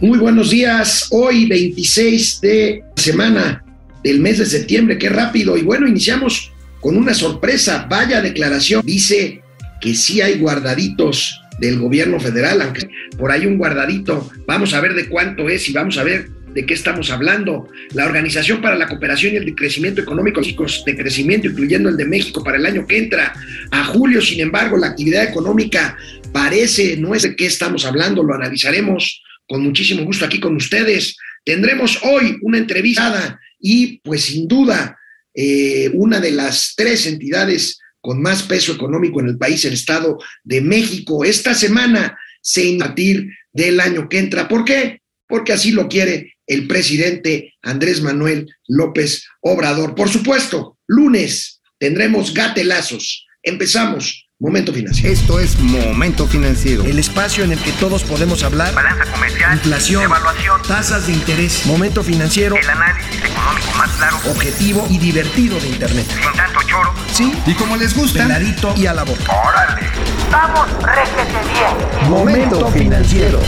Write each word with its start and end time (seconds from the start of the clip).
Muy 0.00 0.20
buenos 0.20 0.50
días. 0.50 1.08
Hoy 1.10 1.46
26 1.46 2.40
de 2.40 2.84
semana 2.94 3.64
del 4.04 4.20
mes 4.20 4.38
de 4.38 4.46
septiembre. 4.46 4.96
Qué 4.96 5.08
rápido. 5.08 5.56
Y 5.56 5.62
bueno, 5.62 5.88
iniciamos 5.88 6.52
con 6.78 6.96
una 6.96 7.14
sorpresa. 7.14 7.84
Vaya 7.90 8.22
declaración. 8.22 8.86
Dice 8.86 9.42
que 9.80 9.96
sí 9.96 10.20
hay 10.20 10.38
guardaditos 10.38 11.40
del 11.58 11.80
gobierno 11.80 12.20
federal, 12.20 12.62
aunque 12.62 12.88
por 13.18 13.32
ahí 13.32 13.44
un 13.44 13.58
guardadito. 13.58 14.30
Vamos 14.46 14.72
a 14.72 14.80
ver 14.80 14.94
de 14.94 15.08
cuánto 15.08 15.48
es 15.48 15.68
y 15.68 15.72
vamos 15.72 15.98
a 15.98 16.04
ver 16.04 16.28
de 16.54 16.64
qué 16.64 16.74
estamos 16.74 17.10
hablando. 17.10 17.68
La 17.92 18.06
Organización 18.06 18.62
para 18.62 18.76
la 18.76 18.86
Cooperación 18.86 19.34
y 19.34 19.38
el 19.38 19.54
Crecimiento 19.56 20.00
Económico 20.00 20.40
de 20.40 20.96
Crecimiento, 20.96 21.48
incluyendo 21.48 21.88
el 21.88 21.96
de 21.96 22.04
México 22.04 22.44
para 22.44 22.56
el 22.56 22.66
año 22.66 22.86
que 22.86 22.98
entra. 22.98 23.34
A 23.72 23.84
julio, 23.86 24.22
sin 24.22 24.38
embargo, 24.38 24.76
la 24.76 24.86
actividad 24.86 25.24
económica 25.24 25.96
parece, 26.32 26.96
no 26.98 27.16
es 27.16 27.22
de 27.22 27.34
qué 27.34 27.46
estamos 27.46 27.84
hablando, 27.84 28.22
lo 28.22 28.34
analizaremos 28.34 29.24
con 29.48 29.62
muchísimo 29.62 30.04
gusto 30.04 30.24
aquí 30.24 30.38
con 30.38 30.54
ustedes. 30.54 31.16
Tendremos 31.44 31.98
hoy 32.04 32.36
una 32.42 32.58
entrevista 32.58 33.40
y 33.58 33.98
pues 34.00 34.24
sin 34.24 34.46
duda 34.46 34.96
eh, 35.34 35.90
una 35.94 36.20
de 36.20 36.30
las 36.30 36.74
tres 36.76 37.06
entidades 37.06 37.80
con 38.00 38.22
más 38.22 38.42
peso 38.44 38.72
económico 38.72 39.20
en 39.20 39.28
el 39.28 39.38
país, 39.38 39.64
el 39.64 39.72
Estado 39.72 40.18
de 40.44 40.60
México, 40.60 41.24
esta 41.24 41.54
semana 41.54 42.16
se 42.40 42.76
partir 42.78 43.28
del 43.52 43.80
año 43.80 44.08
que 44.08 44.18
entra. 44.18 44.46
¿Por 44.46 44.64
qué? 44.64 45.00
Porque 45.26 45.52
así 45.52 45.72
lo 45.72 45.88
quiere 45.88 46.34
el 46.46 46.66
presidente 46.66 47.54
Andrés 47.62 48.00
Manuel 48.00 48.48
López 48.66 49.26
Obrador. 49.40 49.94
Por 49.94 50.08
supuesto, 50.08 50.78
lunes 50.86 51.60
tendremos 51.78 52.32
gatelazos. 52.32 53.26
Empezamos 53.42 54.27
Momento 54.40 54.72
Financiero. 54.72 55.12
Esto 55.12 55.40
es 55.40 55.58
Momento 55.58 56.28
Financiero. 56.28 56.84
El 56.84 57.00
espacio 57.00 57.42
en 57.42 57.50
el 57.50 57.58
que 57.58 57.72
todos 57.72 58.04
podemos 58.04 58.44
hablar. 58.44 58.72
Balanza 58.72 59.10
comercial. 59.10 59.54
Inflación. 59.54 60.04
Evaluación. 60.04 60.62
Tasas 60.62 61.08
de 61.08 61.14
interés. 61.14 61.66
Momento 61.66 62.04
Financiero. 62.04 62.54
El 62.54 62.70
análisis 62.70 63.16
económico 63.16 63.72
más 63.76 63.90
claro. 63.96 64.16
Objetivo 64.30 64.86
y 64.88 64.98
divertido 64.98 65.58
de 65.58 65.66
Internet. 65.66 66.06
Sin 66.08 66.32
tanto 66.36 66.60
choro. 66.68 66.94
Sí. 67.12 67.32
Y 67.46 67.54
como 67.54 67.76
les 67.76 67.96
gusta. 67.96 68.22
Peladito 68.22 68.72
y 68.76 68.86
a 68.86 68.94
la 68.94 69.02
boca. 69.02 69.24
Órale. 69.24 69.88
Vamos, 70.30 70.68
réjete 70.84 71.32
bien. 71.52 72.08
Momento 72.08 72.70
Financiero. 72.70 73.40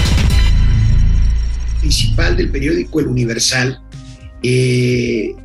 Principal 1.79 2.37
del 2.37 2.51
periódico 2.51 2.99
El 2.99 3.07
Universal. 3.07 3.81
Eh, 4.43 5.37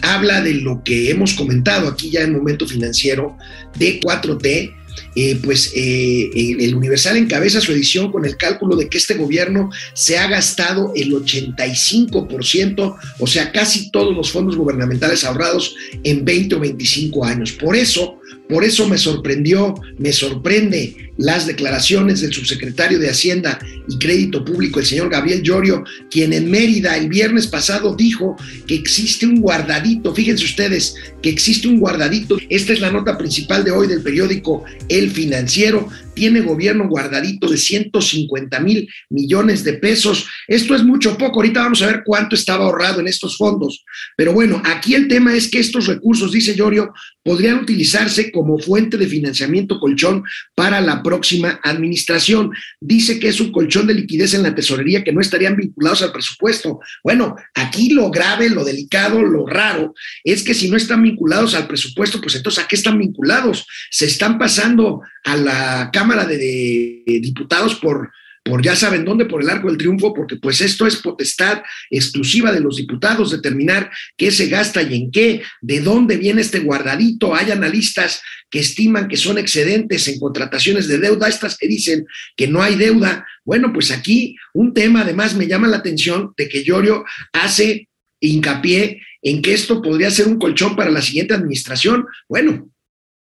habla 0.00 0.40
de 0.40 0.54
lo 0.54 0.82
que 0.82 1.10
hemos 1.10 1.34
comentado 1.34 1.86
aquí 1.86 2.10
ya 2.10 2.22
en 2.22 2.32
Momento 2.32 2.66
Financiero 2.66 3.36
de 3.78 4.00
4T 4.00 4.75
eh, 5.14 5.38
pues 5.42 5.72
eh, 5.74 6.30
el 6.34 6.74
Universal 6.74 7.16
encabeza 7.16 7.60
su 7.60 7.72
edición 7.72 8.12
con 8.12 8.24
el 8.24 8.36
cálculo 8.36 8.76
de 8.76 8.88
que 8.88 8.98
este 8.98 9.14
gobierno 9.14 9.70
se 9.94 10.18
ha 10.18 10.26
gastado 10.28 10.92
el 10.94 11.12
85%, 11.12 12.96
o 13.18 13.26
sea, 13.26 13.52
casi 13.52 13.90
todos 13.90 14.14
los 14.14 14.30
fondos 14.30 14.56
gubernamentales 14.56 15.24
ahorrados 15.24 15.74
en 16.02 16.24
20 16.24 16.54
o 16.56 16.60
25 16.60 17.24
años. 17.24 17.52
Por 17.52 17.76
eso, 17.76 18.20
por 18.48 18.64
eso 18.64 18.88
me 18.88 18.98
sorprendió, 18.98 19.74
me 19.98 20.12
sorprende 20.12 21.05
las 21.16 21.46
declaraciones 21.46 22.20
del 22.20 22.32
subsecretario 22.32 22.98
de 22.98 23.08
Hacienda 23.08 23.58
y 23.88 23.98
Crédito 23.98 24.44
Público, 24.44 24.80
el 24.80 24.86
señor 24.86 25.10
Gabriel 25.10 25.42
Llorio, 25.42 25.84
quien 26.10 26.32
en 26.32 26.50
Mérida 26.50 26.96
el 26.96 27.08
viernes 27.08 27.46
pasado 27.46 27.94
dijo 27.94 28.36
que 28.66 28.74
existe 28.74 29.26
un 29.26 29.40
guardadito, 29.40 30.14
fíjense 30.14 30.44
ustedes, 30.44 30.94
que 31.22 31.30
existe 31.30 31.68
un 31.68 31.80
guardadito. 31.80 32.36
Esta 32.48 32.72
es 32.72 32.80
la 32.80 32.90
nota 32.90 33.16
principal 33.16 33.64
de 33.64 33.70
hoy 33.70 33.86
del 33.86 34.02
periódico 34.02 34.64
El 34.88 35.10
Financiero 35.10 35.88
tiene 36.16 36.40
gobierno 36.40 36.88
guardadito 36.88 37.46
de 37.46 37.58
150 37.58 38.58
mil 38.60 38.88
millones 39.10 39.62
de 39.62 39.74
pesos. 39.74 40.26
Esto 40.48 40.74
es 40.74 40.82
mucho 40.82 41.16
poco. 41.18 41.36
Ahorita 41.36 41.60
vamos 41.60 41.82
a 41.82 41.86
ver 41.86 42.02
cuánto 42.04 42.34
estaba 42.34 42.64
ahorrado 42.64 43.00
en 43.00 43.06
estos 43.06 43.36
fondos. 43.36 43.84
Pero 44.16 44.32
bueno, 44.32 44.60
aquí 44.64 44.94
el 44.94 45.08
tema 45.08 45.34
es 45.36 45.48
que 45.48 45.60
estos 45.60 45.86
recursos, 45.86 46.32
dice 46.32 46.56
Llorio, 46.56 46.92
podrían 47.22 47.58
utilizarse 47.58 48.32
como 48.32 48.58
fuente 48.58 48.96
de 48.96 49.06
financiamiento 49.06 49.78
colchón 49.78 50.24
para 50.54 50.80
la 50.80 51.02
próxima 51.06 51.60
administración. 51.62 52.50
Dice 52.80 53.20
que 53.20 53.28
es 53.28 53.40
un 53.40 53.52
colchón 53.52 53.86
de 53.86 53.94
liquidez 53.94 54.34
en 54.34 54.42
la 54.42 54.54
tesorería 54.54 55.04
que 55.04 55.12
no 55.12 55.20
estarían 55.20 55.56
vinculados 55.56 56.02
al 56.02 56.12
presupuesto. 56.12 56.80
Bueno, 57.04 57.36
aquí 57.54 57.90
lo 57.90 58.10
grave, 58.10 58.48
lo 58.48 58.64
delicado, 58.64 59.22
lo 59.22 59.46
raro 59.46 59.94
es 60.24 60.42
que 60.42 60.54
si 60.54 60.68
no 60.68 60.76
están 60.76 61.02
vinculados 61.02 61.54
al 61.54 61.68
presupuesto, 61.68 62.20
pues 62.20 62.34
entonces 62.34 62.64
¿a 62.64 62.66
qué 62.66 62.76
están 62.76 62.98
vinculados? 62.98 63.66
Se 63.90 64.06
están 64.06 64.38
pasando 64.38 65.02
a 65.24 65.36
la 65.36 65.90
Cámara 65.92 66.06
Cámara 66.06 66.24
de, 66.24 67.02
Diputados 67.04 67.74
por, 67.76 68.12
por 68.46 68.62
ya 68.62 68.76
saben 68.76 69.04
dónde, 69.04 69.26
por 69.26 69.42
el 69.42 69.50
arco 69.50 69.66
del 69.68 69.76
triunfo, 69.76 70.14
porque 70.14 70.36
pues 70.36 70.60
esto 70.60 70.86
es 70.86 70.96
potestad 70.96 71.62
exclusiva 71.90 72.52
de 72.52 72.60
los 72.60 72.76
diputados 72.76 73.32
determinar 73.32 73.90
qué 74.16 74.30
se 74.30 74.46
gasta 74.46 74.82
y 74.82 74.94
en 74.94 75.10
qué, 75.10 75.42
de 75.60 75.80
dónde 75.80 76.16
viene 76.16 76.42
este 76.42 76.60
guardadito. 76.60 77.34
Hay 77.34 77.50
analistas 77.50 78.22
que 78.48 78.60
estiman 78.60 79.08
que 79.08 79.16
son 79.16 79.36
excedentes 79.36 80.06
en 80.06 80.20
contrataciones 80.20 80.86
de 80.86 80.98
deuda, 80.98 81.28
estas 81.28 81.58
que 81.58 81.66
dicen 81.66 82.06
que 82.36 82.46
no 82.46 82.62
hay 82.62 82.76
deuda. 82.76 83.26
Bueno, 83.44 83.72
pues 83.72 83.90
aquí 83.90 84.36
un 84.54 84.72
tema 84.72 85.00
además 85.00 85.34
me 85.34 85.48
llama 85.48 85.66
la 85.66 85.78
atención 85.78 86.32
de 86.36 86.48
que 86.48 86.62
Llorio 86.62 87.04
hace 87.32 87.88
hincapié 88.20 89.02
en 89.22 89.42
que 89.42 89.54
esto 89.54 89.82
podría 89.82 90.10
ser 90.12 90.28
un 90.28 90.38
colchón 90.38 90.76
para 90.76 90.90
la 90.90 91.02
siguiente 91.02 91.34
administración. 91.34 92.06
Bueno, 92.28 92.70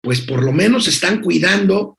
pues 0.02 0.20
por 0.20 0.44
lo 0.44 0.52
menos 0.52 0.86
están 0.86 1.22
cuidando 1.22 1.96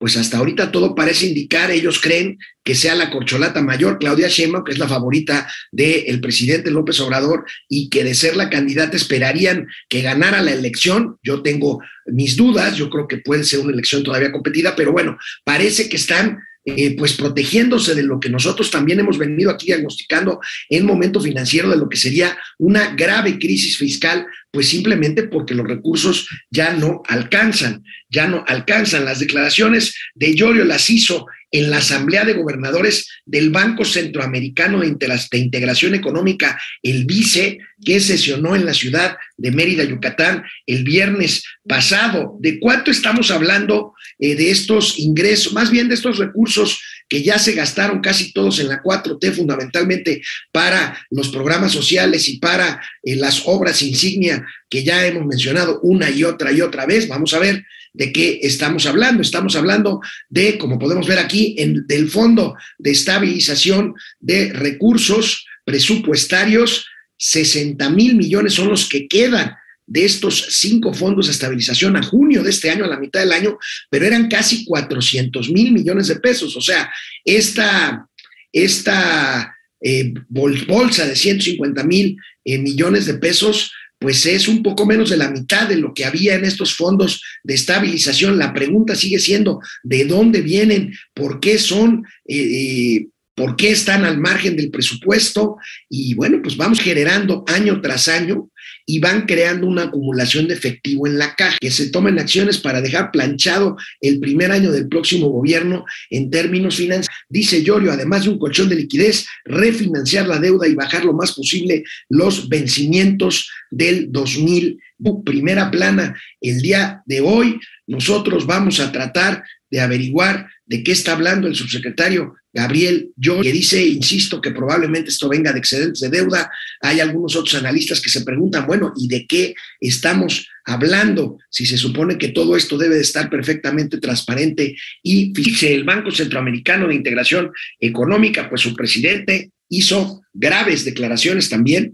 pues 0.00 0.16
hasta 0.16 0.38
ahorita 0.38 0.72
todo 0.72 0.94
parece 0.94 1.26
indicar, 1.26 1.70
ellos 1.70 2.00
creen 2.00 2.38
que 2.64 2.74
sea 2.74 2.94
la 2.94 3.10
corcholata 3.10 3.60
mayor, 3.60 3.98
Claudia 3.98 4.28
Sheinbaum, 4.28 4.64
que 4.64 4.72
es 4.72 4.78
la 4.78 4.88
favorita 4.88 5.46
del 5.70 6.22
presidente 6.22 6.70
López 6.70 6.98
Obrador 7.00 7.44
y 7.68 7.90
que 7.90 8.02
de 8.02 8.14
ser 8.14 8.34
la 8.34 8.48
candidata 8.48 8.96
esperarían 8.96 9.66
que 9.90 10.00
ganara 10.00 10.40
la 10.40 10.52
elección. 10.52 11.18
Yo 11.22 11.42
tengo 11.42 11.80
mis 12.06 12.34
dudas, 12.34 12.76
yo 12.76 12.88
creo 12.88 13.06
que 13.06 13.18
puede 13.18 13.44
ser 13.44 13.60
una 13.60 13.74
elección 13.74 14.02
todavía 14.02 14.32
competida, 14.32 14.74
pero 14.74 14.90
bueno, 14.90 15.18
parece 15.44 15.90
que 15.90 15.96
están 15.96 16.38
eh, 16.76 16.96
pues 16.96 17.14
protegiéndose 17.14 17.94
de 17.94 18.02
lo 18.02 18.20
que 18.20 18.28
nosotros 18.28 18.70
también 18.70 19.00
hemos 19.00 19.18
venido 19.18 19.50
aquí 19.50 19.66
diagnosticando 19.66 20.40
en 20.68 20.86
momento 20.86 21.20
financiero 21.20 21.68
de 21.70 21.76
lo 21.76 21.88
que 21.88 21.96
sería 21.96 22.36
una 22.58 22.94
grave 22.94 23.38
crisis 23.38 23.76
fiscal, 23.76 24.26
pues 24.50 24.68
simplemente 24.68 25.24
porque 25.24 25.54
los 25.54 25.66
recursos 25.66 26.28
ya 26.50 26.72
no 26.72 27.02
alcanzan, 27.06 27.84
ya 28.08 28.26
no 28.26 28.44
alcanzan. 28.46 29.04
Las 29.04 29.20
declaraciones 29.20 29.94
de 30.14 30.34
Llorio 30.34 30.64
las 30.64 30.90
hizo 30.90 31.26
en 31.52 31.70
la 31.70 31.78
Asamblea 31.78 32.24
de 32.24 32.34
Gobernadores 32.34 33.08
del 33.24 33.50
Banco 33.50 33.84
Centroamericano 33.84 34.80
de 34.80 35.38
Integración 35.38 35.94
Económica, 35.94 36.60
el 36.82 37.04
BICE, 37.04 37.58
que 37.84 38.00
sesionó 38.00 38.54
en 38.54 38.66
la 38.66 38.74
ciudad 38.74 39.16
de 39.36 39.50
Mérida, 39.50 39.84
Yucatán, 39.84 40.44
el 40.66 40.84
viernes 40.84 41.44
pasado. 41.66 42.36
¿De 42.40 42.60
cuánto 42.60 42.90
estamos 42.90 43.30
hablando 43.30 43.94
eh, 44.20 44.34
de 44.34 44.50
estos 44.50 44.98
ingresos, 44.98 45.52
más 45.52 45.70
bien 45.70 45.88
de 45.88 45.94
estos 45.94 46.18
recursos 46.18 46.80
que 47.08 47.22
ya 47.22 47.38
se 47.38 47.52
gastaron 47.52 48.00
casi 48.00 48.32
todos 48.32 48.60
en 48.60 48.68
la 48.68 48.82
4T, 48.82 49.32
fundamentalmente 49.32 50.22
para 50.52 50.96
los 51.10 51.30
programas 51.30 51.72
sociales 51.72 52.28
y 52.28 52.38
para 52.38 52.80
eh, 53.02 53.16
las 53.16 53.42
obras 53.46 53.82
insignia 53.82 54.46
que 54.68 54.84
ya 54.84 55.06
hemos 55.06 55.26
mencionado 55.26 55.80
una 55.82 56.10
y 56.10 56.22
otra 56.22 56.52
y 56.52 56.60
otra 56.60 56.86
vez? 56.86 57.08
Vamos 57.08 57.34
a 57.34 57.38
ver 57.38 57.64
de 57.92 58.12
qué 58.12 58.40
estamos 58.42 58.86
hablando. 58.86 59.22
Estamos 59.22 59.56
hablando 59.56 60.00
de, 60.28 60.58
como 60.58 60.78
podemos 60.78 61.08
ver 61.08 61.18
aquí, 61.18 61.56
en, 61.58 61.86
del 61.86 62.08
Fondo 62.08 62.54
de 62.78 62.90
Estabilización 62.92 63.94
de 64.20 64.52
Recursos 64.52 65.46
Presupuestarios, 65.64 66.86
60 67.16 67.90
mil 67.90 68.16
millones 68.16 68.54
son 68.54 68.68
los 68.68 68.88
que 68.88 69.06
quedan 69.06 69.54
de 69.90 70.04
estos 70.04 70.46
cinco 70.50 70.94
fondos 70.94 71.26
de 71.26 71.32
estabilización 71.32 71.96
a 71.96 72.02
junio 72.02 72.44
de 72.44 72.50
este 72.50 72.70
año, 72.70 72.84
a 72.84 72.88
la 72.88 73.00
mitad 73.00 73.20
del 73.20 73.32
año, 73.32 73.58
pero 73.90 74.06
eran 74.06 74.28
casi 74.28 74.64
400 74.64 75.50
mil 75.50 75.72
millones 75.72 76.06
de 76.06 76.20
pesos. 76.20 76.56
O 76.56 76.60
sea, 76.60 76.88
esta, 77.24 78.06
esta 78.52 79.52
eh, 79.80 80.14
bolsa 80.28 81.06
de 81.06 81.16
150 81.16 81.82
mil 81.82 82.16
eh, 82.44 82.58
millones 82.58 83.06
de 83.06 83.14
pesos 83.14 83.72
pues 83.98 84.24
es 84.24 84.48
un 84.48 84.62
poco 84.62 84.86
menos 84.86 85.10
de 85.10 85.18
la 85.18 85.30
mitad 85.30 85.68
de 85.68 85.76
lo 85.76 85.92
que 85.92 86.06
había 86.06 86.34
en 86.34 86.46
estos 86.46 86.74
fondos 86.74 87.22
de 87.42 87.52
estabilización. 87.52 88.38
La 88.38 88.54
pregunta 88.54 88.94
sigue 88.94 89.18
siendo, 89.18 89.60
¿de 89.82 90.06
dónde 90.06 90.40
vienen? 90.40 90.94
¿Por 91.12 91.38
qué 91.38 91.58
son? 91.58 92.06
Eh, 92.26 93.08
¿Por 93.34 93.56
qué 93.56 93.72
están 93.72 94.06
al 94.06 94.18
margen 94.18 94.56
del 94.56 94.70
presupuesto? 94.70 95.56
Y 95.90 96.14
bueno, 96.14 96.40
pues 96.42 96.56
vamos 96.56 96.80
generando 96.80 97.44
año 97.46 97.82
tras 97.82 98.08
año 98.08 98.48
y 98.90 98.98
van 98.98 99.24
creando 99.24 99.68
una 99.68 99.84
acumulación 99.84 100.48
de 100.48 100.54
efectivo 100.54 101.06
en 101.06 101.16
la 101.16 101.36
caja, 101.36 101.58
que 101.60 101.70
se 101.70 101.90
tomen 101.90 102.18
acciones 102.18 102.58
para 102.58 102.82
dejar 102.82 103.12
planchado 103.12 103.76
el 104.00 104.18
primer 104.18 104.50
año 104.50 104.72
del 104.72 104.88
próximo 104.88 105.28
gobierno 105.28 105.84
en 106.10 106.28
términos 106.28 106.74
financieros. 106.74 107.06
Dice 107.28 107.62
Llorio, 107.62 107.92
además 107.92 108.24
de 108.24 108.30
un 108.30 108.38
colchón 108.40 108.68
de 108.68 108.74
liquidez, 108.74 109.26
refinanciar 109.44 110.26
la 110.26 110.40
deuda 110.40 110.66
y 110.66 110.74
bajar 110.74 111.04
lo 111.04 111.12
más 111.12 111.30
posible 111.32 111.84
los 112.08 112.48
vencimientos 112.48 113.48
del 113.70 114.10
2000. 114.10 114.80
Primera 115.24 115.70
plana, 115.70 116.20
el 116.40 116.60
día 116.60 117.00
de 117.06 117.20
hoy 117.20 117.60
nosotros 117.86 118.44
vamos 118.44 118.80
a 118.80 118.90
tratar 118.90 119.44
de 119.70 119.80
averiguar 119.80 120.48
de 120.66 120.82
qué 120.82 120.92
está 120.92 121.12
hablando 121.12 121.46
el 121.46 121.54
subsecretario 121.54 122.34
Gabriel 122.52 123.12
yo 123.16 123.40
que 123.40 123.52
dice, 123.52 123.84
insisto, 123.86 124.40
que 124.40 124.50
probablemente 124.50 125.10
esto 125.10 125.28
venga 125.28 125.52
de 125.52 125.60
excedentes 125.60 126.00
de 126.00 126.10
deuda. 126.10 126.50
Hay 126.80 126.98
algunos 126.98 127.36
otros 127.36 127.54
analistas 127.54 128.00
que 128.00 128.08
se 128.08 128.22
preguntan, 128.22 128.66
bueno, 128.66 128.92
¿y 128.96 129.06
de 129.06 129.26
qué 129.26 129.54
estamos 129.80 130.48
hablando? 130.64 131.38
Si 131.48 131.64
se 131.64 131.78
supone 131.78 132.18
que 132.18 132.28
todo 132.28 132.56
esto 132.56 132.76
debe 132.76 132.96
de 132.96 133.02
estar 133.02 133.30
perfectamente 133.30 133.98
transparente 133.98 134.76
y 135.02 135.32
fíjese, 135.34 135.74
el 135.74 135.84
Banco 135.84 136.10
Centroamericano 136.10 136.88
de 136.88 136.96
Integración 136.96 137.52
Económica, 137.78 138.48
pues 138.48 138.62
su 138.62 138.74
presidente 138.74 139.52
hizo 139.68 140.22
graves 140.32 140.84
declaraciones 140.84 141.48
también 141.48 141.92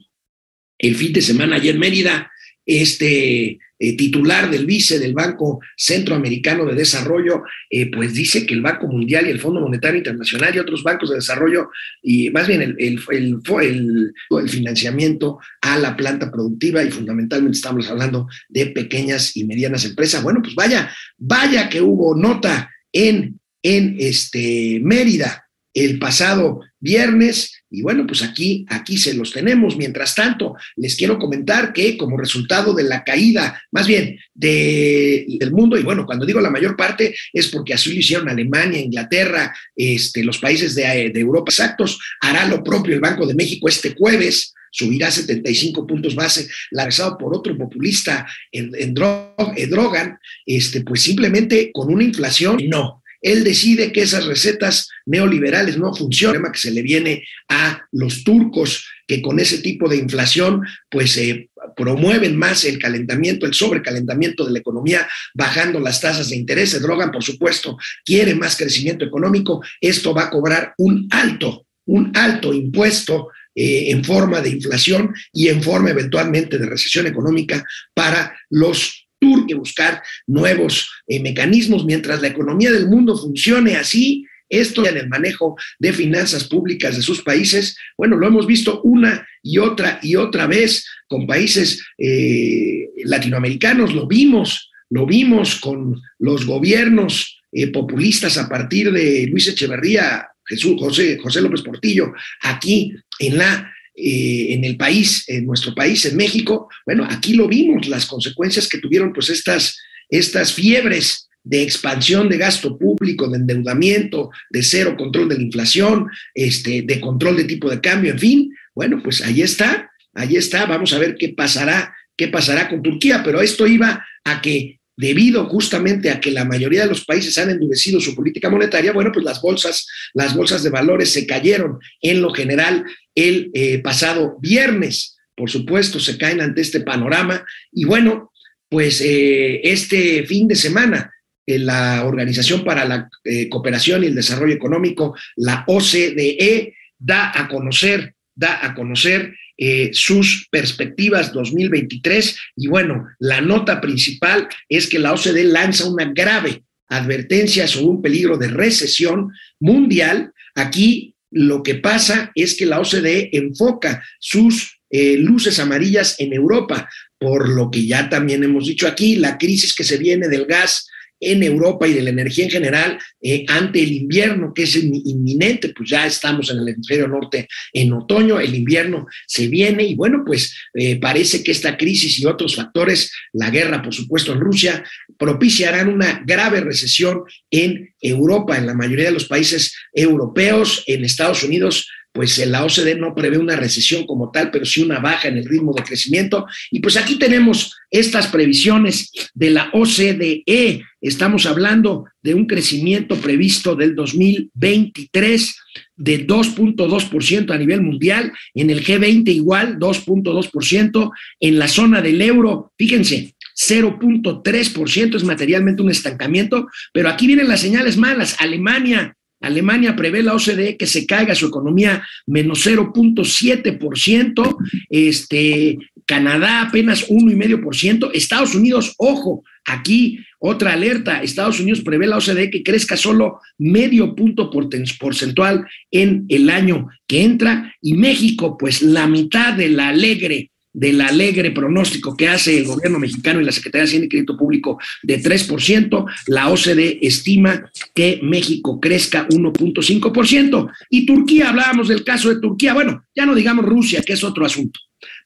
el 0.78 0.94
fin 0.94 1.12
de 1.12 1.23
semana 1.23 1.56
ayer 1.56 1.75
en 1.75 1.81
Mérida, 1.81 2.31
este 2.66 3.58
eh, 3.78 3.96
titular 3.96 4.50
del 4.50 4.64
vice 4.66 4.98
del 4.98 5.12
Banco 5.12 5.60
Centroamericano 5.76 6.64
de 6.64 6.74
Desarrollo, 6.74 7.42
eh, 7.70 7.90
pues 7.90 8.14
dice 8.14 8.46
que 8.46 8.54
el 8.54 8.62
Banco 8.62 8.88
Mundial 8.88 9.26
y 9.26 9.30
el 9.30 9.38
Fondo 9.38 9.60
Monetario 9.60 9.98
Internacional 9.98 10.54
y 10.54 10.58
otros 10.58 10.82
bancos 10.82 11.10
de 11.10 11.16
desarrollo, 11.16 11.68
y 12.02 12.30
más 12.30 12.48
bien 12.48 12.62
el, 12.62 12.74
el, 12.78 13.00
el, 13.10 14.12
el, 14.30 14.48
financiamiento 14.48 15.38
a 15.60 15.78
la 15.78 15.96
planta 15.96 16.30
productiva, 16.30 16.82
y 16.82 16.90
fundamentalmente 16.90 17.56
estamos 17.56 17.88
hablando 17.88 18.26
de 18.48 18.66
pequeñas 18.66 19.36
y 19.36 19.44
medianas 19.44 19.84
empresas. 19.84 20.22
Bueno, 20.22 20.40
pues 20.42 20.54
vaya, 20.54 20.90
vaya 21.18 21.68
que 21.68 21.82
hubo 21.82 22.16
nota 22.16 22.70
en, 22.92 23.38
en 23.62 23.96
este 23.98 24.80
Mérida 24.82 25.46
el 25.74 25.98
pasado 25.98 26.60
viernes 26.80 27.55
y 27.76 27.82
bueno, 27.82 28.06
pues 28.06 28.23
aquí, 28.23 28.64
aquí 28.70 28.96
se 28.96 29.12
los 29.12 29.32
tenemos. 29.32 29.76
Mientras 29.76 30.14
tanto, 30.14 30.55
les 30.76 30.96
quiero 30.96 31.19
comentar 31.19 31.75
que 31.75 31.99
como 31.99 32.17
resultado 32.17 32.73
de 32.73 32.84
la 32.84 33.05
caída, 33.05 33.62
más 33.70 33.87
bien 33.87 34.19
de, 34.32 35.26
del 35.38 35.52
mundo, 35.52 35.78
y 35.78 35.82
bueno, 35.82 36.06
cuando 36.06 36.25
digo 36.25 36.40
la 36.40 36.49
mayor 36.49 36.75
parte 36.75 37.14
es 37.34 37.49
porque 37.49 37.75
así 37.75 37.93
lo 37.93 37.99
hicieron 37.99 38.31
Alemania, 38.31 38.81
Inglaterra, 38.81 39.55
este, 39.76 40.25
los 40.25 40.38
países 40.38 40.75
de, 40.75 41.12
Europa 41.17 41.50
exactos, 41.50 42.00
hará 42.23 42.49
lo 42.49 42.64
propio 42.64 42.94
el 42.94 43.00
Banco 43.00 43.26
de 43.26 43.34
México 43.34 43.69
este 43.69 43.94
jueves 43.94 44.55
subirá 44.70 45.11
75 45.11 45.87
puntos 45.87 46.14
base, 46.14 46.49
lanzado 46.70 47.19
por 47.19 47.37
otro 47.37 47.56
populista 47.58 48.26
en, 48.50 48.70
en, 48.75 48.94
Drogan, 48.94 50.19
este, 50.46 50.81
pues 50.81 51.02
simplemente 51.02 51.70
con 51.75 51.93
una 51.93 52.05
inflación, 52.05 52.58
no, 52.69 53.02
él 53.26 53.43
decide 53.43 53.90
que 53.90 54.02
esas 54.02 54.25
recetas 54.25 54.88
neoliberales 55.05 55.76
no 55.76 55.93
funcionan, 55.93 56.52
que 56.52 56.61
se 56.61 56.70
le 56.70 56.81
viene 56.82 57.25
a 57.49 57.82
los 57.90 58.23
turcos 58.23 58.87
que 59.08 59.20
con 59.20 59.40
ese 59.40 59.58
tipo 59.58 59.88
de 59.88 59.96
inflación 59.96 60.62
pues 60.88 61.17
eh, 61.17 61.50
promueven 61.76 62.37
más 62.37 62.64
el 62.64 62.78
calentamiento, 62.78 63.44
el 63.44 63.52
sobrecalentamiento 63.55 64.44
de 64.44 64.52
la 64.52 64.61
economía, 64.61 65.08
bajando 65.34 65.81
las 65.81 66.00
tasas 66.00 66.31
de 66.31 66.37
interés. 66.37 66.81
Drogan, 66.81 67.11
por 67.11 67.25
supuesto, 67.25 67.76
quiere 68.05 68.32
más 68.37 68.56
crecimiento 68.56 69.05
económico. 69.05 69.61
Esto 69.81 70.14
va 70.14 70.25
a 70.25 70.31
cobrar 70.31 70.75
un 70.78 71.08
alto, 71.11 71.67
un 71.87 72.12
alto 72.14 72.55
impuesto 72.55 73.31
eh, 73.56 73.90
en 73.90 74.05
forma 74.05 74.40
de 74.40 74.50
inflación 74.50 75.12
y 75.32 75.49
en 75.49 75.64
forma 75.64 75.90
eventualmente 75.90 76.58
de 76.58 76.67
recesión 76.67 77.08
económica 77.08 77.64
para 77.93 78.38
los 78.50 79.05
que 79.46 79.54
buscar 79.54 80.02
nuevos 80.26 80.90
eh, 81.06 81.20
mecanismos 81.20 81.84
mientras 81.84 82.20
la 82.20 82.28
economía 82.28 82.70
del 82.70 82.88
mundo 82.88 83.16
funcione 83.16 83.76
así. 83.76 84.26
Esto 84.48 84.86
en 84.86 84.96
el 84.96 85.08
manejo 85.08 85.56
de 85.80 85.92
finanzas 85.92 86.44
públicas 86.44 86.94
de 86.94 87.02
sus 87.02 87.22
países, 87.22 87.76
bueno, 87.98 88.16
lo 88.16 88.28
hemos 88.28 88.46
visto 88.46 88.80
una 88.82 89.26
y 89.42 89.58
otra 89.58 89.98
y 90.02 90.14
otra 90.14 90.46
vez 90.46 90.86
con 91.08 91.26
países 91.26 91.84
eh, 91.98 92.90
latinoamericanos, 93.04 93.92
lo 93.92 94.06
vimos, 94.06 94.70
lo 94.88 95.04
vimos 95.04 95.56
con 95.56 96.00
los 96.20 96.46
gobiernos 96.46 97.40
eh, 97.50 97.66
populistas 97.72 98.38
a 98.38 98.48
partir 98.48 98.92
de 98.92 99.26
Luis 99.28 99.48
Echeverría, 99.48 100.28
Jesús, 100.44 100.76
José, 100.78 101.18
José 101.20 101.40
López 101.40 101.62
Portillo, 101.62 102.12
aquí 102.42 102.94
en 103.18 103.38
la 103.38 103.74
eh, 103.96 104.48
en 104.50 104.64
el 104.64 104.76
país, 104.76 105.25
en 105.26 105.46
nuestro 105.46 105.75
país, 105.75 106.04
en 106.04 106.16
México, 106.16 106.69
bueno, 106.84 107.06
aquí 107.08 107.34
lo 107.34 107.48
vimos, 107.48 107.88
las 107.88 108.04
consecuencias 108.04 108.69
que 108.69 108.78
tuvieron 108.78 109.12
pues 109.12 109.31
estas, 109.31 109.78
estas 110.10 110.52
fiebres 110.52 111.28
de 111.43 111.62
expansión 111.62 112.28
de 112.28 112.38
gasto 112.38 112.76
público, 112.76 113.28
de 113.28 113.38
endeudamiento, 113.38 114.31
de 114.50 114.62
cero 114.62 114.96
control 114.98 115.28
de 115.28 115.37
la 115.37 115.43
inflación, 115.44 116.08
este, 116.34 116.82
de 116.82 117.00
control 117.00 117.37
de 117.37 117.44
tipo 117.44 117.70
de 117.70 117.81
cambio, 117.81 118.12
en 118.12 118.19
fin, 118.19 118.54
bueno, 118.75 119.00
pues 119.02 119.22
ahí 119.22 119.43
está, 119.43 119.90
ahí 120.12 120.37
está, 120.37 120.66
vamos 120.66 120.92
a 120.92 120.99
ver 120.99 121.14
qué 121.19 121.31
pasará, 121.31 121.94
qué 122.16 122.28
pasará 122.28 122.69
con 122.69 122.82
Turquía, 122.82 123.22
pero 123.25 123.40
esto 123.40 123.66
iba 123.66 124.04
a 124.25 124.42
que 124.42 124.81
debido 124.96 125.46
justamente 125.46 126.10
a 126.10 126.20
que 126.20 126.31
la 126.31 126.44
mayoría 126.44 126.82
de 126.82 126.88
los 126.88 127.04
países 127.04 127.37
han 127.38 127.50
endurecido 127.50 128.00
su 128.00 128.14
política 128.14 128.48
monetaria, 128.48 128.93
bueno, 128.93 129.12
pues 129.12 129.25
las 129.25 129.40
bolsas, 129.43 129.87
las 130.14 130.34
bolsas 130.34 130.62
de 130.62 130.70
valores 130.70 131.12
se 131.12 131.26
cayeron 131.26 131.78
en 132.00 132.22
lo 132.22 132.32
general 132.32 132.84
el 133.14 133.50
eh, 133.54 133.78
pasado 133.78 134.38
viernes. 134.40 135.16
Por 135.34 135.50
supuesto, 135.50 136.00
se 136.00 136.16
caen 136.16 136.40
ante 136.40 136.62
este 136.62 136.81
panorama. 136.81 137.44
Y 137.72 137.84
bueno, 137.84 138.32
pues 138.70 139.02
eh, 139.02 139.60
este 139.62 140.25
fin 140.25 140.48
de 140.48 140.56
semana, 140.56 141.12
eh, 141.46 141.58
la 141.58 142.04
Organización 142.06 142.64
para 142.64 142.87
la 142.87 143.08
Cooperación 143.50 144.02
y 144.02 144.06
el 144.06 144.14
Desarrollo 144.14 144.54
Económico, 144.54 145.14
la 145.37 145.64
OCDE, 145.66 146.75
da 146.99 147.38
a 147.38 147.49
conocer, 147.49 148.14
da 148.34 148.64
a 148.64 148.75
conocer 148.75 149.34
eh, 149.58 149.90
sus 149.92 150.48
perspectivas 150.50 151.32
2023 151.32 152.38
y 152.56 152.68
bueno, 152.68 153.06
la 153.18 153.40
nota 153.40 153.80
principal 153.80 154.48
es 154.68 154.86
que 154.86 154.98
la 154.98 155.12
OCDE 155.12 155.44
lanza 155.44 155.88
una 155.88 156.12
grave 156.12 156.62
advertencia 156.88 157.66
sobre 157.66 157.86
un 157.86 158.02
peligro 158.02 158.36
de 158.36 158.48
recesión 158.48 159.32
mundial. 159.58 160.32
Aquí 160.54 161.14
lo 161.30 161.62
que 161.62 161.76
pasa 161.76 162.32
es 162.34 162.56
que 162.56 162.66
la 162.66 162.80
OCDE 162.80 163.30
enfoca 163.32 164.04
sus 164.20 164.78
eh, 164.90 165.16
luces 165.16 165.58
amarillas 165.58 166.16
en 166.18 166.32
Europa, 166.32 166.88
por 167.18 167.48
lo 167.48 167.70
que 167.70 167.86
ya 167.86 168.08
también 168.08 168.44
hemos 168.44 168.66
dicho 168.66 168.86
aquí, 168.86 169.16
la 169.16 169.36
crisis 169.36 169.74
que 169.74 169.84
se 169.84 169.96
viene 169.96 170.28
del 170.28 170.46
gas 170.46 170.86
en 171.20 171.42
Europa 171.42 171.86
y 171.88 171.94
de 171.94 172.02
la 172.02 172.10
energía 172.10 172.44
en 172.44 172.50
general 172.50 172.98
eh, 173.20 173.44
ante 173.48 173.82
el 173.82 173.92
invierno 173.92 174.52
que 174.54 174.64
es 174.64 174.76
inminente, 174.76 175.72
pues 175.76 175.90
ya 175.90 176.06
estamos 176.06 176.50
en 176.50 176.58
el 176.58 176.68
hemisferio 176.68 177.08
norte 177.08 177.48
en 177.72 177.92
otoño, 177.92 178.38
el 178.38 178.54
invierno 178.54 179.06
se 179.26 179.48
viene 179.48 179.84
y 179.84 179.94
bueno, 179.94 180.22
pues 180.24 180.54
eh, 180.74 180.96
parece 180.96 181.42
que 181.42 181.52
esta 181.52 181.76
crisis 181.76 182.18
y 182.18 182.26
otros 182.26 182.56
factores, 182.56 183.12
la 183.32 183.50
guerra 183.50 183.82
por 183.82 183.94
supuesto 183.94 184.32
en 184.32 184.40
Rusia, 184.40 184.84
propiciarán 185.18 185.88
una 185.88 186.22
grave 186.26 186.60
recesión 186.60 187.22
en 187.50 187.94
Europa, 188.00 188.56
en 188.56 188.66
la 188.66 188.74
mayoría 188.74 189.06
de 189.06 189.12
los 189.12 189.26
países 189.26 189.74
europeos, 189.92 190.84
en 190.86 191.04
Estados 191.04 191.42
Unidos 191.42 191.88
pues 192.16 192.38
la 192.46 192.64
OCDE 192.64 192.94
no 192.94 193.14
prevé 193.14 193.36
una 193.36 193.56
recesión 193.56 194.06
como 194.06 194.30
tal, 194.30 194.50
pero 194.50 194.64
sí 194.64 194.82
una 194.82 195.00
baja 195.00 195.28
en 195.28 195.37
el 195.37 195.44
ritmo 195.44 195.75
de 195.75 195.82
crecimiento. 195.82 196.46
Y 196.70 196.80
pues 196.80 196.96
aquí 196.96 197.18
tenemos 197.18 197.76
estas 197.90 198.28
previsiones 198.28 199.12
de 199.35 199.50
la 199.50 199.68
OCDE. 199.75 200.82
Estamos 201.02 201.44
hablando 201.44 202.06
de 202.23 202.32
un 202.32 202.46
crecimiento 202.46 203.16
previsto 203.16 203.76
del 203.76 203.94
2023 203.94 205.56
de 205.94 206.26
2.2% 206.26 207.50
a 207.50 207.58
nivel 207.58 207.82
mundial, 207.82 208.32
en 208.54 208.70
el 208.70 208.82
G20 208.82 209.28
igual 209.28 209.78
2.2%, 209.78 211.11
en 211.40 211.58
la 211.58 211.68
zona 211.68 212.00
del 212.00 212.23
euro, 212.23 212.73
fíjense, 212.78 213.35
0.3% 213.54 215.16
es 215.16 215.25
materialmente 215.25 215.82
un 215.82 215.90
estancamiento, 215.90 216.66
pero 216.94 217.11
aquí 217.11 217.26
vienen 217.26 217.49
las 217.49 217.61
señales 217.61 217.99
malas. 217.99 218.37
Alemania 218.38 219.14
Alemania 219.40 219.97
prevé 219.97 220.23
la 220.23 220.35
OCDE 220.35 220.76
que 220.76 220.87
se 220.87 221.07
caiga 221.07 221.35
su 221.35 221.47
economía 221.47 222.07
menos 222.26 222.66
0.7%, 222.66 224.57
este, 224.88 225.78
Canadá 226.07 226.62
apenas 226.62 227.09
1,5%, 227.09 228.11
Estados 228.14 228.55
Unidos, 228.55 228.95
ojo, 228.99 229.45
aquí 229.64 230.21
otra 230.38 230.73
alerta, 230.75 231.23
Estados 231.23 231.61
Unidos 231.61 231.81
prevé 231.83 232.07
la 232.07 232.19
OCDE 232.19 232.50
que 232.50 232.62
crezca 232.62 232.97
solo 232.97 233.40
medio 233.59 234.14
punto 234.14 234.50
porcentual 234.50 235.66
en 235.90 236.25
el 236.28 236.50
año 236.50 236.88
que 237.07 237.23
entra 237.23 237.75
y 237.83 237.95
México, 237.95 238.57
pues 238.57 238.83
la 238.83 239.07
mitad 239.07 239.55
de 239.55 239.71
la 239.71 239.88
alegre 239.88 240.50
del 240.76 241.00
alegre 241.00 241.50
pronóstico 241.52 242.14
que 242.14 242.28
hace 242.28 242.59
el 242.59 242.66
gobierno 242.66 242.99
mexicano 242.99 243.40
y 243.40 243.45
la 243.45 243.52
Secretaría 243.52 243.83
de 243.83 243.88
Hacienda 243.88 244.06
y 244.06 244.09
Crédito 244.11 244.37
Público 244.37 244.78
de 245.02 245.23
3%, 245.23 246.04
la 246.26 246.50
OCDE 246.50 246.99
estima 247.00 247.71
que 247.95 248.21
México 248.23 248.78
crezca 248.78 249.26
1.5%. 249.28 250.71
Y 250.90 251.06
Turquía, 251.06 251.49
hablábamos 251.49 251.88
del 251.88 252.04
caso 252.04 252.28
de 252.28 252.40
Turquía, 252.40 252.75
bueno, 252.75 253.04
ya 253.14 253.25
no 253.25 253.35
digamos 253.35 253.64
Rusia, 253.64 254.02
que 254.02 254.12
es 254.12 254.23
otro 254.23 254.45
asunto. 254.45 254.78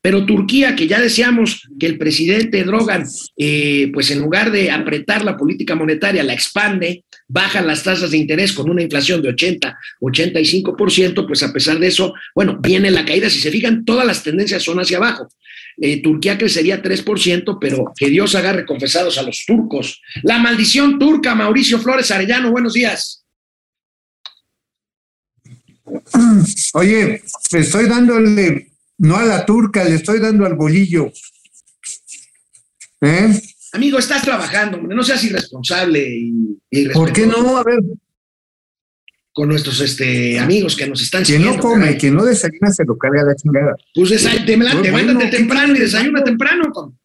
Pero 0.03 0.25
Turquía, 0.25 0.75
que 0.75 0.87
ya 0.87 1.01
decíamos 1.01 1.69
que 1.79 1.87
el 1.87 1.99
presidente 1.99 2.65
Drogan, 2.65 3.07
eh, 3.37 3.91
pues 3.93 4.11
en 4.11 4.21
lugar 4.21 4.51
de 4.51 4.71
apretar 4.71 5.25
la 5.25 5.37
política 5.37 5.75
monetaria, 5.75 6.25
la 6.25 6.33
expande, 6.33 7.05
baja 7.29 7.61
las 7.61 7.83
tasas 7.83 8.11
de 8.11 8.17
interés 8.17 8.53
con 8.53 8.71
una 8.71 8.83
inflación 8.83 9.21
de 9.21 9.29
80, 9.29 9.79
85%, 10.01 11.27
pues 11.27 11.43
a 11.43 11.53
pesar 11.53 11.79
de 11.79 11.89
eso, 11.89 12.15
bueno, 12.35 12.59
viene 12.61 12.91
la 12.91 13.05
caída. 13.05 13.29
Si 13.29 13.41
se 13.41 13.51
fijan, 13.51 13.85
todas 13.85 14.07
las 14.07 14.23
tendencias 14.23 14.63
son 14.63 14.81
hacia 14.81 14.97
abajo. 14.97 15.29
Eh, 15.81 16.03
Turquía 16.03 16.39
crecería 16.39 16.83
3%, 16.83 17.59
pero 17.61 17.93
que 17.97 18.09
Dios 18.09 18.35
agarre 18.35 18.65
confesados 18.65 19.19
a 19.19 19.23
los 19.23 19.45
turcos. 19.47 20.01
La 20.23 20.39
maldición 20.39 20.99
turca, 20.99 21.35
Mauricio 21.35 21.79
Flores 21.79 22.11
Arellano, 22.11 22.51
buenos 22.51 22.73
días. 22.73 23.25
Oye, 26.75 27.23
estoy 27.53 27.87
dándole, 27.87 28.70
no 29.01 29.17
a 29.17 29.25
la 29.25 29.47
turca, 29.47 29.83
le 29.85 29.95
estoy 29.97 30.21
dando 30.21 30.45
al 30.47 30.55
bolillo. 30.55 31.11
¿Eh? 33.01 33.41
Amigo, 33.73 33.99
estás 33.99 34.23
trabajando, 34.23 34.77
hombre, 34.77 34.95
no 34.95 35.03
seas 35.03 35.25
irresponsable 35.25 36.07
y, 36.71 36.89
¿Por 36.91 37.13
qué 37.13 37.27
no? 37.27 37.57
A 37.57 37.65
ver. 37.65 37.81
Con 39.33 39.49
nuestros 39.49 39.81
este, 39.81 40.39
amigos 40.39 40.77
que 40.77 40.87
nos 40.89 41.01
están 41.01 41.25
Quien 41.25 41.45
no 41.45 41.57
come, 41.59 41.85
caray. 41.85 41.99
quien 41.99 42.15
no 42.15 42.25
desayuna 42.25 42.73
se 42.73 42.85
lo 42.85 42.99
carga 42.99 43.23
la 43.23 43.35
chingada. 43.37 43.75
Pues 43.95 44.11
levántate 44.11 44.91
bueno, 44.91 45.19
temprano 45.31 45.75
y 45.75 45.79
desayuna 45.79 46.23
temprano. 46.23 46.71
Con... 46.73 46.99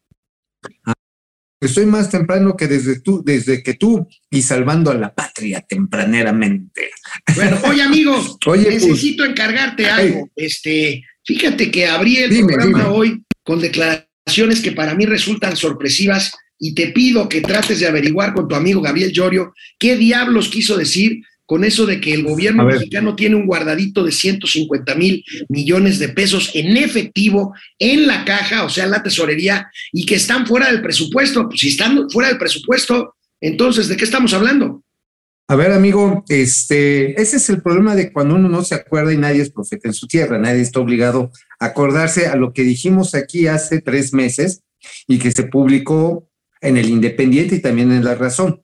Estoy 1.60 1.86
más 1.86 2.10
temprano 2.10 2.54
que 2.56 2.68
desde 2.68 3.00
tú, 3.00 3.22
desde 3.24 3.62
que 3.62 3.74
tú 3.74 4.06
y 4.30 4.42
salvando 4.42 4.90
a 4.90 4.94
la 4.94 5.14
patria 5.14 5.62
tempraneramente. 5.62 6.90
Bueno, 7.34 7.58
oye 7.64 7.82
amigo, 7.82 8.38
oye, 8.46 8.68
necesito 8.68 9.22
pues, 9.22 9.30
encargarte 9.30 9.86
algo. 9.86 10.28
Hey. 10.36 10.46
Este, 10.46 11.04
fíjate 11.24 11.70
que 11.70 11.86
abrí 11.86 12.18
el 12.18 12.30
dime, 12.30 12.52
programa 12.52 12.84
dime. 12.84 12.94
hoy 12.94 13.22
con 13.42 13.60
declaraciones 13.60 14.60
que 14.62 14.72
para 14.72 14.94
mí 14.94 15.06
resultan 15.06 15.56
sorpresivas 15.56 16.32
y 16.58 16.74
te 16.74 16.88
pido 16.88 17.28
que 17.28 17.40
trates 17.40 17.80
de 17.80 17.86
averiguar 17.86 18.34
con 18.34 18.48
tu 18.48 18.54
amigo 18.54 18.82
Gabriel 18.82 19.12
Llorio 19.12 19.54
qué 19.78 19.96
diablos 19.96 20.48
quiso 20.48 20.76
decir 20.76 21.22
con 21.46 21.64
eso 21.64 21.86
de 21.86 22.00
que 22.00 22.12
el 22.12 22.24
gobierno 22.24 22.64
mexicano 22.64 23.14
tiene 23.14 23.36
un 23.36 23.46
guardadito 23.46 24.04
de 24.04 24.12
150 24.12 24.94
mil 24.96 25.24
millones 25.48 25.98
de 25.98 26.08
pesos 26.08 26.50
en 26.54 26.76
efectivo 26.76 27.54
en 27.78 28.06
la 28.06 28.24
caja, 28.24 28.64
o 28.64 28.68
sea, 28.68 28.84
en 28.84 28.90
la 28.90 29.02
tesorería, 29.02 29.70
y 29.92 30.04
que 30.04 30.16
están 30.16 30.46
fuera 30.46 30.70
del 30.70 30.82
presupuesto. 30.82 31.48
Pues 31.48 31.60
si 31.60 31.68
están 31.68 32.10
fuera 32.10 32.28
del 32.28 32.38
presupuesto, 32.38 33.14
entonces, 33.40 33.88
¿de 33.88 33.96
qué 33.96 34.04
estamos 34.04 34.34
hablando? 34.34 34.82
A 35.48 35.54
ver, 35.54 35.70
amigo, 35.70 36.24
este, 36.28 37.20
ese 37.20 37.36
es 37.36 37.48
el 37.50 37.62
problema 37.62 37.94
de 37.94 38.12
cuando 38.12 38.34
uno 38.34 38.48
no 38.48 38.64
se 38.64 38.74
acuerda 38.74 39.12
y 39.12 39.16
nadie 39.16 39.42
es 39.42 39.52
profeta 39.52 39.86
en 39.86 39.94
su 39.94 40.08
tierra, 40.08 40.38
nadie 40.38 40.60
está 40.60 40.80
obligado 40.80 41.30
a 41.60 41.66
acordarse 41.66 42.26
a 42.26 42.34
lo 42.34 42.52
que 42.52 42.64
dijimos 42.64 43.14
aquí 43.14 43.46
hace 43.46 43.80
tres 43.80 44.12
meses 44.12 44.62
y 45.06 45.20
que 45.20 45.30
se 45.30 45.44
publicó 45.44 46.28
en 46.60 46.76
el 46.76 46.88
Independiente 46.88 47.54
y 47.54 47.60
también 47.60 47.92
en 47.92 48.02
La 48.02 48.16
Razón, 48.16 48.62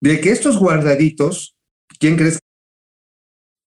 de 0.00 0.20
que 0.20 0.30
estos 0.30 0.58
guardaditos 0.58 1.51
¿Quién 2.02 2.16
crees? 2.16 2.40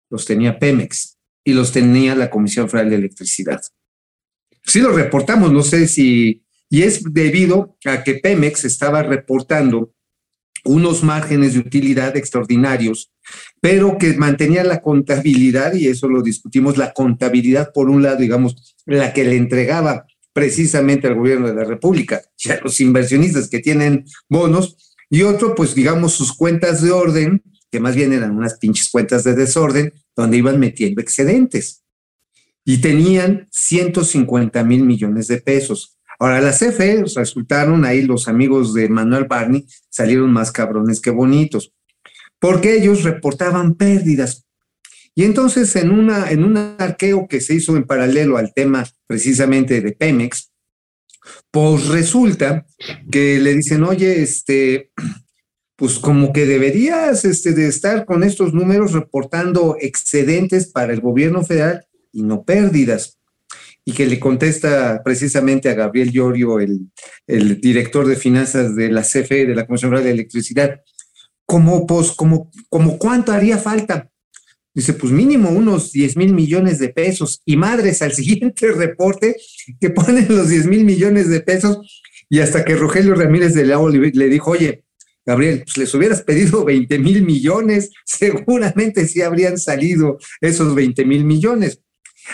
Los 0.10 0.26
tenía 0.26 0.60
Pemex 0.60 1.18
y 1.46 1.54
los 1.54 1.72
tenía 1.72 2.16
la 2.16 2.30
Comisión 2.30 2.70
Federal 2.70 2.90
de 2.90 2.98
Electricidad. 2.98 3.62
Sí 4.62 4.82
lo 4.82 4.92
reportamos, 4.92 5.54
no 5.54 5.64
sé 5.64 5.88
si, 5.88 6.44
y 6.70 6.82
es 6.82 7.14
debido 7.14 7.78
a 7.86 8.04
que 8.04 8.16
Pemex 8.16 8.66
estaba 8.66 9.04
reportando 9.04 9.94
unos 10.66 11.02
márgenes 11.02 11.54
de 11.54 11.60
utilidad 11.60 12.18
extraordinarios, 12.18 13.14
pero 13.62 13.98
que 13.98 14.18
mantenía 14.18 14.66
la 14.66 14.82
contabilidad, 14.82 15.74
y 15.74 15.88
eso 15.88 16.10
lo 16.10 16.22
discutimos, 16.22 16.76
la 16.76 16.92
contabilidad 16.92 17.72
por 17.74 17.90
un 17.90 18.04
lado, 18.04 18.18
digamos, 18.18 18.76
la 18.86 19.14
que 19.14 19.24
le 19.24 19.38
entregaba 19.38 20.08
precisamente 20.34 21.08
al 21.08 21.16
gobierno 21.16 21.48
de 21.48 21.56
la 21.56 21.64
República 21.64 22.22
y 22.38 22.52
a 22.52 22.60
los 22.60 22.82
inversionistas 22.82 23.48
que 23.48 23.60
tienen 23.60 24.04
bonos, 24.28 24.76
y 25.10 25.22
otro, 25.22 25.56
pues 25.56 25.74
digamos, 25.74 26.12
sus 26.12 26.36
cuentas 26.36 26.82
de 26.82 26.92
orden, 26.92 27.42
que 27.76 27.82
más 27.82 27.94
bien 27.94 28.14
eran 28.14 28.38
unas 28.38 28.58
pinches 28.58 28.88
cuentas 28.88 29.26
de 29.26 29.36
desorden 29.36 29.92
donde 30.16 30.38
iban 30.38 30.62
metiendo 30.62 31.02
excedentes. 31.02 31.84
Y 32.64 32.78
tenían 32.78 33.50
150 33.52 34.64
mil 34.64 34.86
millones 34.86 35.28
de 35.28 35.42
pesos. 35.42 36.00
Ahora, 36.18 36.40
las 36.40 36.60
CFE 36.60 37.04
resultaron 37.18 37.84
ahí 37.84 38.04
los 38.04 38.30
amigos 38.30 38.74
de 38.74 38.88
Manuel 38.88 39.26
Barney, 39.26 39.68
salieron 39.90 40.32
más 40.32 40.54
cabrones 40.54 41.02
que 41.02 41.10
bonitos, 41.10 41.74
porque 42.40 42.78
ellos 42.78 43.04
reportaban 43.04 43.76
pérdidas. 43.76 44.46
Y 45.14 45.26
entonces, 45.26 45.76
en, 45.76 45.92
una, 45.92 46.32
en 46.32 46.46
un 46.46 46.56
arqueo 46.56 47.28
que 47.28 47.42
se 47.42 47.56
hizo 47.56 47.76
en 47.76 47.84
paralelo 47.84 48.38
al 48.38 48.54
tema 48.54 48.88
precisamente 49.06 49.82
de 49.82 49.92
Pemex, 49.92 50.50
pues 51.52 51.88
resulta 51.88 52.66
que 53.12 53.38
le 53.38 53.54
dicen, 53.54 53.84
oye, 53.84 54.22
este, 54.22 54.92
pues 55.76 56.00
como 56.00 56.32
que 56.32 56.46
deberías 56.46 57.26
este, 57.26 57.52
de 57.52 57.68
estar 57.68 58.06
con 58.06 58.24
estos 58.24 58.54
números 58.54 58.94
reportando 58.94 59.76
excedentes 59.80 60.72
para 60.72 60.94
el 60.94 61.02
gobierno 61.02 61.44
federal 61.44 61.86
y 62.14 62.24
no 62.24 62.44
pérdidas. 62.44 63.20
Y 63.88 63.92
que 63.92 64.08
le 64.08 64.20
contesta 64.20 65.04
precisamente 65.04 65.70
a 65.70 65.76
Gabriel 65.76 66.12
Llorio, 66.12 66.60
el, 66.60 66.90
el 67.28 67.62
director 67.62 68.08
de 68.08 68.16
finanzas 68.16 68.76
de 68.76 68.90
la 68.90 69.04
CFE, 69.04 69.46
de 69.46 69.56
la 69.56 69.68
Comisión 69.68 69.92
Federal 69.92 70.06
de 70.06 70.12
Electricidad, 70.12 70.82
como, 71.46 71.86
pues, 71.86 72.12
como, 72.12 72.50
como 72.70 72.98
cuánto 72.98 73.32
haría 73.32 73.58
falta. 73.60 74.10
Dice, 74.74 74.94
pues 74.94 75.14
mínimo 75.14 75.50
unos 75.50 75.92
10 75.92 76.18
mil 76.18 76.34
millones 76.34 76.80
de 76.80 76.90
pesos. 76.90 77.42
Y 77.46 77.58
madres, 77.58 78.02
al 78.02 78.12
siguiente 78.14 78.72
reporte 78.72 79.36
que 79.80 79.90
ponen 79.90 80.28
los 80.30 80.50
10 80.50 80.66
mil 80.68 80.84
millones 80.84 81.30
de 81.30 81.42
pesos, 81.42 82.02
y 82.28 82.40
hasta 82.40 82.66
que 82.66 82.76
Rogelio 82.76 83.14
Ramírez 83.14 83.54
de 83.54 83.66
la 83.66 83.80
le 83.88 84.30
dijo, 84.30 84.52
oye, 84.52 84.85
Gabriel, 85.26 85.64
pues 85.64 85.78
les 85.78 85.94
hubieras 85.94 86.22
pedido 86.22 86.64
20 86.66 87.00
mil 87.00 87.24
millones, 87.24 87.92
seguramente 88.06 89.08
sí 89.08 89.22
habrían 89.22 89.58
salido 89.58 90.18
esos 90.42 90.76
20 90.76 91.06
mil 91.06 91.24
millones. 91.24 91.82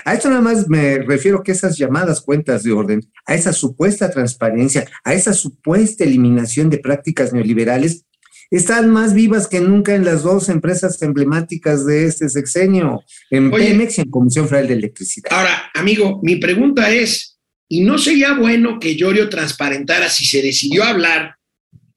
A 0.06 0.14
esto 0.14 0.30
nada 0.30 0.42
más 0.42 0.70
me 0.70 1.00
refiero 1.00 1.44
que 1.44 1.52
esas 1.52 1.78
llamadas 1.78 2.22
cuentas 2.22 2.64
de 2.64 2.72
orden, 2.72 3.02
a 3.26 3.36
esa 3.36 3.52
supuesta 3.52 4.10
transparencia, 4.10 4.88
a 5.04 5.14
esa 5.14 5.34
supuesta 5.34 6.06
eliminación 6.06 6.70
de 6.70 6.78
prácticas 6.78 7.34
neoliberales, 7.34 8.06
están 8.50 8.90
más 8.90 9.14
vivas 9.14 9.48
que 9.48 9.62
nunca 9.62 9.96
en 9.96 10.04
las 10.04 10.24
dos 10.24 10.50
empresas 10.50 11.02
emblemáticas 11.02 11.86
de 11.86 12.06
este 12.06 12.30
sexenio, 12.30 13.04
en 13.30 13.54
Oye, 13.54 13.68
Pemex 13.68 13.98
y 13.98 14.02
en 14.02 14.12
Comisión 14.12 14.48
Federal 14.48 14.68
de 14.68 14.74
Electricidad. 14.74 15.32
Ahora, 15.32 15.72
amigo, 15.74 16.20
mi 16.22 16.36
pregunta 16.36 16.90
es, 16.92 17.40
¿y 17.70 17.82
no 17.82 17.98
sería 17.98 18.34
bueno 18.34 18.78
que 18.80 18.96
Llorio 18.96 19.30
transparentara 19.30 20.10
si 20.10 20.26
se 20.26 20.42
decidió 20.42 20.84
hablar 20.84 21.36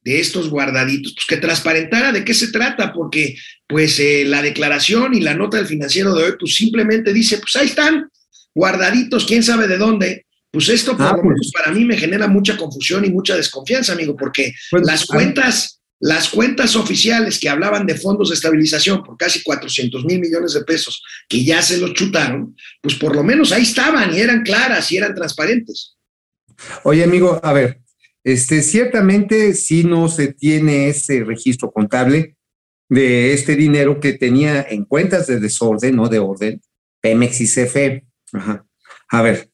de 0.04 0.20
estos 0.20 0.50
guardaditos, 0.50 1.14
pues 1.14 1.26
que 1.26 1.38
transparentara 1.38 2.12
de 2.12 2.24
qué 2.24 2.34
se 2.34 2.48
trata, 2.48 2.92
porque 2.92 3.36
pues 3.66 3.98
eh, 3.98 4.24
la 4.26 4.42
declaración 4.42 5.14
y 5.14 5.20
la 5.20 5.34
nota 5.34 5.56
del 5.56 5.66
financiero 5.66 6.14
de 6.14 6.24
hoy, 6.24 6.32
pues 6.38 6.54
simplemente 6.54 7.12
dice, 7.12 7.38
pues 7.38 7.56
ahí 7.56 7.66
están, 7.66 8.08
guardaditos, 8.54 9.24
quién 9.24 9.42
sabe 9.42 9.66
de 9.66 9.78
dónde. 9.78 10.26
Pues 10.50 10.68
esto 10.68 10.96
por 10.96 11.06
ah, 11.06 11.16
lo 11.16 11.22
menos 11.24 11.50
pues. 11.52 11.64
para 11.64 11.74
mí 11.74 11.84
me 11.84 11.96
genera 11.96 12.28
mucha 12.28 12.56
confusión 12.56 13.04
y 13.04 13.10
mucha 13.10 13.34
desconfianza, 13.34 13.92
amigo, 13.92 14.14
porque 14.14 14.54
pues, 14.70 14.86
las 14.86 15.06
cuentas, 15.06 15.80
las 15.98 16.28
cuentas 16.28 16.76
oficiales 16.76 17.40
que 17.40 17.48
hablaban 17.48 17.86
de 17.86 17.96
fondos 17.96 18.28
de 18.28 18.36
estabilización 18.36 19.02
por 19.02 19.16
casi 19.16 19.42
400 19.42 20.04
mil 20.04 20.20
millones 20.20 20.52
de 20.52 20.62
pesos, 20.62 21.02
que 21.28 21.44
ya 21.44 21.60
se 21.60 21.78
los 21.78 21.94
chutaron, 21.94 22.54
pues 22.80 22.94
por 22.94 23.16
lo 23.16 23.24
menos 23.24 23.50
ahí 23.50 23.62
estaban 23.62 24.14
y 24.14 24.20
eran 24.20 24.42
claras 24.42 24.92
y 24.92 24.98
eran 24.98 25.14
transparentes. 25.14 25.96
Oye, 26.84 27.02
amigo, 27.02 27.40
a 27.42 27.52
ver, 27.52 27.80
este, 28.24 28.62
ciertamente 28.62 29.54
sí 29.54 29.84
no 29.84 30.08
se 30.08 30.32
tiene 30.32 30.88
ese 30.88 31.22
registro 31.24 31.70
contable 31.70 32.36
de 32.88 33.32
este 33.34 33.54
dinero 33.54 34.00
que 34.00 34.14
tenía 34.14 34.62
en 34.62 34.84
cuentas 34.84 35.26
de 35.26 35.40
desorden, 35.40 35.96
no 35.96 36.08
de 36.08 36.18
orden, 36.18 36.60
Pemex 37.00 37.40
y 37.40 37.46
CFE. 37.46 38.06
Ajá. 38.32 38.66
A 39.10 39.22
ver, 39.22 39.50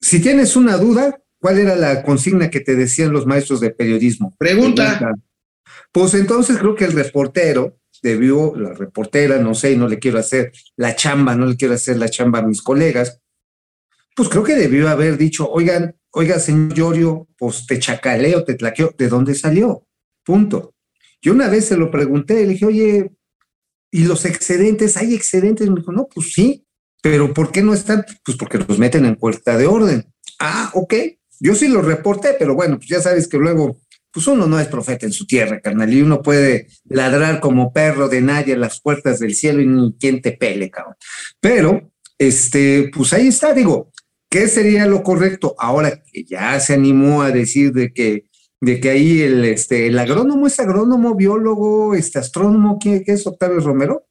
si 0.00 0.20
tienes 0.20 0.54
una 0.54 0.76
duda, 0.76 1.22
¿cuál 1.38 1.58
era 1.58 1.76
la 1.76 2.02
consigna 2.02 2.50
que 2.50 2.60
te 2.60 2.76
decían 2.76 3.12
los 3.12 3.26
maestros 3.26 3.60
de 3.60 3.70
periodismo? 3.70 4.34
Pregunta. 4.38 4.98
Pregunta. 4.98 5.22
Pues 5.90 6.14
entonces 6.14 6.58
creo 6.58 6.74
que 6.74 6.84
el 6.84 6.92
reportero 6.92 7.78
debió, 8.02 8.54
la 8.54 8.74
reportera, 8.74 9.38
no 9.38 9.54
sé, 9.54 9.76
no 9.76 9.88
le 9.88 9.98
quiero 9.98 10.18
hacer 10.18 10.52
la 10.76 10.94
chamba, 10.94 11.34
no 11.34 11.46
le 11.46 11.56
quiero 11.56 11.74
hacer 11.74 11.96
la 11.96 12.08
chamba 12.08 12.40
a 12.40 12.46
mis 12.46 12.60
colegas, 12.60 13.22
pues 14.14 14.28
creo 14.28 14.44
que 14.44 14.56
debió 14.56 14.88
haber 14.88 15.16
dicho, 15.16 15.50
oigan, 15.50 15.96
oiga, 16.14 16.38
señor 16.38 16.74
Llorio, 16.74 17.28
pues 17.36 17.66
te 17.66 17.78
chacaleo, 17.78 18.44
te 18.44 18.54
tlaqueo, 18.54 18.94
¿de 18.96 19.08
dónde 19.08 19.34
salió? 19.34 19.86
Punto. 20.24 20.74
Yo 21.20 21.32
una 21.32 21.48
vez 21.48 21.66
se 21.66 21.76
lo 21.76 21.90
pregunté, 21.90 22.34
le 22.34 22.52
dije, 22.52 22.66
oye, 22.66 23.10
¿y 23.90 24.04
los 24.04 24.24
excedentes? 24.24 24.96
¿Hay 24.96 25.14
excedentes? 25.14 25.68
Me 25.68 25.80
dijo, 25.80 25.92
no, 25.92 26.06
pues 26.06 26.32
sí, 26.32 26.66
pero 27.02 27.34
¿por 27.34 27.50
qué 27.50 27.62
no 27.62 27.74
están? 27.74 28.04
Pues 28.24 28.36
porque 28.36 28.58
los 28.58 28.78
meten 28.78 29.04
en 29.04 29.16
puerta 29.16 29.56
de 29.58 29.66
orden. 29.66 30.06
Ah, 30.38 30.70
ok, 30.74 30.94
yo 31.40 31.54
sí 31.54 31.68
los 31.68 31.84
reporté, 31.84 32.36
pero 32.38 32.54
bueno, 32.54 32.76
pues 32.76 32.88
ya 32.88 33.00
sabes 33.00 33.26
que 33.26 33.36
luego, 33.36 33.76
pues 34.12 34.26
uno 34.26 34.46
no 34.46 34.60
es 34.60 34.68
profeta 34.68 35.06
en 35.06 35.12
su 35.12 35.26
tierra, 35.26 35.60
carnal, 35.60 35.92
y 35.92 36.00
uno 36.00 36.22
puede 36.22 36.68
ladrar 36.84 37.40
como 37.40 37.72
perro 37.72 38.08
de 38.08 38.20
nadie 38.20 38.54
en 38.54 38.60
las 38.60 38.80
puertas 38.80 39.18
del 39.18 39.34
cielo 39.34 39.60
y 39.60 39.66
ni 39.66 39.96
quien 39.98 40.22
te 40.22 40.32
pele, 40.32 40.70
cabrón. 40.70 40.94
Pero, 41.40 41.90
este, 42.18 42.90
pues 42.94 43.12
ahí 43.12 43.28
está, 43.28 43.52
digo, 43.52 43.90
¿Qué 44.34 44.48
sería 44.48 44.84
lo 44.86 45.04
correcto? 45.04 45.54
Ahora 45.60 46.02
que 46.02 46.24
ya 46.24 46.58
se 46.58 46.74
animó 46.74 47.22
a 47.22 47.30
decir 47.30 47.70
de 47.72 47.92
que, 47.92 48.24
de 48.60 48.80
que 48.80 48.90
ahí 48.90 49.22
el, 49.22 49.44
este, 49.44 49.86
el 49.86 49.96
agrónomo 49.96 50.48
es 50.48 50.58
agrónomo, 50.58 51.14
biólogo, 51.14 51.94
este, 51.94 52.18
astrónomo, 52.18 52.80
¿qué, 52.80 53.04
qué 53.06 53.12
es 53.12 53.24
Octavio 53.28 53.60
Romero? 53.60 54.08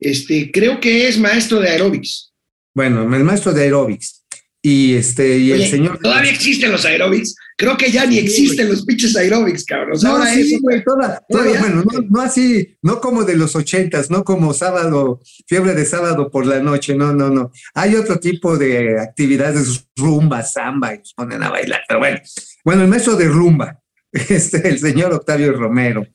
Este, 0.00 0.50
creo 0.50 0.80
que 0.80 1.06
es 1.06 1.18
maestro 1.18 1.60
de 1.60 1.68
aeróbics. 1.68 2.32
Bueno, 2.72 3.02
el 3.14 3.24
maestro 3.24 3.52
de 3.52 3.64
aerobics. 3.64 4.21
Y 4.64 4.94
este, 4.94 5.38
y 5.38 5.50
Oye, 5.52 5.64
el 5.64 5.70
señor. 5.70 5.98
Todavía 5.98 6.30
existen 6.30 6.70
los 6.70 6.84
aerobics. 6.84 7.34
Creo 7.56 7.76
que 7.76 7.90
ya 7.90 8.06
ni 8.06 8.14
Sí, 8.14 8.20
existen 8.20 8.68
los 8.68 8.84
pinches 8.84 9.16
aerobics, 9.16 9.64
cabrón. 9.64 9.98
No, 10.02 10.10
ahora 10.10 10.32
sí, 10.32 10.58
güey, 10.62 10.84
toda- 10.84 11.20
bueno, 11.28 11.82
no, 11.84 12.00
no 12.08 12.20
así, 12.20 12.76
no 12.80 13.00
como 13.00 13.24
de 13.24 13.34
los 13.36 13.56
ochentas, 13.56 14.08
no 14.10 14.22
como 14.22 14.54
sábado, 14.54 15.20
fiebre 15.48 15.74
de 15.74 15.84
sábado 15.84 16.30
por 16.30 16.46
la 16.46 16.60
noche, 16.60 16.94
no, 16.94 17.12
no, 17.12 17.28
no. 17.28 17.50
Hay 17.74 17.96
otro 17.96 18.20
tipo 18.20 18.56
de 18.56 19.00
actividades, 19.00 19.84
rumba, 19.96 20.42
samba, 20.44 20.94
y 20.94 20.98
nos 20.98 21.12
ponen 21.14 21.42
a 21.42 21.50
bailar, 21.50 21.80
pero 21.88 21.98
bueno. 21.98 22.20
Bueno, 22.64 22.82
el 22.82 22.88
maestro 22.88 23.16
de 23.16 23.26
rumba, 23.28 23.80
este, 24.12 24.68
el 24.68 24.78
señor 24.78 25.12
Octavio 25.12 25.52
Romero. 25.52 26.06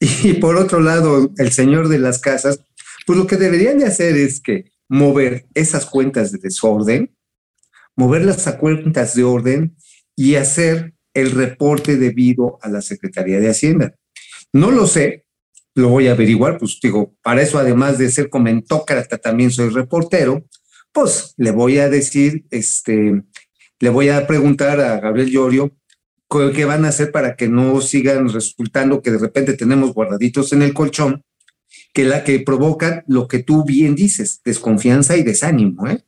Y 0.00 0.34
por 0.34 0.56
otro 0.56 0.80
lado, 0.80 1.32
el 1.38 1.52
señor 1.52 1.88
de 1.88 2.00
las 2.00 2.18
casas, 2.18 2.60
pues 3.06 3.16
lo 3.18 3.26
que 3.28 3.36
deberían 3.36 3.78
de 3.78 3.86
hacer 3.86 4.16
es 4.16 4.40
que 4.40 4.72
mover 4.88 5.46
esas 5.54 5.86
cuentas 5.86 6.32
de 6.32 6.38
desorden, 6.38 7.15
moverlas 7.96 8.46
a 8.46 8.58
cuentas 8.58 9.14
de 9.14 9.24
orden 9.24 9.76
y 10.14 10.36
hacer 10.36 10.94
el 11.14 11.30
reporte 11.30 11.96
debido 11.96 12.58
a 12.62 12.68
la 12.68 12.82
Secretaría 12.82 13.40
de 13.40 13.48
Hacienda. 13.48 13.94
No 14.52 14.70
lo 14.70 14.86
sé, 14.86 15.24
lo 15.74 15.88
voy 15.88 16.08
a 16.08 16.12
averiguar, 16.12 16.58
pues 16.58 16.78
digo, 16.82 17.14
para 17.22 17.42
eso 17.42 17.58
además 17.58 17.98
de 17.98 18.10
ser 18.10 18.30
comentócrata 18.30 19.18
también 19.18 19.50
soy 19.50 19.70
reportero, 19.70 20.44
pues 20.92 21.34
le 21.36 21.50
voy 21.50 21.78
a 21.78 21.88
decir, 21.88 22.46
este, 22.50 23.22
le 23.80 23.88
voy 23.90 24.08
a 24.08 24.26
preguntar 24.26 24.80
a 24.80 25.00
Gabriel 25.00 25.30
Llorio 25.30 25.76
qué 26.54 26.64
van 26.64 26.84
a 26.84 26.88
hacer 26.88 27.12
para 27.12 27.36
que 27.36 27.48
no 27.48 27.80
sigan 27.80 28.28
resultando 28.28 29.02
que 29.02 29.10
de 29.10 29.18
repente 29.18 29.52
tenemos 29.54 29.92
guardaditos 29.92 30.52
en 30.52 30.62
el 30.62 30.74
colchón, 30.74 31.22
que 31.92 32.04
la 32.04 32.24
que 32.24 32.40
provocan 32.40 33.04
lo 33.06 33.28
que 33.28 33.42
tú 33.42 33.64
bien 33.64 33.94
dices, 33.94 34.40
desconfianza 34.44 35.16
y 35.16 35.22
desánimo, 35.22 35.86
¿eh? 35.86 36.02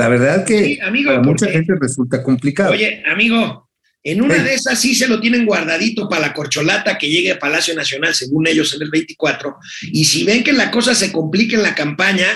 La 0.00 0.08
verdad 0.08 0.44
que 0.44 0.64
Sí, 0.64 0.78
amigo, 0.80 1.10
para 1.10 1.22
mucha 1.22 1.46
gente 1.46 1.74
resulta 1.80 2.22
complicado. 2.22 2.72
Oye, 2.72 3.02
amigo, 3.10 3.68
en 4.02 4.22
una 4.22 4.36
Sí. 4.36 4.42
de 4.42 4.54
esas 4.54 4.80
sí 4.80 4.94
se 4.94 5.06
lo 5.08 5.20
tienen 5.20 5.44
guardadito 5.44 6.08
para 6.08 6.22
la 6.28 6.32
corcholata 6.34 6.96
que 6.98 7.08
llegue 7.08 7.32
a 7.32 7.38
Palacio 7.38 7.74
Nacional, 7.74 8.14
según 8.14 8.46
ellos, 8.46 8.74
en 8.74 8.82
el 8.82 8.90
24. 8.90 9.56
Y 9.82 10.04
si 10.06 10.24
ven 10.24 10.42
que 10.42 10.52
la 10.52 10.70
cosa 10.70 10.94
se 10.94 11.12
complica 11.12 11.56
en 11.56 11.62
la 11.62 11.74
campaña 11.74 12.26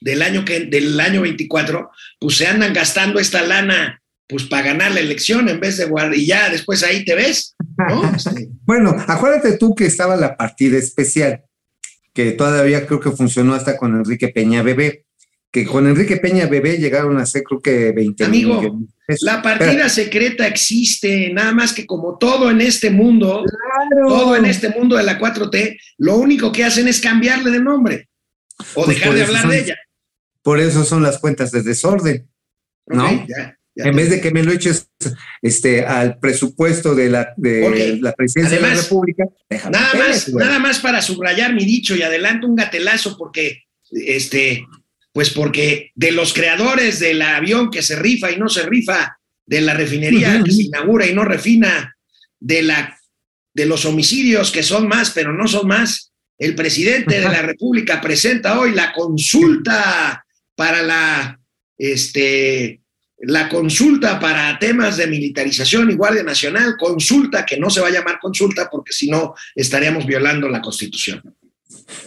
del 0.00 0.22
año, 0.22 0.44
que, 0.44 0.60
del 0.66 0.98
año 1.00 1.22
24, 1.22 1.90
pues 2.18 2.36
se 2.36 2.46
andan 2.46 2.72
gastando 2.72 3.18
esta 3.20 3.42
lana 3.42 4.00
pues 4.26 4.44
para 4.44 4.62
ganar 4.68 4.90
la 4.92 5.00
elección 5.00 5.48
en 5.48 5.60
vez 5.60 5.76
de 5.76 5.84
guardar. 5.84 6.16
Y 6.16 6.26
ya 6.26 6.48
después 6.48 6.82
ahí 6.82 7.04
te 7.04 7.14
ves, 7.14 7.54
¿no? 7.76 8.02
Este, 8.16 8.48
Bueno, 8.64 8.96
acuérdate 9.06 9.56
tú 9.58 9.74
que 9.74 9.86
estaba 9.86 10.16
la 10.16 10.36
partida 10.36 10.78
especial, 10.78 11.42
que 12.12 12.32
todavía 12.32 12.86
creo 12.86 13.00
que 13.00 13.10
funcionó 13.10 13.54
hasta 13.54 13.76
con 13.76 13.94
Enrique 13.94 14.28
Peña 14.28 14.62
Bebé, 14.62 15.04
que 15.54 15.64
con 15.64 15.86
Enrique 15.86 16.16
Peña 16.16 16.48
Bebé 16.48 16.78
llegaron 16.78 17.16
a 17.16 17.24
ser 17.24 17.44
creo 17.44 17.60
que 17.60 17.92
20 17.92 18.26
mil 18.26 18.50
Amigo, 18.50 18.80
la 19.20 19.40
partida 19.40 19.88
secreta 19.88 20.48
existe, 20.48 21.30
nada 21.32 21.52
más 21.52 21.72
que 21.72 21.86
como 21.86 22.18
todo 22.18 22.50
en 22.50 22.60
este 22.60 22.90
mundo, 22.90 23.44
Claro. 23.44 24.08
todo 24.08 24.34
en 24.36 24.46
este 24.46 24.70
mundo 24.70 24.96
de 24.96 25.04
la 25.04 25.16
4T, 25.16 25.78
lo 25.98 26.16
único 26.16 26.50
que 26.50 26.64
hacen 26.64 26.88
es 26.88 27.00
cambiarle 27.00 27.52
de 27.52 27.60
nombre 27.60 28.08
o 28.74 28.84
Pues 28.84 28.96
dejar 28.98 29.14
de 29.14 29.22
hablar 29.22 29.42
son- 29.42 29.50
de 29.52 29.60
ella. 29.60 29.76
Por 30.42 30.58
eso 30.58 30.82
son 30.84 31.04
las 31.04 31.18
cuentas 31.20 31.52
de 31.52 31.62
desorden. 31.62 32.28
¿no? 32.88 33.06
Ok, 33.06 33.26
ya, 33.28 33.56
ya 33.76 33.84
En 33.84 33.92
te- 33.92 33.96
vez 33.96 34.10
de 34.10 34.20
que 34.20 34.32
me 34.32 34.42
lo 34.42 34.50
eches 34.50 34.88
este, 35.40 35.86
al 35.86 36.18
presupuesto 36.18 36.96
de 36.96 37.10
la, 37.10 37.32
de 37.36 37.96
la 38.02 38.12
presidencia 38.12 38.56
de 38.58 38.62
la 38.66 38.74
República, 38.74 39.24
déjame 39.48 39.78
Nada 39.78 39.94
más, 39.94 40.28
nada 40.30 40.58
más 40.58 40.80
para 40.80 41.00
subrayar 41.00 41.54
mi 41.54 41.64
dicho 41.64 41.94
y 41.94 42.02
adelanto 42.02 42.48
un 42.48 42.56
gatelazo 42.56 43.16
porque, 43.16 43.62
este, 43.92 44.66
pues 45.14 45.30
porque 45.30 45.92
de 45.94 46.10
los 46.10 46.34
creadores 46.34 46.98
del 46.98 47.22
avión 47.22 47.70
que 47.70 47.82
se 47.82 47.94
rifa 47.94 48.32
y 48.32 48.36
no 48.36 48.48
se 48.48 48.66
rifa, 48.66 49.16
de 49.46 49.60
la 49.60 49.72
refinería 49.72 50.42
que 50.42 50.50
se 50.50 50.64
inaugura 50.64 51.06
y 51.06 51.14
no 51.14 51.24
refina, 51.24 51.94
de 52.40 52.62
la, 52.62 52.98
de 53.54 53.64
los 53.64 53.84
homicidios 53.84 54.50
que 54.50 54.64
son 54.64 54.88
más 54.88 55.12
pero 55.12 55.32
no 55.32 55.46
son 55.46 55.68
más, 55.68 56.12
el 56.36 56.56
presidente 56.56 57.20
de 57.20 57.28
la 57.28 57.42
República 57.42 58.00
presenta 58.00 58.58
hoy 58.58 58.72
la 58.74 58.92
consulta 58.92 60.26
para 60.56 60.82
la, 60.82 61.38
este, 61.78 62.80
la 63.18 63.48
consulta 63.48 64.18
para 64.18 64.58
temas 64.58 64.96
de 64.96 65.06
militarización 65.06 65.92
y 65.92 65.94
Guardia 65.94 66.24
Nacional, 66.24 66.74
consulta 66.76 67.46
que 67.46 67.56
no 67.56 67.70
se 67.70 67.80
va 67.80 67.86
a 67.86 67.92
llamar 67.92 68.18
consulta 68.20 68.68
porque 68.68 68.92
si 68.92 69.08
no 69.08 69.32
estaríamos 69.54 70.04
violando 70.06 70.48
la 70.48 70.60
Constitución. 70.60 71.22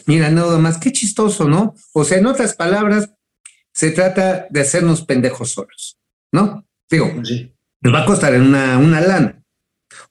Mira, 0.06 0.30
nada 0.30 0.58
más, 0.58 0.78
qué 0.78 0.92
chistoso, 0.92 1.48
¿no? 1.48 1.76
O 1.94 2.04
sea, 2.04 2.18
en 2.18 2.26
otras 2.26 2.56
palabras, 2.56 3.10
se 3.74 3.92
trata 3.92 4.48
de 4.50 4.62
hacernos 4.62 5.04
pendejos 5.04 5.52
solos, 5.52 5.98
¿no? 6.32 6.66
Digo, 6.90 7.14
nos 7.82 7.94
va 7.94 8.02
a 8.04 8.06
costar 8.06 8.34
una, 8.40 8.78
una 8.78 9.02
lana. 9.02 9.44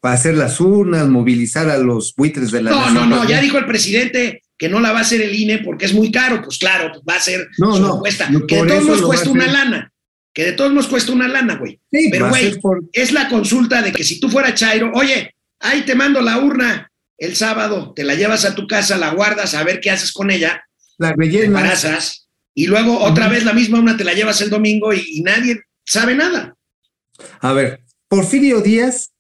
Va 0.05 0.11
a 0.11 0.15
hacer 0.15 0.35
las 0.35 0.61
urnas, 0.61 1.09
movilizar 1.09 1.69
a 1.69 1.79
los 1.79 2.15
buitres 2.17 2.51
de 2.51 2.63
la 2.63 2.71
No, 2.71 2.91
no, 2.91 3.07
no, 3.07 3.29
ya 3.29 3.41
dijo 3.41 3.59
el 3.59 3.67
presidente 3.67 4.43
que 4.59 4.69
no 4.69 4.81
la 4.81 4.93
va 4.93 4.99
a 4.99 5.03
hacer 5.03 5.21
el 5.21 5.35
INE 5.35 5.59
porque 5.59 5.85
es 5.87 5.93
muy 5.95 6.11
caro, 6.11 6.43
pues 6.43 6.59
claro, 6.59 6.91
pues 6.93 7.03
va 7.09 7.17
a 7.17 7.21
ser 7.21 7.47
No, 7.59 7.75
su 7.77 7.83
no, 7.83 7.89
no, 7.89 8.47
que 8.47 8.63
de 8.63 8.67
todos 8.69 8.87
nos 8.87 9.03
cuesta 9.03 9.31
una 9.31 9.47
lana, 9.47 9.93
que 10.33 10.45
de 10.45 10.53
todos 10.53 10.73
nos 10.73 10.87
cuesta 10.87 11.13
una 11.13 11.29
lana, 11.29 11.57
güey. 11.57 11.81
Sí, 11.91 12.09
Pero, 12.11 12.29
güey, 12.29 12.59
por- 12.61 12.85
es 12.93 13.13
la 13.13 13.29
consulta 13.29 13.83
de 13.83 13.93
que 13.93 14.05
si 14.05 14.19
tú 14.21 14.29
fuera 14.29 14.55
Chairo, 14.55 14.93
oye, 14.95 15.35
ahí 15.61 15.83
te 15.83 15.95
mando 15.95 16.21
la 16.21 16.39
urna 16.39 16.91
el 17.19 17.37
sábado, 17.37 17.93
te 17.95 18.05
la 18.05 18.15
llevas 18.15 18.45
a 18.45 18.55
tu 18.55 18.67
casa, 18.67 18.99
la 18.99 19.15
guardas, 19.15 19.55
a 19.55 19.65
ver 19.65 19.81
qué 19.81 19.91
haces 19.91 20.13
con 20.13 20.31
ella, 20.31 20.63
la 20.99 21.15
te 21.15 21.45
embarazas, 21.45 22.29
y 22.55 22.67
luego 22.67 23.01
otra 23.01 23.29
vez 23.29 23.45
la 23.45 23.53
misma 23.53 23.79
urna 23.79 23.97
te 23.97 24.05
la 24.05 24.15
llevas 24.15 24.41
el 24.41 24.51
domingo 24.51 24.93
y, 24.93 25.05
y 25.07 25.23
nadie 25.23 25.61
sabe 25.85 26.15
nada. 26.15 26.57
A 27.41 27.53
ver, 27.53 27.85
Porfirio 28.09 28.61
Díaz 28.61 29.13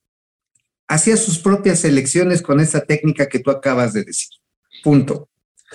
hacía 0.89 1.17
sus 1.17 1.39
propias 1.39 1.85
elecciones 1.85 2.43
con 2.43 2.61
esa 2.61 2.81
técnica 2.81 3.29
que 3.29 3.41
tú 3.41 3.51
acabas 3.51 3.93
de 3.93 4.05
decir. 4.05 4.29
Punto. 4.83 5.29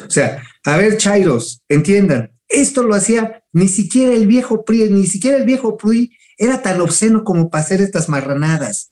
O 0.05 0.09
sea, 0.09 0.41
a 0.63 0.77
ver, 0.77 0.97
Chairos, 0.97 1.61
entiendan, 1.67 2.31
esto 2.47 2.83
lo 2.83 2.95
hacía 2.95 3.43
ni 3.51 3.67
siquiera 3.67 4.13
el 4.13 4.27
viejo 4.27 4.63
PRI, 4.63 4.89
ni 4.89 5.07
siquiera 5.07 5.37
el 5.37 5.45
viejo 5.45 5.77
PRI 5.77 6.11
era 6.37 6.61
tan 6.61 6.81
obsceno 6.81 7.23
como 7.23 7.49
para 7.49 7.63
hacer 7.63 7.81
estas 7.81 8.09
marranadas. 8.09 8.90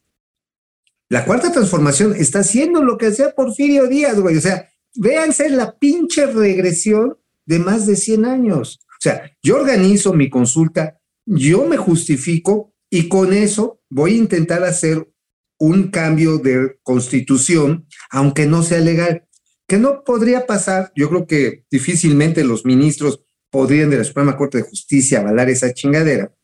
La 1.09 1.25
cuarta 1.25 1.51
transformación 1.51 2.15
está 2.15 2.39
haciendo 2.39 2.83
lo 2.83 2.97
que 2.97 3.07
hacía 3.07 3.33
Porfirio 3.33 3.87
Díaz, 3.87 4.19
güey. 4.19 4.37
O 4.37 4.41
sea, 4.41 4.69
véanse 4.95 5.49
la 5.49 5.77
pinche 5.77 6.27
regresión 6.27 7.17
de 7.47 7.57
más 7.57 7.87
de 7.87 7.95
100 7.95 8.25
años. 8.25 8.79
O 8.89 9.01
sea, 9.01 9.31
yo 9.41 9.55
organizo 9.55 10.13
mi 10.13 10.29
consulta, 10.29 10.99
yo 11.25 11.65
me 11.65 11.77
justifico 11.77 12.75
y 12.91 13.07
con 13.07 13.33
eso 13.33 13.81
voy 13.89 14.13
a 14.13 14.17
intentar 14.17 14.63
hacer 14.63 15.11
un 15.57 15.89
cambio 15.89 16.37
de 16.37 16.77
constitución, 16.83 17.87
aunque 18.11 18.45
no 18.45 18.61
sea 18.61 18.79
legal. 18.79 19.27
Que 19.67 19.77
no 19.77 20.03
podría 20.03 20.45
pasar, 20.45 20.91
yo 20.95 21.09
creo 21.09 21.25
que 21.25 21.65
difícilmente 21.71 22.43
los 22.43 22.65
ministros 22.65 23.23
podrían 23.49 23.89
de 23.89 23.97
la 23.97 24.03
Suprema 24.03 24.37
Corte 24.37 24.59
de 24.59 24.63
Justicia 24.63 25.19
avalar 25.19 25.49
esa 25.49 25.73
chingadera. 25.73 26.35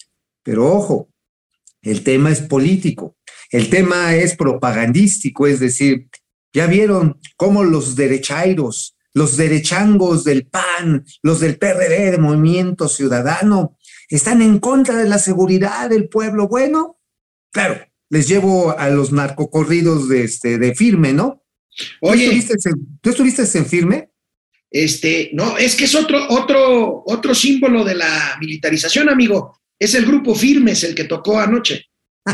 Pero 0.44 0.72
ojo, 0.72 1.10
el 1.86 2.04
tema 2.04 2.32
es 2.32 2.42
político, 2.42 3.16
el 3.52 3.70
tema 3.70 4.16
es 4.16 4.36
propagandístico, 4.36 5.48
es 5.48 5.60
decir, 5.60 6.10
ya 6.54 6.68
vieron 6.68 7.20
cómo 7.38 7.64
los 7.64 7.96
derechairos, 7.96 8.98
los 9.14 9.38
derechangos 9.38 10.24
del 10.24 10.48
PAN, 10.48 11.06
los 11.22 11.40
del 11.40 11.58
PRD, 11.58 12.12
de 12.12 12.18
Movimiento 12.18 12.90
Ciudadano, 12.90 13.78
están 14.10 14.42
en 14.42 14.60
contra 14.60 14.98
de 14.98 15.08
la 15.08 15.20
seguridad 15.20 15.90
del 15.90 16.10
pueblo. 16.10 16.48
Bueno, 16.48 17.00
claro, 17.52 17.80
les 18.10 18.28
llevo 18.28 18.78
a 18.78 18.90
los 18.90 19.12
narcocorridos 19.12 20.10
de, 20.10 20.24
este, 20.24 20.58
de 20.58 20.76
firme, 20.76 21.14
¿no? 21.14 21.44
¿Tú 22.02 22.10
Oye, 22.10 22.26
estuviste, 22.26 22.70
en, 22.70 23.00
¿Tú 23.02 23.10
estuviste 23.10 23.44
en 23.58 23.66
firme? 23.66 24.10
este, 24.72 25.30
no, 25.34 25.58
es 25.58 25.76
que 25.76 25.86
es 25.86 25.96
otro, 25.96 26.20
otro, 26.30 27.04
otro 27.06 27.34
símbolo 27.34 27.86
de 27.86 27.96
la 27.96 28.38
militarización, 28.42 29.10
amigo. 29.10 29.58
Es 29.80 29.94
el 29.96 30.06
grupo 30.06 30.36
Firmes 30.36 30.84
el 30.84 30.96
que 30.96 31.04
tocó 31.06 31.40
anoche. 31.40 31.86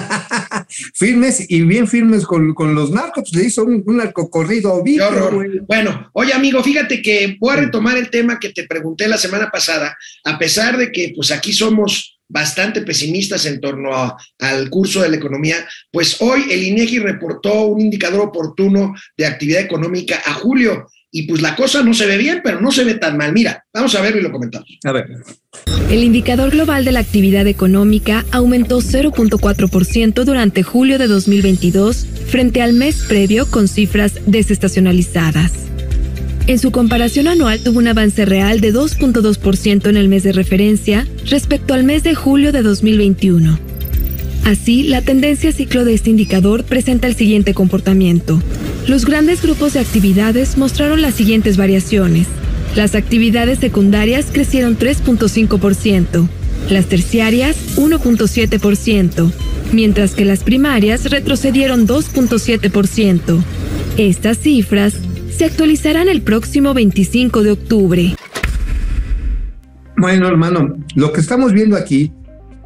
firmes 0.95 1.45
y 1.49 1.62
bien 1.63 1.86
firmes 1.88 2.25
con, 2.25 2.54
con 2.54 2.73
los 2.73 2.91
narcos, 2.91 3.30
le 3.36 3.43
hizo 3.45 3.63
un, 3.65 3.84
un 3.86 3.97
narcocorrido. 3.97 4.82
Bueno, 5.67 6.10
oye 6.13 6.34
amigo, 6.34 6.63
fíjate 6.63 7.01
que 7.01 7.36
voy 7.39 7.54
a 7.54 7.60
retomar 7.62 7.97
el 7.97 8.10
tema 8.10 8.39
que 8.39 8.49
te 8.54 8.65
pregunté 8.65 9.08
la 9.10 9.17
semana 9.17 9.49
pasada, 9.51 9.97
a 10.23 10.39
pesar 10.39 10.77
de 10.77 10.91
que 10.93 11.12
pues 11.15 11.32
aquí 11.32 11.51
somos 11.51 12.19
bastante 12.30 12.82
pesimistas 12.84 13.45
en 13.45 13.60
torno 13.60 13.93
a- 13.93 14.15
al 14.39 14.69
curso 14.69 15.01
de 15.01 15.10
la 15.10 15.17
economía, 15.17 15.58
pues 15.91 16.21
hoy 16.21 16.45
el 16.49 16.63
INEGI 16.63 16.99
reportó 16.99 17.63
un 17.65 17.82
indicador 17.82 18.21
oportuno 18.21 18.95
de 19.17 19.25
actividad 19.25 19.60
económica 19.62 20.21
a 20.25 20.34
julio 20.36 20.88
y 21.12 21.24
pues 21.24 21.41
la 21.41 21.56
cosa 21.56 21.84
no 21.84 21.93
se 21.93 22.06
ve 22.06 22.17
bien, 22.17 22.41
pero 22.43 22.62
no 22.62 22.71
se 22.71 22.84
ve 22.84 22.95
tan 22.95 23.17
mal. 23.17 23.34
Mira, 23.34 23.65
vamos 23.74 23.93
a 23.95 24.02
verlo 24.02 24.19
y 24.19 24.24
lo 24.24 24.32
comentamos. 24.32 24.67
A 24.84 24.91
ver. 24.91 25.08
El 25.89 26.04
indicador 26.04 26.52
global 26.52 26.86
de 26.86 26.93
la 26.93 27.02
actividad 27.02 27.47
económica 27.47 28.26
aumentó 28.32 28.80
0.4% 28.80 30.24
durante 30.24 30.63
julio 30.63 30.97
de 30.97 31.08
2022 31.08 32.08
frente 32.28 32.62
al 32.62 32.74
mes 32.74 33.04
previo 33.04 33.50
con 33.52 33.67
cifras 33.67 34.13
desestacionalizadas. 34.26 35.52
En 36.47 36.60
su 36.60 36.71
comparación 36.71 37.28
anual 37.28 37.62
tuvo 37.62 37.80
un 37.80 37.88
avance 37.88 38.26
real 38.26 38.62
de 38.62 38.74
2.2% 38.74 39.89
en 39.89 39.97
el 39.97 40.08
mes 40.08 40.24
de 40.24 40.32
referencia 40.32 41.06
respecto 41.26 41.74
al 41.74 41.84
mes 41.84 42.04
de 42.04 42.15
julio 42.15 42.52
de 42.52 42.62
2021. 42.62 43.60
Así, 44.45 44.84
la 44.84 45.02
tendencia 45.02 45.52
ciclo 45.52 45.86
de 45.86 45.93
este 45.93 46.10
indicador 46.10 46.63
presenta 46.63 47.08
el 47.08 47.15
siguiente 47.15 47.54
comportamiento. 47.54 48.41
Los 48.88 49.06
grandes 49.06 49.41
grupos 49.41 49.74
de 49.74 49.80
actividades 49.80 50.58
mostraron 50.58 51.02
las 51.02 51.13
siguientes 51.13 51.56
variaciones. 51.56 52.28
Las 52.76 52.96
actividades 52.96 53.60
secundarias 53.60 54.28
crecieron 54.32 54.78
3.5%, 54.78 56.28
las 56.70 56.88
terciarias 56.88 57.78
1.7%, 57.78 59.32
mientras 59.72 60.15
que 60.15 60.26
las 60.26 60.44
primarias 60.44 61.10
retrocedieron 61.12 61.88
2.7%. 61.88 63.44
Estas 63.98 64.39
cifras 64.39 64.96
se 65.38 65.46
actualizarán 65.46 66.10
el 66.10 66.22
próximo 66.22 66.74
25 66.74 67.44
de 67.44 67.52
octubre. 67.52 68.15
Bueno, 69.98 70.28
hermano, 70.28 70.78
lo 70.96 71.13
que 71.13 71.22
estamos 71.22 71.54
viendo 71.54 71.76
aquí 71.76 72.12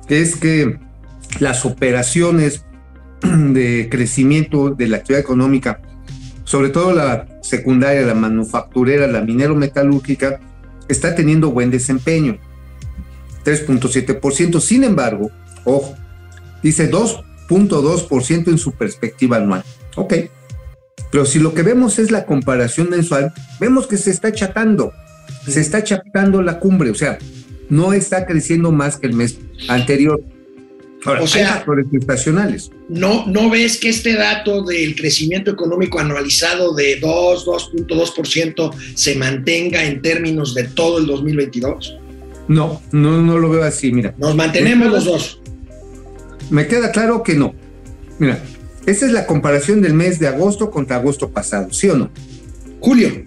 es 0.07 0.37
que 0.37 0.79
las 1.39 1.65
operaciones 1.65 2.63
de 3.21 3.87
crecimiento 3.89 4.69
de 4.69 4.87
la 4.87 4.97
actividad 4.97 5.21
económica, 5.21 5.81
sobre 6.45 6.69
todo 6.69 6.93
la 6.93 7.27
secundaria, 7.41 8.01
la 8.01 8.15
manufacturera, 8.15 9.07
la 9.07 9.21
minero 9.21 9.55
metalúrgica, 9.55 10.39
está 10.87 11.15
teniendo 11.15 11.51
buen 11.51 11.71
desempeño, 11.71 12.37
3.7%. 13.43 14.59
Sin 14.61 14.83
embargo, 14.83 15.31
ojo, 15.65 15.95
dice 16.63 16.89
2.2% 16.89 18.47
en 18.47 18.57
su 18.57 18.71
perspectiva 18.71 19.37
anual. 19.37 19.63
Ok. 19.95 20.13
Pero 21.11 21.25
si 21.25 21.39
lo 21.39 21.53
que 21.53 21.63
vemos 21.63 21.99
es 21.99 22.11
la 22.11 22.25
comparación 22.25 22.89
mensual, 22.89 23.33
vemos 23.59 23.87
que 23.87 23.97
se 23.97 24.11
está 24.11 24.29
achatando, 24.29 24.91
se 25.47 25.61
está 25.61 25.77
achatando 25.79 26.41
la 26.41 26.59
cumbre, 26.59 26.89
o 26.89 26.95
sea, 26.95 27.17
no 27.69 27.93
está 27.93 28.25
creciendo 28.25 28.71
más 28.71 28.97
que 28.97 29.07
el 29.07 29.13
mes 29.13 29.39
anterior. 29.69 30.21
Ahora, 31.05 31.21
O 31.21 31.27
sea- 31.27 31.47
hay 31.47 31.53
factores 31.59 31.85
estacionales. 31.93 32.71
¿No, 32.89 33.25
¿No 33.27 33.49
ves 33.49 33.77
que 33.77 33.89
este 33.89 34.15
dato 34.15 34.63
del 34.63 34.95
crecimiento 34.95 35.51
económico 35.51 35.99
anualizado 35.99 36.73
de 36.73 36.99
2, 36.99 37.45
2.2% 37.45 38.71
se 38.95 39.15
mantenga 39.15 39.83
en 39.85 40.01
términos 40.01 40.53
de 40.53 40.63
todo 40.65 40.97
el 40.97 41.05
2022? 41.05 41.97
No, 42.47 42.81
no, 42.91 43.21
no 43.21 43.37
lo 43.39 43.49
veo 43.49 43.63
así, 43.63 43.91
mira. 43.91 44.13
Nos 44.17 44.35
mantenemos 44.35 44.91
los 44.91 45.05
dos. 45.05 45.39
Me 46.49 46.67
queda 46.67 46.91
claro 46.91 47.23
que 47.23 47.35
no. 47.35 47.55
Mira, 48.19 48.39
esta 48.85 49.05
es 49.05 49.11
la 49.11 49.25
comparación 49.25 49.81
del 49.81 49.93
mes 49.93 50.19
de 50.19 50.27
agosto 50.27 50.69
contra 50.69 50.97
agosto 50.97 51.29
pasado, 51.31 51.71
¿sí 51.73 51.89
o 51.89 51.95
no? 51.97 52.11
Julio, 52.79 53.23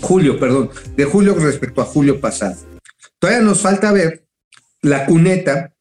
Julio, 0.00 0.38
perdón, 0.40 0.70
de 0.96 1.04
julio 1.04 1.34
respecto 1.34 1.82
a 1.82 1.84
julio 1.84 2.20
pasado. 2.20 2.56
Todavía 3.18 3.42
nos 3.42 3.60
falta 3.60 3.92
ver 3.92 4.24
la 4.80 5.04
cuneta 5.06 5.73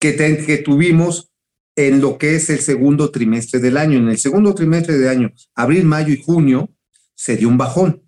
que, 0.00 0.12
te- 0.12 0.44
que 0.44 0.58
tuvimos 0.58 1.30
en 1.76 2.00
lo 2.00 2.18
que 2.18 2.34
es 2.34 2.50
el 2.50 2.58
segundo 2.58 3.10
trimestre 3.10 3.60
del 3.60 3.76
año. 3.76 3.98
En 3.98 4.08
el 4.08 4.18
segundo 4.18 4.54
trimestre 4.54 4.98
del 4.98 5.08
año, 5.08 5.32
abril, 5.54 5.84
mayo 5.84 6.12
y 6.12 6.20
junio, 6.20 6.70
se 7.14 7.36
dio 7.36 7.48
un 7.48 7.58
bajón. 7.58 8.02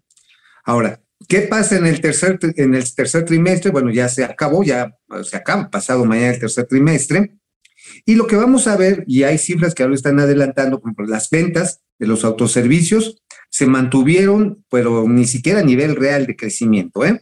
Ahora, 0.64 1.00
¿qué 1.28 1.42
pasa 1.42 1.76
en 1.76 1.86
el 1.86 2.00
tercer, 2.00 2.38
en 2.56 2.74
el 2.74 2.94
tercer 2.94 3.24
trimestre? 3.24 3.70
Bueno, 3.70 3.90
ya 3.92 4.08
se 4.08 4.24
acabó, 4.24 4.64
ya 4.64 4.96
se 5.22 5.36
acaba, 5.36 5.70
pasado 5.70 6.04
mañana 6.04 6.32
el 6.34 6.40
tercer 6.40 6.66
trimestre. 6.66 7.36
Y 8.06 8.14
lo 8.14 8.26
que 8.26 8.36
vamos 8.36 8.68
a 8.68 8.76
ver, 8.76 9.04
y 9.06 9.24
hay 9.24 9.38
cifras 9.38 9.74
que 9.74 9.82
ahora 9.82 9.94
están 9.94 10.18
adelantando, 10.20 10.80
por 10.80 10.88
ejemplo, 10.88 11.06
las 11.06 11.28
ventas 11.30 11.80
de 11.98 12.06
los 12.06 12.24
autoservicios 12.24 13.22
se 13.50 13.66
mantuvieron, 13.66 14.64
pero 14.70 15.06
ni 15.08 15.26
siquiera 15.26 15.60
a 15.60 15.64
nivel 15.64 15.94
real 15.96 16.26
de 16.26 16.36
crecimiento. 16.36 17.04
¿eh? 17.04 17.20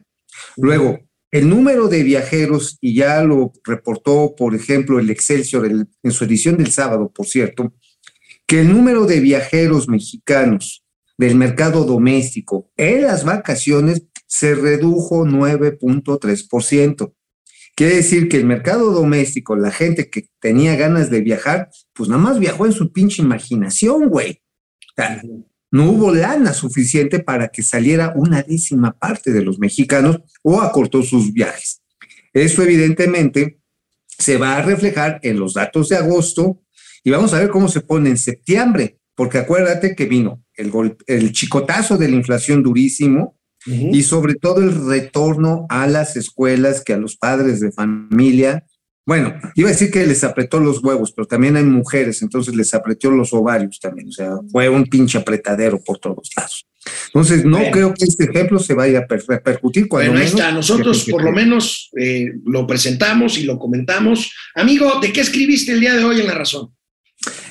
Luego, 0.57 1.01
el 1.33 1.49
número 1.49 1.89
de 1.89 2.03
viajeros, 2.03 2.77
y 2.81 2.95
ya 2.95 3.23
lo 3.23 3.53
reportó, 3.65 4.35
por 4.37 4.55
ejemplo, 4.55 4.99
el 4.99 5.11
Excelsior 5.11 5.67
el- 5.67 5.87
en 6.03 6.11
su 6.11 6.25
edición 6.25 6.57
del 6.57 6.71
sábado, 6.73 7.11
por 7.15 7.27
cierto, 7.27 7.73
que 8.47 8.61
el 8.63 8.73
número 8.73 9.07
de 9.07 9.21
viajeros 9.21 9.89
mexicanos 9.89 10.85
del 11.17 11.37
mercado 11.37 11.85
doméstico 11.85 12.71
en 12.77 13.03
las 13.03 13.25
vacaciones 13.25 14.03
se 14.27 14.55
redujo 14.55 15.25
9.3%. 15.25 17.15
Quiere 17.77 17.97
decir 17.97 18.29
que 18.29 18.37
el 18.37 18.45
mercado 18.45 18.91
doméstico, 18.91 19.57
la 19.57 19.71
gente 19.71 20.11
que 20.11 20.29
tenía 20.41 20.77
ganas 20.77 21.11
de 21.11 21.21
viajar, 21.21 21.71
pues 21.95 22.09
nada 22.09 22.21
más 22.23 22.39
viajó 22.39 22.67
en 22.67 22.73
su 22.73 22.93
pinche 22.93 23.23
imaginación, 23.23 24.09
güey. 24.09 24.43
No 25.71 25.91
hubo 25.91 26.15
lana 26.15 26.53
suficiente 26.53 27.21
para 27.21 27.49
que 27.49 27.63
saliera 27.63 28.13
una 28.17 28.43
décima 28.43 28.93
parte 28.93 29.33
de 29.33 29.43
los 29.43 29.59
mexicanos 29.59 30.21
o 30.43 30.61
acortó 30.61 31.03
sus 31.03 31.33
viajes. 31.33 31.83
Esto 32.33 32.63
evidentemente 32.63 33.59
se 34.07 34.37
va 34.37 34.57
a 34.57 34.63
reflejar 34.63 35.21
en 35.23 35.39
los 35.39 35.55
datos 35.55 35.89
de 35.89 35.97
agosto 35.97 36.63
y 37.03 37.11
vamos 37.11 37.33
a 37.33 37.39
ver 37.39 37.51
cómo 37.51 37.69
se 37.69 37.81
pone 37.81 38.11
en 38.11 38.19
septiembre, 38.19 38.99
porque 39.15 39.39
acuérdate 39.39 39.95
que 39.95 40.07
vino 40.07 40.45
el, 40.55 41.33
chicotazo 41.33 41.97
de 41.97 42.09
la 42.09 42.17
inflación 42.17 42.63
durísimo, 42.63 43.39
y 43.67 44.05
sobre 44.05 44.37
todo 44.37 44.63
el 44.63 44.89
retorno 44.89 45.67
a 45.69 45.87
las 45.87 46.17
escuelas 46.17 46.83
que 46.83 46.95
a 46.95 46.97
los 46.97 47.19
padres 47.19 47.61
de 47.61 47.71
familia, 47.71 48.65
bueno, 49.07 49.35
iba 49.57 49.69
a 49.69 49.73
decir 49.73 49.91
que 49.91 50.07
les 50.07 50.23
apretó 50.25 50.61
los 50.61 50.83
huevos, 50.85 51.13
pero 51.13 51.27
también 51.27 51.57
hay 51.57 51.65
mujeres, 51.65 52.23
entonces 52.23 52.55
les 52.55 52.73
apretó 52.75 53.11
los 53.11 53.33
ovarios 53.33 53.81
también, 53.81 54.09
o 54.09 54.13
sea, 54.13 54.33
fue 54.53 54.69
un 54.69 54.85
pinche 54.85 55.19
apretadero 55.19 55.83
por 55.83 55.99
todos 55.99 56.31
lados. 56.37 56.67
Entonces, 57.07 57.45
no 57.45 57.59
Bueno. 57.59 57.73
creo 57.73 57.95
que 57.95 58.05
este 58.05 58.25
ejemplo 58.25 58.59
se 58.59 58.73
vaya 58.75 59.01
a 59.01 59.07
per- 59.07 59.25
repercutir 59.29 59.89
cuando 59.89 60.13
Bueno, 60.13 60.21
ahí 60.25 60.27
menos. 60.29 60.41
está. 60.41 60.53
Nosotros 60.53 61.07
por 61.11 61.23
lo 61.25 61.33
menos 61.33 61.91
eh, 62.01 62.27
lo 62.47 62.67
presentamos 62.67 63.37
y 63.37 63.43
lo 63.43 63.59
comentamos. 63.59 64.33
Amigo, 64.55 64.99
¿de 65.01 65.13
qué 65.13 65.21
escribiste 65.21 65.73
el 65.73 65.81
día 65.81 65.95
de 65.95 66.05
hoy 66.05 66.21
en 66.21 66.27
La 66.27 66.35
Razón? 66.35 66.75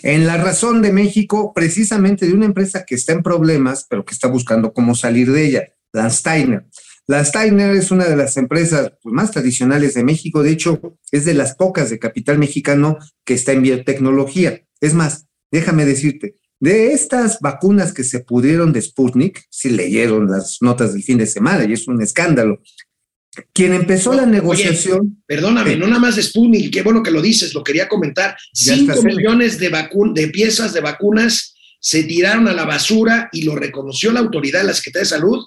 En 0.02 0.26
la 0.26 0.38
razón 0.38 0.82
de 0.82 0.92
México, 0.92 1.52
precisamente 1.54 2.26
de 2.26 2.34
una 2.34 2.48
empresa 2.48 2.86
que 2.88 2.96
está 2.96 3.14
en 3.14 3.22
problemas, 3.22 3.86
pero 3.88 4.04
que 4.04 4.16
está 4.16 4.28
buscando 4.28 4.74
cómo 4.74 4.96
salir 4.96 5.32
de 5.32 5.46
ella, 5.46 5.64
Landsteiner. 5.94 6.66
Landsteiner 7.10 7.76
es 7.76 7.90
una 7.90 8.06
de 8.06 8.16
las 8.16 8.38
empresas 8.38 8.94
pues, 9.02 9.12
más 9.12 9.32
tradicionales 9.32 9.96
de 9.96 10.04
México, 10.04 10.44
de 10.44 10.52
hecho, 10.52 10.80
es 11.12 11.26
de 11.26 11.34
las 11.34 11.56
pocas 11.56 11.90
de 11.90 11.98
capital 11.98 12.38
mexicano 12.38 13.00
que 13.26 13.34
está 13.34 13.52
en 13.52 13.64
biotecnología. 13.64 14.62
Es 14.80 14.94
más, 14.94 15.26
déjame 15.52 15.86
decirte, 15.86 16.36
de 16.60 16.94
estas 16.94 17.40
vacunas 17.40 17.94
que 17.94 18.04
se 18.04 18.20
pudieron 18.20 18.74
de 18.74 18.84
Sputnik, 18.84 19.44
si 19.50 19.72
leyeron 19.72 20.30
las 20.30 20.60
notas 20.62 20.94
del 20.94 21.02
fin 21.02 21.18
de 21.18 21.26
semana 21.26 21.66
y 21.66 21.74
es 21.74 21.88
un 21.88 22.00
escándalo, 22.00 22.62
quien 23.54 23.74
empezó 23.74 24.14
la 24.14 24.24
Oye, 24.24 24.32
negociación, 24.34 25.24
Perdóname, 25.26 25.78
no 25.78 25.88
nada 25.88 26.00
más 26.00 26.16
de 26.16 26.22
Sputnik, 26.22 26.72
qué 26.72 26.84
bueno 26.84 27.02
que 27.02 27.10
lo 27.10 27.24
dices, 27.24 27.56
lo 27.56 27.64
quería 27.64 27.90
comentar. 27.90 28.38
Cinco 28.54 29.02
millones 29.02 29.58
de, 29.58 29.72
de 30.14 30.28
piezas 30.28 30.74
de 30.74 30.82
vacunas 30.82 31.56
se 31.80 32.04
tiraron 32.04 32.48
a 32.48 32.54
la 32.54 32.66
basura 32.66 33.30
y 33.32 33.46
lo 33.46 33.56
reconoció 33.56 34.12
la 34.12 34.20
autoridad 34.20 34.60
de 34.60 34.68
la 34.68 34.74
Secretaría 34.76 35.06
de 35.06 35.10
Salud 35.10 35.44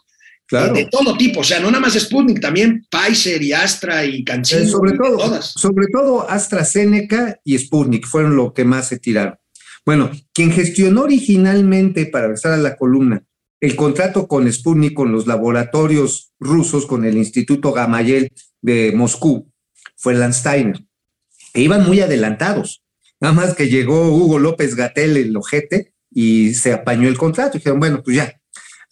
claro, 0.47 0.75
de, 0.75 0.85
de 0.85 0.91
todo 0.91 1.17
tipo, 1.17 1.41
o 1.41 1.45
sea, 1.45 1.61
no 1.61 1.71
nada 1.71 1.81
más 1.81 1.95
Sputnik, 1.95 2.41
también 2.41 2.87
Pfizer 2.91 3.43
y 3.43 3.53
Astra 3.53 4.05
y 4.05 4.25
Cancino. 4.25 4.63
Eh, 4.63 4.69
sobre 4.69 4.93
todo, 4.97 5.17
todas. 5.17 5.47
sobre 5.47 5.87
todo 5.87 6.29
AstraZeneca 6.29 7.41
y 7.45 7.59
Sputnik 7.59 8.07
fueron 8.07 8.37
lo 8.37 8.53
que 8.53 8.65
más 8.65 8.89
se 8.89 8.99
tiraron. 8.99 9.37
Bueno, 9.85 10.11
quien 10.33 10.53
gestionó 10.53 11.03
originalmente, 11.03 12.07
para 12.07 12.27
regresar 12.27 12.53
a 12.53 12.57
la 12.59 12.77
columna, 12.77 13.25
el 13.61 13.77
contrato 13.77 14.27
con 14.27 14.53
Sputnik, 14.53 14.95
con 14.95 15.13
los 15.13 15.27
laboratorios 15.27 16.33
rusos, 16.39 16.87
con 16.87 17.05
el 17.05 17.17
Instituto 17.17 17.73
Gamayel 17.73 18.33
de 18.61 18.93
Moscú, 18.95 19.51
fue 19.97 20.15
Landsteiner. 20.15 20.85
E 21.55 21.63
iban 21.63 21.87
muy 21.87 22.01
adelantados. 22.01 22.83
Nada 23.21 23.35
más 23.35 23.55
que 23.55 23.69
llegó 23.69 24.11
Hugo 24.11 24.41
López 24.41 24.75
Gatel, 24.75 25.17
el 25.17 25.37
ojete, 25.37 25.95
y 26.11 26.55
se 26.55 26.73
apañó 26.73 27.07
el 27.09 27.17
contrato. 27.17 27.59
Dijeron, 27.59 27.79
bueno, 27.79 28.03
pues 28.03 28.17
ya. 28.17 28.41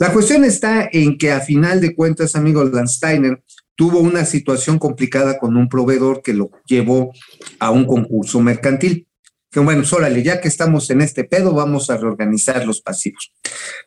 La 0.01 0.15
cuestión 0.15 0.47
está 0.47 0.89
en 0.91 1.19
que 1.19 1.31
a 1.31 1.43
final 1.43 1.79
de 1.83 1.95
cuentas, 1.95 2.35
amigos, 2.35 2.73
Landsteiner 2.73 3.45
tuvo 3.77 4.01
una 4.01 4.25
situación 4.25 4.79
complicada 4.79 5.39
con 5.39 5.59
un 5.59 5.69
proveedor 5.69 6.23
que 6.23 6.33
lo 6.33 6.51
llevó 6.65 7.13
a 7.59 7.71
un 7.71 7.85
concurso 7.85 8.41
mercantil. 8.41 9.07
Que 9.51 9.61
bueno, 9.61 9.83
pues, 9.83 9.93
órale, 9.93 10.23
ya 10.23 10.41
que 10.41 10.49
estamos 10.49 10.89
en 10.89 11.03
este 11.03 11.25
pedo, 11.25 11.53
vamos 11.53 11.91
a 11.91 11.99
reorganizar 11.99 12.67
los 12.67 12.81
pasivos. 12.81 13.35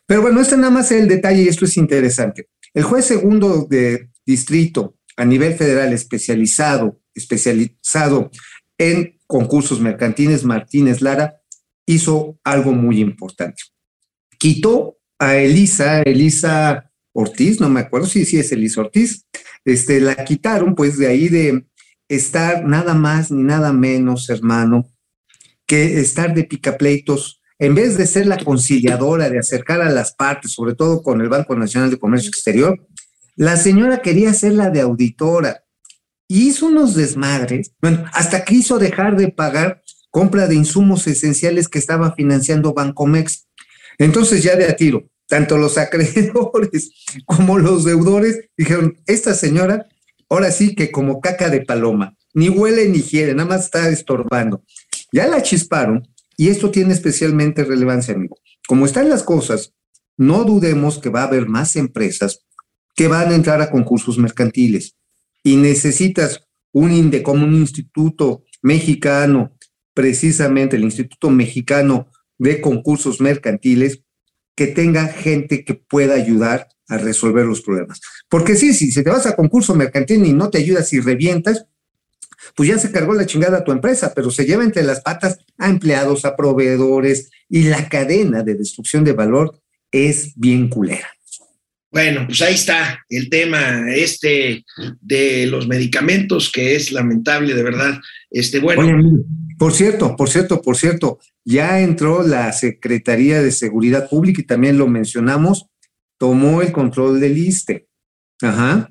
Pero 0.06 0.22
bueno, 0.22 0.40
este 0.40 0.56
nada 0.56 0.70
más 0.70 0.92
es 0.92 1.00
el 1.00 1.08
detalle 1.08 1.42
y 1.42 1.48
esto 1.48 1.64
es 1.64 1.76
interesante. 1.76 2.48
El 2.74 2.84
juez 2.84 3.06
segundo 3.06 3.66
de 3.68 4.10
distrito 4.24 4.94
a 5.16 5.24
nivel 5.24 5.54
federal 5.54 5.92
especializado, 5.92 7.00
especializado 7.12 8.30
en 8.78 9.18
concursos 9.26 9.80
mercantiles, 9.80 10.44
Martínez 10.44 11.02
Lara, 11.02 11.40
hizo 11.86 12.38
algo 12.44 12.70
muy 12.70 13.00
importante. 13.00 13.64
Quitó 14.38 14.98
a 15.18 15.36
Elisa, 15.36 16.02
Elisa 16.02 16.90
Ortiz, 17.12 17.60
no 17.60 17.68
me 17.68 17.80
acuerdo 17.80 18.06
si 18.06 18.24
sí, 18.24 18.38
es 18.38 18.52
Elisa 18.52 18.80
Ortiz, 18.80 19.26
este, 19.64 20.00
la 20.00 20.24
quitaron 20.24 20.74
pues 20.74 20.98
de 20.98 21.06
ahí 21.06 21.28
de 21.28 21.66
estar 22.08 22.64
nada 22.64 22.94
más 22.94 23.30
ni 23.30 23.42
nada 23.42 23.72
menos, 23.72 24.28
hermano, 24.30 24.86
que 25.66 26.00
estar 26.00 26.34
de 26.34 26.44
picapleitos, 26.44 27.40
en 27.58 27.74
vez 27.74 27.96
de 27.96 28.06
ser 28.06 28.26
la 28.26 28.38
conciliadora, 28.38 29.30
de 29.30 29.38
acercar 29.38 29.80
a 29.80 29.90
las 29.90 30.14
partes, 30.14 30.52
sobre 30.52 30.74
todo 30.74 31.02
con 31.02 31.20
el 31.20 31.28
Banco 31.28 31.54
Nacional 31.56 31.90
de 31.90 31.98
Comercio 31.98 32.28
Exterior, 32.28 32.86
la 33.36 33.56
señora 33.56 34.02
quería 34.02 34.32
ser 34.34 34.52
la 34.52 34.70
de 34.70 34.80
auditora 34.80 35.64
y 36.28 36.48
hizo 36.48 36.66
unos 36.66 36.94
desmadres, 36.94 37.72
bueno, 37.80 38.04
hasta 38.12 38.44
quiso 38.44 38.78
dejar 38.78 39.16
de 39.16 39.28
pagar 39.28 39.82
compra 40.14 40.46
de 40.46 40.54
insumos 40.54 41.08
esenciales 41.08 41.68
que 41.68 41.80
estaba 41.80 42.14
financiando 42.14 42.72
Bancomex. 42.72 43.48
Entonces 43.98 44.42
ya 44.42 44.56
de 44.56 44.66
a 44.66 44.76
tiro, 44.76 45.08
tanto 45.26 45.56
los 45.56 45.78
acreedores 45.78 46.92
como 47.26 47.58
los 47.58 47.84
deudores 47.84 48.48
dijeron, 48.56 48.98
esta 49.06 49.34
señora, 49.34 49.86
ahora 50.28 50.50
sí 50.50 50.74
que 50.74 50.90
como 50.90 51.20
caca 51.20 51.50
de 51.50 51.62
paloma, 51.62 52.16
ni 52.32 52.48
huele 52.48 52.88
ni 52.88 53.02
quiere, 53.02 53.34
nada 53.34 53.48
más 53.48 53.64
está 53.64 53.88
estorbando. 53.88 54.64
Ya 55.12 55.26
la 55.26 55.42
chisparon 55.42 56.08
y 56.36 56.48
esto 56.48 56.70
tiene 56.70 56.92
especialmente 56.92 57.64
relevancia, 57.64 58.14
amigo. 58.14 58.36
Como 58.66 58.86
están 58.86 59.08
las 59.08 59.22
cosas, 59.22 59.72
no 60.16 60.44
dudemos 60.44 60.98
que 60.98 61.10
va 61.10 61.22
a 61.22 61.26
haber 61.26 61.46
más 61.46 61.76
empresas 61.76 62.40
que 62.94 63.08
van 63.08 63.30
a 63.30 63.34
entrar 63.34 63.60
a 63.60 63.70
concursos 63.70 64.18
mercantiles 64.18 64.96
y 65.42 65.56
necesitas 65.56 66.46
un 66.72 66.92
INDE 66.92 67.22
como 67.22 67.44
un 67.44 67.54
instituto 67.54 68.44
mexicano, 68.62 69.56
precisamente 69.92 70.76
el 70.76 70.84
Instituto 70.84 71.30
Mexicano 71.30 72.08
de 72.38 72.60
Concursos 72.60 73.20
Mercantiles, 73.20 74.00
que 74.54 74.68
tenga 74.68 75.08
gente 75.08 75.64
que 75.64 75.74
pueda 75.74 76.14
ayudar 76.14 76.68
a 76.88 76.98
resolver 76.98 77.46
los 77.46 77.60
problemas. 77.62 78.00
Porque 78.28 78.56
sí, 78.56 78.74
si 78.74 78.92
te 78.92 79.10
vas 79.10 79.26
a 79.26 79.36
concurso 79.36 79.74
mercantil 79.74 80.24
y 80.24 80.32
no 80.32 80.50
te 80.50 80.58
ayudas 80.58 80.92
y 80.92 81.00
revientas, 81.00 81.66
pues 82.54 82.68
ya 82.68 82.78
se 82.78 82.92
cargó 82.92 83.14
la 83.14 83.26
chingada 83.26 83.58
a 83.58 83.64
tu 83.64 83.72
empresa, 83.72 84.12
pero 84.14 84.30
se 84.30 84.44
lleva 84.44 84.64
entre 84.64 84.82
las 84.82 85.00
patas 85.00 85.38
a 85.58 85.68
empleados, 85.68 86.24
a 86.24 86.36
proveedores 86.36 87.30
y 87.48 87.64
la 87.64 87.88
cadena 87.88 88.42
de 88.42 88.54
destrucción 88.54 89.02
de 89.04 89.12
valor 89.12 89.58
es 89.90 90.32
bien 90.36 90.68
culera. 90.68 91.08
Bueno, 91.90 92.24
pues 92.26 92.42
ahí 92.42 92.54
está 92.54 93.04
el 93.08 93.30
tema 93.30 93.84
este 93.94 94.64
de 95.00 95.46
los 95.46 95.68
medicamentos 95.68 96.50
que 96.50 96.74
es 96.74 96.90
lamentable 96.90 97.54
de 97.54 97.62
verdad. 97.62 98.00
Este, 98.30 98.58
bueno. 98.58 99.24
Por 99.58 99.72
cierto, 99.72 100.16
por 100.16 100.28
cierto, 100.28 100.62
por 100.62 100.76
cierto, 100.76 101.18
ya 101.44 101.80
entró 101.80 102.22
la 102.22 102.52
Secretaría 102.52 103.42
de 103.42 103.52
Seguridad 103.52 104.08
Pública 104.08 104.40
y 104.40 104.46
también 104.46 104.78
lo 104.78 104.86
mencionamos, 104.86 105.66
tomó 106.18 106.62
el 106.62 106.72
control 106.72 107.20
del 107.20 107.36
ISTE. 107.36 107.88
Ajá. 108.40 108.90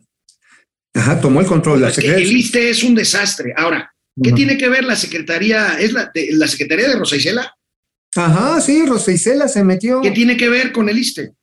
Ajá, 0.93 1.21
tomó 1.21 1.41
el 1.41 1.47
control. 1.47 1.81
La 1.81 1.89
el 1.89 2.31
ISTE 2.31 2.69
es 2.69 2.83
un 2.83 2.93
desastre. 2.93 3.53
Ahora, 3.57 3.93
¿qué 4.21 4.31
tiene 4.31 4.57
que 4.57 4.69
ver 4.69 4.83
la 4.83 4.95
Secretaría? 4.95 5.79
¿Es 5.79 5.91
la, 5.91 6.11
la 6.13 6.47
Secretaría 6.47 6.89
de 6.89 6.95
Rosa 6.95 7.15
Isela? 7.15 7.55
Ajá, 8.15 8.61
sí, 8.61 8.85
Rosa 8.85 9.11
Isela 9.11 9.47
se 9.47 9.63
metió. 9.63 10.01
¿Qué 10.01 10.11
tiene 10.11 10.37
que 10.37 10.49
ver 10.49 10.71
con 10.71 10.87
el 10.89 10.99
ISTE? 10.99 11.33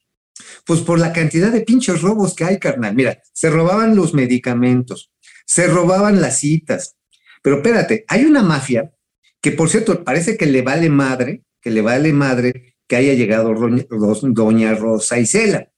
Pues 0.65 0.81
por 0.81 0.99
la 0.99 1.13
cantidad 1.13 1.51
de 1.51 1.63
pinches 1.63 2.01
robos 2.01 2.35
que 2.35 2.45
hay, 2.45 2.59
carnal. 2.59 2.95
Mira, 2.95 3.21
se 3.33 3.51
robaban 3.51 3.97
los 3.97 4.15
medicamentos, 4.15 5.11
se 5.45 5.67
robaban 5.67 6.21
las 6.21 6.39
citas. 6.39 6.95
Pero 7.43 7.57
espérate, 7.57 8.05
hay 8.07 8.25
una 8.25 8.43
mafia 8.43 8.93
que, 9.41 9.53
por 9.53 9.69
cierto, 9.69 10.05
parece 10.05 10.37
que 10.37 10.47
le 10.47 10.63
vale 10.63 10.89
madre, 10.91 11.45
que 11.61 11.71
le 11.71 11.81
vale 11.81 12.13
madre 12.13 12.77
que 12.87 12.97
haya 12.97 13.15
llegado 13.15 13.55
doña 14.23 14.75
Rosa 14.75 15.19
Isela. 15.19 15.69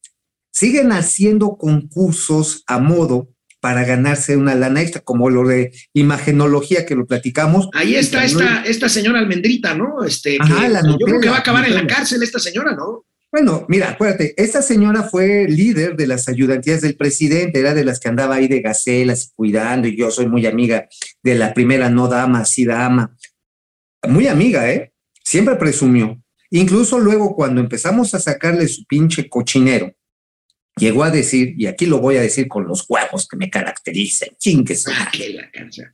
Siguen 0.50 0.92
haciendo 0.92 1.56
concursos 1.56 2.64
a 2.66 2.78
modo 2.78 3.28
para 3.60 3.84
ganarse 3.84 4.36
una 4.36 4.56
lana 4.56 4.82
extra, 4.82 5.02
como 5.02 5.30
lo 5.30 5.46
de 5.46 5.72
imagenología 5.92 6.84
que 6.84 6.96
lo 6.96 7.06
platicamos. 7.06 7.68
Ahí 7.74 7.94
está 7.94 8.24
esta, 8.24 8.64
esta 8.64 8.88
señora 8.88 9.20
almendrita, 9.20 9.74
¿no? 9.74 10.04
Este, 10.04 10.36
yo 10.36 11.06
creo 11.06 11.20
que 11.20 11.28
va 11.28 11.36
a 11.36 11.40
acabar 11.40 11.64
en 11.66 11.74
la 11.74 11.86
cárcel 11.86 12.22
esta 12.22 12.40
señora, 12.40 12.74
¿no? 12.74 13.04
Bueno, 13.30 13.64
mira, 13.68 13.88
acuérdate, 13.88 14.34
esta 14.36 14.60
señora 14.60 15.04
fue 15.04 15.46
líder 15.48 15.96
de 15.96 16.06
las 16.06 16.28
ayudantías 16.28 16.82
del 16.82 16.96
presidente, 16.96 17.60
era 17.60 17.72
de 17.72 17.84
las 17.84 17.98
que 17.98 18.08
andaba 18.08 18.34
ahí 18.34 18.46
de 18.46 18.60
gacelas 18.60 19.32
cuidando, 19.34 19.88
y 19.88 19.96
yo 19.96 20.10
soy 20.10 20.26
muy 20.26 20.44
amiga 20.44 20.86
de 21.22 21.36
la 21.36 21.54
primera 21.54 21.88
no 21.88 22.08
dama, 22.08 22.44
sí 22.44 22.66
dama. 22.66 23.16
Muy 24.08 24.26
amiga, 24.26 24.70
¿eh? 24.70 24.92
Siempre 25.24 25.56
presumió. 25.56 26.20
Incluso 26.50 26.98
luego 26.98 27.34
cuando 27.34 27.60
empezamos 27.60 28.14
a 28.14 28.20
sacarle 28.20 28.68
su 28.68 28.84
pinche 28.84 29.28
cochinero, 29.28 29.94
llegó 30.76 31.04
a 31.04 31.10
decir, 31.10 31.54
y 31.56 31.66
aquí 31.66 31.86
lo 31.86 31.98
voy 31.98 32.16
a 32.16 32.22
decir 32.22 32.48
con 32.48 32.66
los 32.66 32.84
huevos 32.88 33.26
que 33.28 33.36
me 33.36 33.48
caracterizan, 33.48 34.30
chingues. 34.38 34.84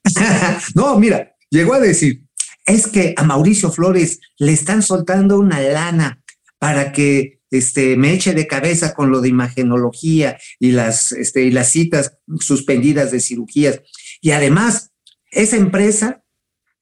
No, 0.75 0.99
mira, 0.99 1.37
llegó 1.51 1.75
a 1.75 1.81
decir, 1.81 2.23
es 2.67 2.87
que 2.87 3.15
a 3.17 3.23
Mauricio 3.23 3.71
Flores 3.71 4.21
le 4.39 4.53
están 4.53 4.83
soltando 4.83 5.39
una 5.39 5.61
lana 5.61 6.23
para 6.59 6.93
que 6.93 7.41
este, 7.51 7.97
me 7.97 8.13
eche 8.13 8.35
de 8.35 8.47
cabeza 8.47 8.95
con 8.95 9.11
lo 9.11 9.21
de 9.21 9.29
imagenología 9.29 10.39
y 10.59 10.73
las, 10.73 11.13
este, 11.13 11.45
y 11.45 11.51
las 11.51 11.71
citas 11.71 12.19
suspendidas 12.41 13.11
de 13.11 13.21
cirugías. 13.21 13.81
Y 14.21 14.33
además, 14.33 14.91
esa 15.31 15.57
empresa 15.57 16.25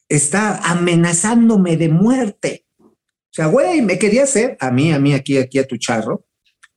está 0.08 0.58
amenazándome 0.58 1.76
de 1.76 1.88
muerte. 1.88 2.64
O 2.78 3.34
sea, 3.36 3.46
güey, 3.46 3.82
me 3.82 3.98
quería 3.98 4.22
hacer 4.22 4.56
a 4.60 4.70
mí, 4.70 4.92
a 4.92 4.98
mí, 4.98 5.12
aquí, 5.12 5.36
aquí 5.36 5.58
a 5.58 5.66
tu 5.66 5.76
charro, 5.76 6.26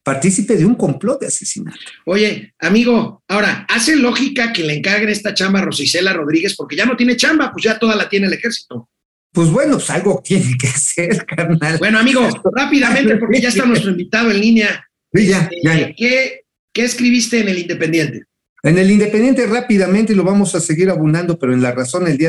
partícipe 0.02 0.56
de 0.56 0.66
un 0.66 0.74
complot 0.74 1.20
de 1.20 1.28
asesinato. 1.28 1.78
Oye, 2.06 2.54
amigo, 2.58 3.22
ahora, 3.28 3.66
¿hace 3.68 3.96
lógica 3.96 4.52
que 4.52 4.62
le 4.64 4.74
encarguen 4.74 5.08
esta 5.08 5.34
chamba 5.34 5.60
a 5.60 5.62
Rosicela 5.62 6.12
Rodríguez 6.12 6.54
porque 6.56 6.76
ya 6.76 6.86
no 6.86 6.96
tiene 6.96 7.16
chamba, 7.16 7.50
pues 7.52 7.64
ya 7.64 7.78
toda 7.78 7.96
la 7.96 8.08
tiene 8.08 8.26
el 8.26 8.32
ejército? 8.34 8.88
Pues 9.32 9.48
bueno, 9.50 9.76
pues 9.76 9.90
algo 9.90 10.20
tiene 10.24 10.56
que 10.58 10.68
hacer, 10.68 11.24
carnal. 11.24 11.78
Bueno, 11.78 11.98
amigo, 11.98 12.28
rápidamente, 12.54 13.16
porque 13.16 13.40
ya 13.40 13.48
está 13.48 13.64
nuestro 13.64 13.90
invitado 13.90 14.30
en 14.30 14.40
línea. 14.40 14.86
Sí, 15.12 15.26
ya, 15.26 15.48
ya, 15.62 15.78
ya. 15.78 15.94
¿Qué, 15.96 16.42
¿Qué 16.72 16.84
escribiste 16.84 17.40
en 17.40 17.48
el 17.48 17.58
Independiente? 17.58 18.24
En 18.62 18.76
el 18.76 18.90
Independiente 18.90 19.46
rápidamente 19.46 20.14
lo 20.14 20.24
vamos 20.24 20.54
a 20.54 20.60
seguir 20.60 20.90
abundando, 20.90 21.38
pero 21.38 21.54
en 21.54 21.62
la 21.62 21.72
razón 21.72 22.06
el 22.06 22.18
día 22.18 22.28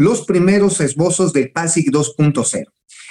los 0.00 0.24
primeros 0.24 0.80
esbozos 0.80 1.34
del 1.34 1.52
PASIC 1.52 1.90
2.0. 1.90 2.64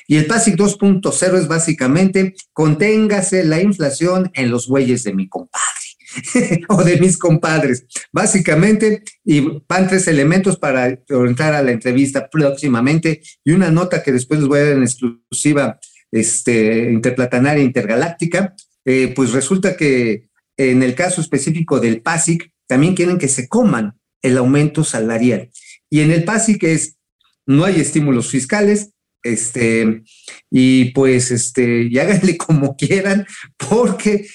Y 0.08 0.18
el 0.18 0.26
PASIC 0.26 0.56
2.0 0.56 1.38
es 1.38 1.48
básicamente 1.48 2.34
conténgase 2.52 3.44
la 3.44 3.62
inflación 3.62 4.32
en 4.34 4.50
los 4.50 4.68
bueyes 4.68 5.04
de 5.04 5.14
mi 5.14 5.30
compadre 5.30 6.66
o 6.68 6.84
de 6.84 6.98
mis 6.98 7.16
compadres. 7.16 7.86
Básicamente, 8.12 9.04
y 9.24 9.62
van 9.68 9.88
tres 9.88 10.08
elementos 10.08 10.58
para 10.58 10.98
orientar 11.12 11.54
a 11.54 11.62
la 11.62 11.72
entrevista 11.72 12.28
próximamente 12.28 13.22
y 13.44 13.52
una 13.52 13.70
nota 13.70 14.02
que 14.02 14.12
después 14.12 14.40
les 14.40 14.50
voy 14.50 14.60
a 14.60 14.66
dar 14.66 14.74
en 14.74 14.84
exclusiva 14.84 15.80
este, 16.12 16.90
interplatanaria 16.92 17.64
intergaláctica. 17.64 18.56
Eh, 18.84 19.14
pues 19.16 19.32
resulta 19.32 19.78
que 19.78 20.30
en 20.58 20.82
el 20.82 20.96
caso 20.96 21.22
específico 21.22 21.80
del 21.80 22.02
PASIC, 22.02 22.52
también 22.66 22.96
quieren 22.96 23.20
que 23.20 23.28
se 23.28 23.48
coman 23.48 24.00
el 24.24 24.40
aumento 24.40 24.84
salarial. 24.84 25.52
Y 25.90 26.02
en 26.02 26.12
el 26.12 26.24
PASIC 26.24 26.64
es, 26.64 26.98
no 27.46 27.66
hay 27.66 27.80
estímulos 27.82 28.30
fiscales, 28.30 28.92
este, 29.24 30.04
y 30.50 30.92
pues, 30.92 31.32
este, 31.32 31.84
y 31.84 31.98
háganle 32.00 32.38
como 32.38 32.76
quieran, 32.76 33.26
porque 33.58 34.28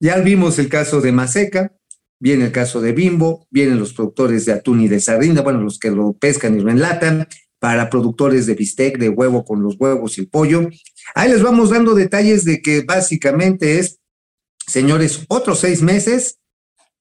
ya 0.00 0.18
vimos 0.18 0.58
el 0.58 0.68
caso 0.68 1.00
de 1.00 1.12
Maseca, 1.12 1.76
viene 2.20 2.46
el 2.46 2.52
caso 2.52 2.80
de 2.80 2.92
Bimbo, 2.92 3.46
vienen 3.50 3.78
los 3.78 3.92
productores 3.92 4.44
de 4.46 4.52
atún 4.52 4.80
y 4.80 4.88
de 4.88 5.00
sardina, 5.00 5.42
bueno, 5.42 5.60
los 5.60 5.78
que 5.78 5.90
lo 5.90 6.12
pescan 6.12 6.56
y 6.58 6.60
lo 6.60 6.70
enlatan, 6.70 7.26
para 7.60 7.90
productores 7.90 8.46
de 8.46 8.54
bistec, 8.54 8.98
de 8.98 9.10
huevo 9.10 9.44
con 9.44 9.62
los 9.62 9.76
huevos 9.78 10.16
y 10.16 10.22
el 10.22 10.28
pollo. 10.28 10.68
Ahí 11.14 11.30
les 11.30 11.42
vamos 11.42 11.70
dando 11.70 11.94
detalles 11.94 12.44
de 12.44 12.62
que 12.62 12.82
básicamente 12.82 13.78
es, 13.78 14.00
señores, 14.66 15.24
otros 15.28 15.60
seis 15.60 15.82
meses 15.82 16.38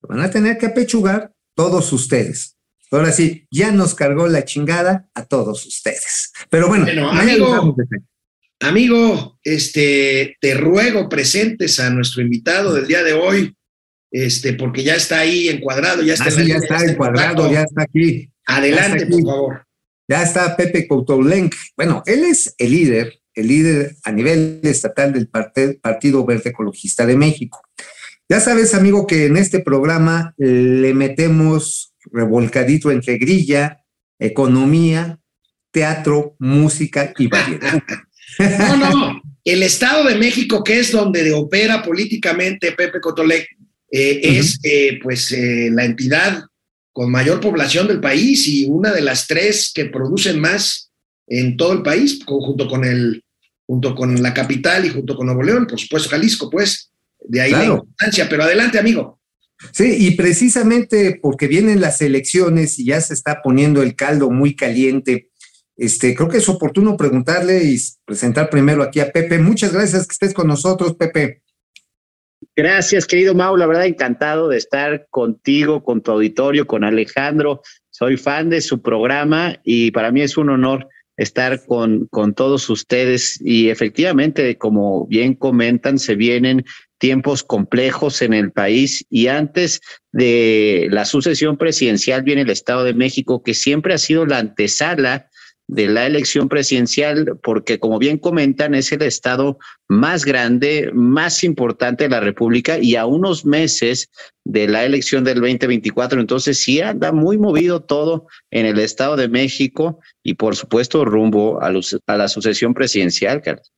van 0.02 0.20
a 0.20 0.30
tener 0.30 0.58
que 0.58 0.68
apechugar 0.68 1.34
todos 1.56 1.92
ustedes. 1.94 2.59
Ahora 2.92 3.12
sí, 3.12 3.48
ya 3.52 3.72
nos 3.72 3.94
cargó 3.94 4.28
la 4.28 4.46
chingada 4.46 5.10
a 5.14 5.26
todos 5.26 5.66
ustedes. 5.66 6.32
Pero 6.50 6.68
bueno, 6.68 7.10
amigo, 7.12 7.76
amigo, 8.60 9.40
este, 9.44 10.38
te 10.42 10.56
ruego 10.56 11.08
presentes 11.08 11.80
a 11.80 11.90
nuestro 11.92 12.22
invitado 12.22 12.74
del 12.74 12.88
día 12.88 13.04
de 13.04 13.14
hoy, 13.14 13.56
este, 14.12 14.54
porque 14.54 14.84
ya 14.84 14.96
está 14.96 15.20
ahí 15.20 15.50
encuadrado, 15.50 16.02
ya 16.02 16.14
está, 16.14 16.26
ah, 16.26 16.44
ya 16.44 16.56
está 16.56 16.84
encuadrado, 16.84 17.52
ya 17.52 17.62
está 17.62 17.84
aquí. 17.84 18.32
Adelante, 18.46 19.06
por 19.06 19.22
favor. 19.24 19.66
Ya 20.08 20.24
está 20.24 20.58
Pepe 20.58 20.88
Coutolenc. 20.88 21.54
Bueno, 21.78 22.02
él 22.08 22.24
es 22.24 22.56
el 22.58 22.72
líder, 22.72 23.20
el 23.36 23.48
líder 23.48 23.96
a 24.04 24.12
nivel 24.12 24.60
estatal 24.64 25.14
del 25.14 25.28
Partido 25.28 26.26
Verde 26.26 26.50
Ecologista 26.50 27.06
de 27.06 27.16
México. 27.16 27.62
Ya 28.28 28.40
sabes, 28.40 28.74
amigo, 28.74 29.06
que 29.06 29.28
en 29.28 29.38
este 29.38 29.60
programa 29.60 30.34
le 30.38 30.96
metemos 30.96 31.89
revolcadito 32.12 32.92
entre 32.92 33.18
grilla, 33.18 33.84
economía, 34.18 35.20
teatro, 35.72 36.36
música 36.40 37.14
y 37.18 37.28
variedad. 37.28 37.82
no, 38.60 38.78
no, 38.78 39.22
el 39.44 39.64
Estado 39.64 40.06
de 40.06 40.16
México, 40.16 40.64
que 40.64 40.80
es 40.80 40.92
donde 40.92 41.34
opera 41.34 41.82
políticamente 41.82 42.72
Pepe 42.74 43.02
Cotolec, 43.02 43.48
eh, 43.92 44.20
es 44.22 44.60
eh, 44.64 45.00
pues 45.02 45.32
eh, 45.32 45.70
la 45.72 45.86
entidad 45.86 46.44
con 46.92 47.12
mayor 47.12 47.40
población 47.40 47.88
del 47.88 48.00
país 48.00 48.48
y 48.48 48.66
una 48.66 48.92
de 48.92 49.02
las 49.02 49.26
tres 49.26 49.72
que 49.74 49.86
producen 49.86 50.40
más 50.40 50.92
en 51.28 51.58
todo 51.58 51.74
el 51.74 51.82
país, 51.82 52.20
junto 52.26 52.68
con 52.68 52.86
el, 52.86 53.24
junto 53.66 53.96
con 53.96 54.22
la 54.22 54.34
capital 54.34 54.86
y 54.86 54.90
junto 54.90 55.16
con 55.16 55.26
Nuevo 55.26 55.44
León, 55.44 55.66
por 55.68 55.80
supuesto 55.80 56.10
Jalisco, 56.10 56.50
pues, 56.50 56.92
de 57.20 57.42
ahí 57.42 57.52
la 57.52 57.66
importancia. 57.66 58.28
Pero 58.30 58.44
adelante, 58.44 58.80
amigo. 58.80 59.19
Sí, 59.72 59.96
y 59.98 60.12
precisamente 60.12 61.20
porque 61.22 61.48
vienen 61.48 61.82
las 61.82 62.02
elecciones 62.02 62.80
y 62.80 62.86
ya 62.86 63.02
se 63.02 63.14
está 63.14 63.42
poniendo 63.42 63.82
el 63.82 63.96
caldo 63.96 64.30
muy 64.30 64.56
caliente, 64.56 65.30
este, 65.80 66.14
creo 66.14 66.28
que 66.28 66.38
es 66.40 66.50
oportuno 66.50 66.98
preguntarle 66.98 67.64
y 67.64 67.78
presentar 68.04 68.50
primero 68.50 68.84
aquí 68.84 69.00
a 69.00 69.12
Pepe. 69.12 69.40
Muchas 69.40 69.72
gracias 69.72 70.06
que 70.06 70.12
estés 70.12 70.34
con 70.34 70.48
nosotros, 70.48 70.96
Pepe. 70.96 71.42
Gracias, 72.54 73.06
querido 73.06 73.34
Mau. 73.34 73.56
La 73.56 73.66
verdad, 73.66 73.86
encantado 73.86 74.50
de 74.50 74.58
estar 74.58 75.08
contigo, 75.10 75.82
con 75.82 76.02
tu 76.02 76.12
auditorio, 76.12 76.68
con 76.68 76.84
Alejandro. 76.84 77.62
Soy 77.90 78.18
fan 78.18 78.50
de 78.50 78.60
su 78.60 78.82
programa 78.82 79.58
y 79.64 79.92
para 79.92 80.12
mí 80.12 80.22
es 80.22 80.36
un 80.36 80.50
honor 80.50 80.90
estar 81.16 81.66
con, 81.66 82.08
con 82.08 82.34
todos 82.34 82.70
ustedes. 82.70 83.40
Y 83.42 83.70
efectivamente, 83.70 84.58
como 84.58 85.08
bien 85.08 85.34
comentan, 85.34 85.98
se 85.98 86.16
vienen 86.16 86.66
tiempos 87.00 87.44
complejos 87.44 88.22
en 88.22 88.34
el 88.34 88.52
país 88.52 89.06
y 89.10 89.28
antes 89.28 89.82
de 90.12 90.88
la 90.92 91.06
sucesión 91.06 91.58
presidencial 91.58 92.24
viene 92.24 92.42
el 92.42 92.50
Estado 92.50 92.84
de 92.84 92.94
México, 92.94 93.42
que 93.42 93.54
siempre 93.54 93.94
ha 93.94 93.98
sido 93.98 94.26
la 94.26 94.38
antesala 94.38 95.30
de 95.70 95.88
la 95.88 96.08
elección 96.08 96.50
presidencial, 96.50 97.38
porque 97.44 97.80
como 97.80 98.00
bien 98.00 98.18
comentan, 98.18 98.74
es 98.74 98.92
el 98.92 99.04
estado 99.04 99.60
más 99.88 100.26
grande, 100.26 100.90
más 100.96 101.44
importante 101.44 102.06
de 102.06 102.10
la 102.10 102.20
República 102.20 102.80
y 102.80 102.96
a 102.96 103.06
unos 103.06 103.46
meses 103.46 104.10
de 104.44 104.68
la 104.68 104.84
elección 104.84 105.24
del 105.24 105.36
2024. 105.36 106.20
Entonces 106.20 106.64
sí 106.64 106.82
anda 106.82 107.12
muy 107.12 107.38
movido 107.38 107.84
todo 107.84 108.26
en 108.50 108.66
el 108.66 108.80
Estado 108.80 109.16
de 109.16 109.30
México 109.30 110.00
y 110.24 110.34
por 110.34 110.56
supuesto 110.56 111.06
rumbo 111.06 111.62
a, 111.62 111.72
a 112.08 112.18
la 112.18 112.28
sucesión 112.28 112.74
presidencial, 112.74 113.44
Carlos. 113.44 113.72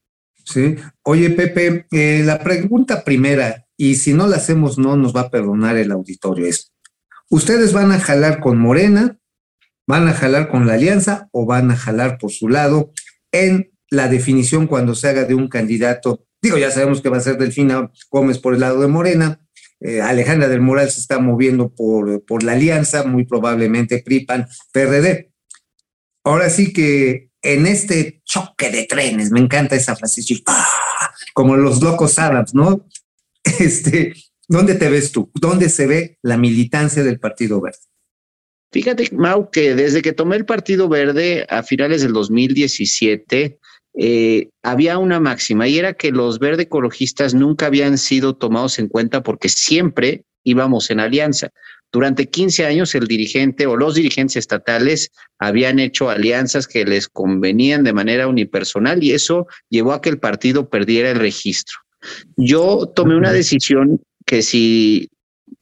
Sí. 0.46 0.76
Oye, 1.04 1.30
Pepe, 1.30 1.86
eh, 1.92 2.24
la 2.26 2.40
pregunta 2.40 3.04
primera, 3.04 3.66
y 3.78 3.96
si 3.96 4.14
no 4.14 4.28
la 4.28 4.38
hacemos, 4.38 4.78
no 4.78 4.98
nos 4.98 5.16
va 5.16 5.22
a 5.22 5.30
perdonar 5.30 5.78
el 5.78 5.92
auditorio, 5.92 6.46
es, 6.46 6.72
¿ustedes 7.30 7.74
van 7.74 7.92
a 7.92 8.00
jalar 8.00 8.40
con 8.40 8.58
Morena 8.58 9.18
¿Van 9.88 10.08
a 10.08 10.14
jalar 10.14 10.50
con 10.50 10.68
la 10.68 10.76
alianza 10.76 11.28
o 11.32 11.46
van 11.46 11.72
a 11.72 11.76
jalar 11.76 12.18
por 12.18 12.32
su 12.32 12.48
lado 12.48 12.94
en 13.32 13.72
la 13.90 14.08
definición 14.08 14.68
cuando 14.68 14.96
se 14.96 15.10
haga 15.10 15.26
de 15.26 15.36
un 15.36 15.48
candidato? 15.48 16.26
Digo, 16.42 16.58
ya 16.58 16.72
sabemos 16.72 17.02
que 17.02 17.10
va 17.10 17.18
a 17.18 17.22
ser 17.22 17.38
Delfina 17.38 17.92
Gómez 18.10 18.38
por 18.40 18.54
el 18.54 18.62
lado 18.62 18.80
de 18.80 18.88
Morena. 18.88 19.42
Eh, 19.80 20.00
Alejandra 20.00 20.48
del 20.48 20.62
Moral 20.62 20.90
se 20.90 21.02
está 21.02 21.20
moviendo 21.20 21.74
por, 21.74 22.24
por 22.24 22.44
la 22.44 22.54
alianza, 22.54 23.04
muy 23.04 23.26
probablemente 23.26 24.00
PRIPAN, 24.00 24.48
PRD. 24.72 25.32
Ahora 26.24 26.50
sí 26.50 26.72
que 26.72 27.31
en 27.42 27.66
este 27.68 28.22
choque 28.24 28.70
de 28.70 28.86
trenes, 28.86 29.32
me 29.32 29.40
encanta 29.40 29.76
esa 29.76 29.96
frase, 29.96 30.22
como 31.34 31.58
los 31.58 31.82
locos 31.82 32.20
Adams, 32.20 32.54
¿no? 32.54 32.88
Este, 33.60 34.14
¿Dónde 34.48 34.76
te 34.76 34.90
ves 34.90 35.12
tú? 35.12 35.32
¿Dónde 35.34 35.70
se 35.70 35.88
ve 35.88 36.20
la 36.22 36.38
militancia 36.38 37.04
del 37.04 37.20
Partido 37.20 37.60
Verde? 37.62 37.80
Fíjate, 38.72 39.10
Mau, 39.14 39.50
que 39.50 39.76
desde 39.76 40.02
que 40.02 40.14
tomé 40.14 40.36
el 40.36 40.46
Partido 40.46 40.88
Verde 40.88 41.46
a 41.50 41.64
finales 41.64 42.02
del 42.02 42.14
2017, 42.14 43.58
eh, 43.94 44.50
había 44.64 44.98
una 44.98 45.20
máxima 45.20 45.68
y 45.68 45.78
era 45.78 45.94
que 45.94 46.12
los 46.12 46.40
verde 46.40 46.64
ecologistas 46.64 47.34
nunca 47.34 47.66
habían 47.66 47.98
sido 47.98 48.36
tomados 48.36 48.80
en 48.80 48.88
cuenta 48.88 49.24
porque 49.24 49.50
siempre 49.50 50.24
íbamos 50.44 50.90
en 50.90 51.00
alianza. 51.00 51.50
Durante 51.92 52.30
15 52.30 52.66
años 52.66 52.96
el 52.96 53.08
dirigente 53.08 53.68
o 53.68 53.76
los 53.76 53.96
dirigentes 53.96 54.38
estatales 54.38 55.12
habían 55.40 55.80
hecho 55.80 56.10
alianzas 56.10 56.68
que 56.68 56.86
les 56.86 57.10
convenían 57.10 57.84
de 57.84 57.94
manera 57.94 58.28
unipersonal 58.28 59.04
y 59.04 59.12
eso 59.12 59.48
llevó 59.70 59.94
a 59.94 60.02
que 60.02 60.10
el 60.10 60.20
partido 60.20 60.70
perdiera 60.70 61.12
el 61.12 61.20
registro. 61.20 61.80
Yo 62.38 62.92
tomé 62.96 63.16
una 63.16 63.32
decisión 63.32 64.02
que 64.26 64.42
si 64.42 65.10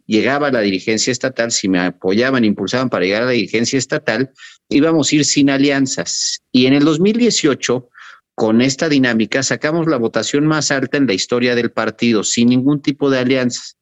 llegaba 0.05 0.47
a 0.47 0.51
la 0.51 0.61
dirigencia 0.61 1.11
estatal, 1.11 1.51
si 1.51 1.67
me 1.67 1.79
apoyaban, 1.79 2.45
impulsaban 2.45 2.89
para 2.89 3.05
llegar 3.05 3.23
a 3.23 3.27
la 3.27 3.31
dirigencia 3.31 3.77
estatal, 3.77 4.31
íbamos 4.69 5.11
a 5.11 5.15
ir 5.15 5.25
sin 5.25 5.49
alianzas. 5.49 6.41
Y 6.51 6.67
en 6.67 6.73
el 6.73 6.85
2018, 6.85 7.89
con 8.35 8.61
esta 8.61 8.87
dinámica, 8.87 9.43
sacamos 9.43 9.87
la 9.87 9.97
votación 9.97 10.45
más 10.45 10.71
alta 10.71 10.97
en 10.97 11.07
la 11.07 11.13
historia 11.13 11.55
del 11.55 11.71
partido, 11.71 12.23
sin 12.23 12.49
ningún 12.49 12.81
tipo 12.81 13.09
de 13.09 13.19
alianzas. 13.19 13.78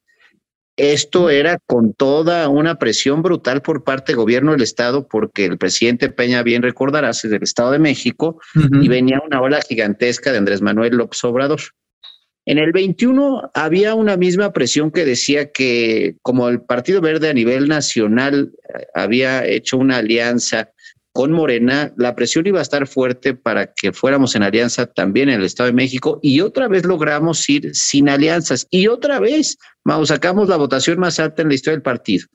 Esto 0.78 1.28
era 1.28 1.58
con 1.66 1.92
toda 1.92 2.48
una 2.48 2.78
presión 2.78 3.20
brutal 3.20 3.62
por 3.62 3.82
parte 3.82 4.12
del 4.12 4.18
gobierno 4.18 4.52
del 4.52 4.62
Estado, 4.62 5.08
porque 5.08 5.44
el 5.44 5.58
presidente 5.58 6.08
Peña, 6.08 6.44
bien 6.44 6.62
recordará, 6.62 7.10
es 7.10 7.22
del 7.22 7.42
Estado 7.42 7.72
de 7.72 7.80
México, 7.80 8.40
y 8.80 8.86
venía 8.86 9.20
una 9.26 9.40
ola 9.40 9.60
gigantesca 9.60 10.30
de 10.30 10.38
Andrés 10.38 10.62
Manuel 10.62 10.96
López 10.96 11.22
Obrador. 11.24 11.60
En 12.46 12.58
el 12.58 12.70
21 12.70 13.50
había 13.54 13.94
una 13.94 14.16
misma 14.16 14.52
presión 14.52 14.92
que 14.92 15.04
decía 15.04 15.50
que 15.50 16.14
como 16.22 16.48
el 16.48 16.62
Partido 16.62 17.00
Verde 17.00 17.28
a 17.28 17.34
nivel 17.34 17.66
nacional 17.66 18.52
eh, 18.72 18.86
había 18.94 19.44
hecho 19.44 19.76
una 19.78 19.96
alianza 19.96 20.70
con 21.18 21.32
Morena, 21.32 21.92
la 21.96 22.14
presión 22.14 22.46
iba 22.46 22.60
a 22.60 22.62
estar 22.62 22.86
fuerte 22.86 23.34
para 23.34 23.72
que 23.74 23.92
fuéramos 23.92 24.36
en 24.36 24.44
alianza 24.44 24.86
también 24.86 25.28
en 25.28 25.40
el 25.40 25.46
Estado 25.46 25.66
de 25.66 25.72
México 25.72 26.20
y 26.22 26.42
otra 26.42 26.68
vez 26.68 26.84
logramos 26.84 27.48
ir 27.48 27.74
sin 27.74 28.08
alianzas 28.08 28.68
y 28.70 28.86
otra 28.86 29.18
vez 29.18 29.58
vamos, 29.84 30.10
sacamos 30.10 30.48
la 30.48 30.56
votación 30.56 31.00
más 31.00 31.18
alta 31.18 31.42
en 31.42 31.48
la 31.48 31.56
historia 31.56 31.74
del 31.74 31.82
partido. 31.82 32.28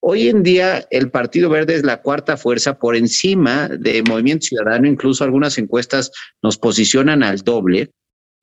Hoy 0.00 0.28
en 0.28 0.42
día 0.42 0.86
el 0.90 1.10
Partido 1.10 1.50
Verde 1.50 1.74
es 1.74 1.84
la 1.84 2.00
cuarta 2.00 2.38
fuerza 2.38 2.78
por 2.78 2.96
encima 2.96 3.68
de 3.68 4.02
Movimiento 4.04 4.46
Ciudadano, 4.46 4.88
incluso 4.88 5.22
algunas 5.22 5.58
encuestas 5.58 6.10
nos 6.42 6.56
posicionan 6.56 7.22
al 7.22 7.40
doble. 7.40 7.90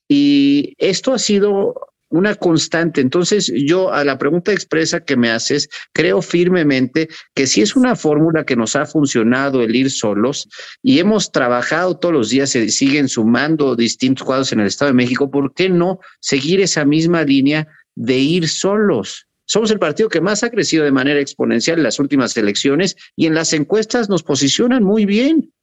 Y 0.07 0.75
esto 0.77 1.11
ha 1.11 1.17
sido 1.17 1.73
una 2.09 2.35
constante. 2.35 3.01
Entonces, 3.01 3.51
yo 3.55 3.91
a 3.91 4.03
la 4.03 4.17
pregunta 4.17 4.51
expresa 4.51 5.01
que 5.01 5.17
me 5.17 5.29
haces, 5.29 5.69
creo 5.93 6.21
firmemente 6.21 7.09
que 7.35 7.47
si 7.47 7.61
es 7.61 7.75
una 7.75 7.95
fórmula 7.95 8.45
que 8.45 8.55
nos 8.55 8.75
ha 8.75 8.85
funcionado 8.85 9.61
el 9.61 9.75
ir 9.75 9.91
solos 9.91 10.47
y 10.81 10.99
hemos 10.99 11.31
trabajado 11.31 11.97
todos 11.97 12.13
los 12.13 12.29
días, 12.29 12.51
se 12.51 12.69
siguen 12.69 13.09
sumando 13.09 13.75
distintos 13.75 14.25
cuadros 14.25 14.51
en 14.53 14.61
el 14.61 14.67
Estado 14.67 14.91
de 14.91 14.95
México, 14.95 15.29
¿por 15.29 15.53
qué 15.53 15.69
no 15.69 15.99
seguir 16.19 16.61
esa 16.61 16.85
misma 16.85 17.23
línea 17.23 17.67
de 17.95 18.17
ir 18.17 18.47
solos? 18.47 19.27
Somos 19.45 19.71
el 19.71 19.79
partido 19.79 20.09
que 20.09 20.19
más 20.19 20.43
ha 20.43 20.49
crecido 20.49 20.83
de 20.83 20.91
manera 20.91 21.21
exponencial 21.21 21.77
en 21.77 21.83
las 21.83 21.99
últimas 21.99 22.35
elecciones 22.35 22.97
y 23.15 23.27
en 23.27 23.33
las 23.33 23.53
encuestas 23.53 24.09
nos 24.09 24.23
posicionan 24.23 24.83
muy 24.83 25.05
bien. 25.05 25.53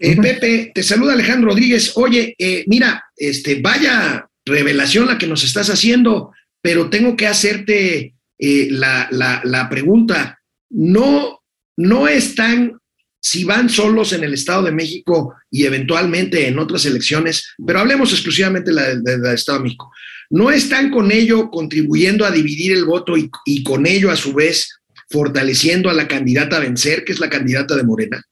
Eh, 0.00 0.16
Pepe, 0.20 0.72
te 0.74 0.82
saluda 0.82 1.14
Alejandro 1.14 1.50
Rodríguez. 1.50 1.96
Oye, 1.96 2.34
eh, 2.38 2.64
mira, 2.66 3.02
este, 3.16 3.60
vaya 3.62 4.28
revelación 4.44 5.06
la 5.06 5.18
que 5.18 5.26
nos 5.26 5.44
estás 5.44 5.70
haciendo, 5.70 6.32
pero 6.62 6.90
tengo 6.90 7.16
que 7.16 7.26
hacerte 7.26 8.14
eh, 8.38 8.68
la, 8.70 9.68
pregunta. 9.70 10.40
No, 10.70 11.40
no 11.76 12.08
están, 12.08 12.78
si 13.20 13.44
van 13.44 13.68
solos 13.68 14.12
en 14.12 14.24
el 14.24 14.34
Estado 14.34 14.64
de 14.64 14.72
México 14.72 15.34
y 15.50 15.64
eventualmente 15.64 16.46
en 16.46 16.58
otras 16.58 16.84
elecciones, 16.86 17.54
pero 17.66 17.80
hablemos 17.80 18.12
exclusivamente 18.12 18.72
del 18.72 19.02
de, 19.02 19.34
Estado 19.34 19.58
de 19.58 19.64
México, 19.64 19.90
¿no 20.30 20.50
están 20.50 20.90
con 20.90 21.12
ello 21.12 21.50
contribuyendo 21.50 22.24
a 22.24 22.30
dividir 22.30 22.72
el 22.72 22.84
voto 22.84 23.16
y, 23.16 23.30
y 23.44 23.62
con 23.62 23.86
ello 23.86 24.10
a 24.10 24.16
su 24.16 24.34
vez 24.34 24.68
fortaleciendo 25.10 25.90
a 25.90 25.94
la 25.94 26.08
candidata 26.08 26.56
a 26.56 26.60
vencer, 26.60 27.04
que 27.04 27.12
es 27.12 27.20
la 27.20 27.30
candidata 27.30 27.76
de 27.76 27.84
Morena? 27.84 28.22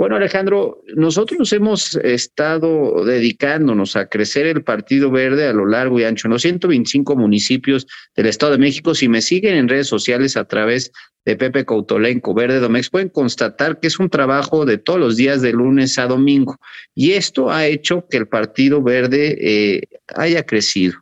Bueno, 0.00 0.16
Alejandro, 0.16 0.82
nosotros 0.96 1.52
hemos 1.52 1.94
estado 1.96 3.04
dedicándonos 3.04 3.96
a 3.96 4.06
crecer 4.06 4.46
el 4.46 4.64
Partido 4.64 5.10
Verde 5.10 5.46
a 5.46 5.52
lo 5.52 5.66
largo 5.66 6.00
y 6.00 6.04
ancho 6.04 6.26
en 6.26 6.32
los 6.32 6.40
125 6.40 7.16
municipios 7.16 7.86
del 8.16 8.24
Estado 8.24 8.52
de 8.52 8.58
México. 8.58 8.94
Si 8.94 9.10
me 9.10 9.20
siguen 9.20 9.56
en 9.56 9.68
redes 9.68 9.88
sociales 9.88 10.38
a 10.38 10.46
través 10.46 10.90
de 11.26 11.36
Pepe 11.36 11.66
Coutolenco, 11.66 12.32
Verde 12.32 12.60
Domex, 12.60 12.88
pueden 12.88 13.10
constatar 13.10 13.78
que 13.78 13.88
es 13.88 13.98
un 13.98 14.08
trabajo 14.08 14.64
de 14.64 14.78
todos 14.78 14.98
los 14.98 15.18
días 15.18 15.42
de 15.42 15.52
lunes 15.52 15.98
a 15.98 16.06
domingo. 16.06 16.56
Y 16.94 17.10
esto 17.10 17.50
ha 17.50 17.66
hecho 17.66 18.06
que 18.08 18.16
el 18.16 18.26
Partido 18.26 18.82
Verde 18.82 19.36
eh, 19.38 19.82
haya 20.16 20.46
crecido. 20.46 20.94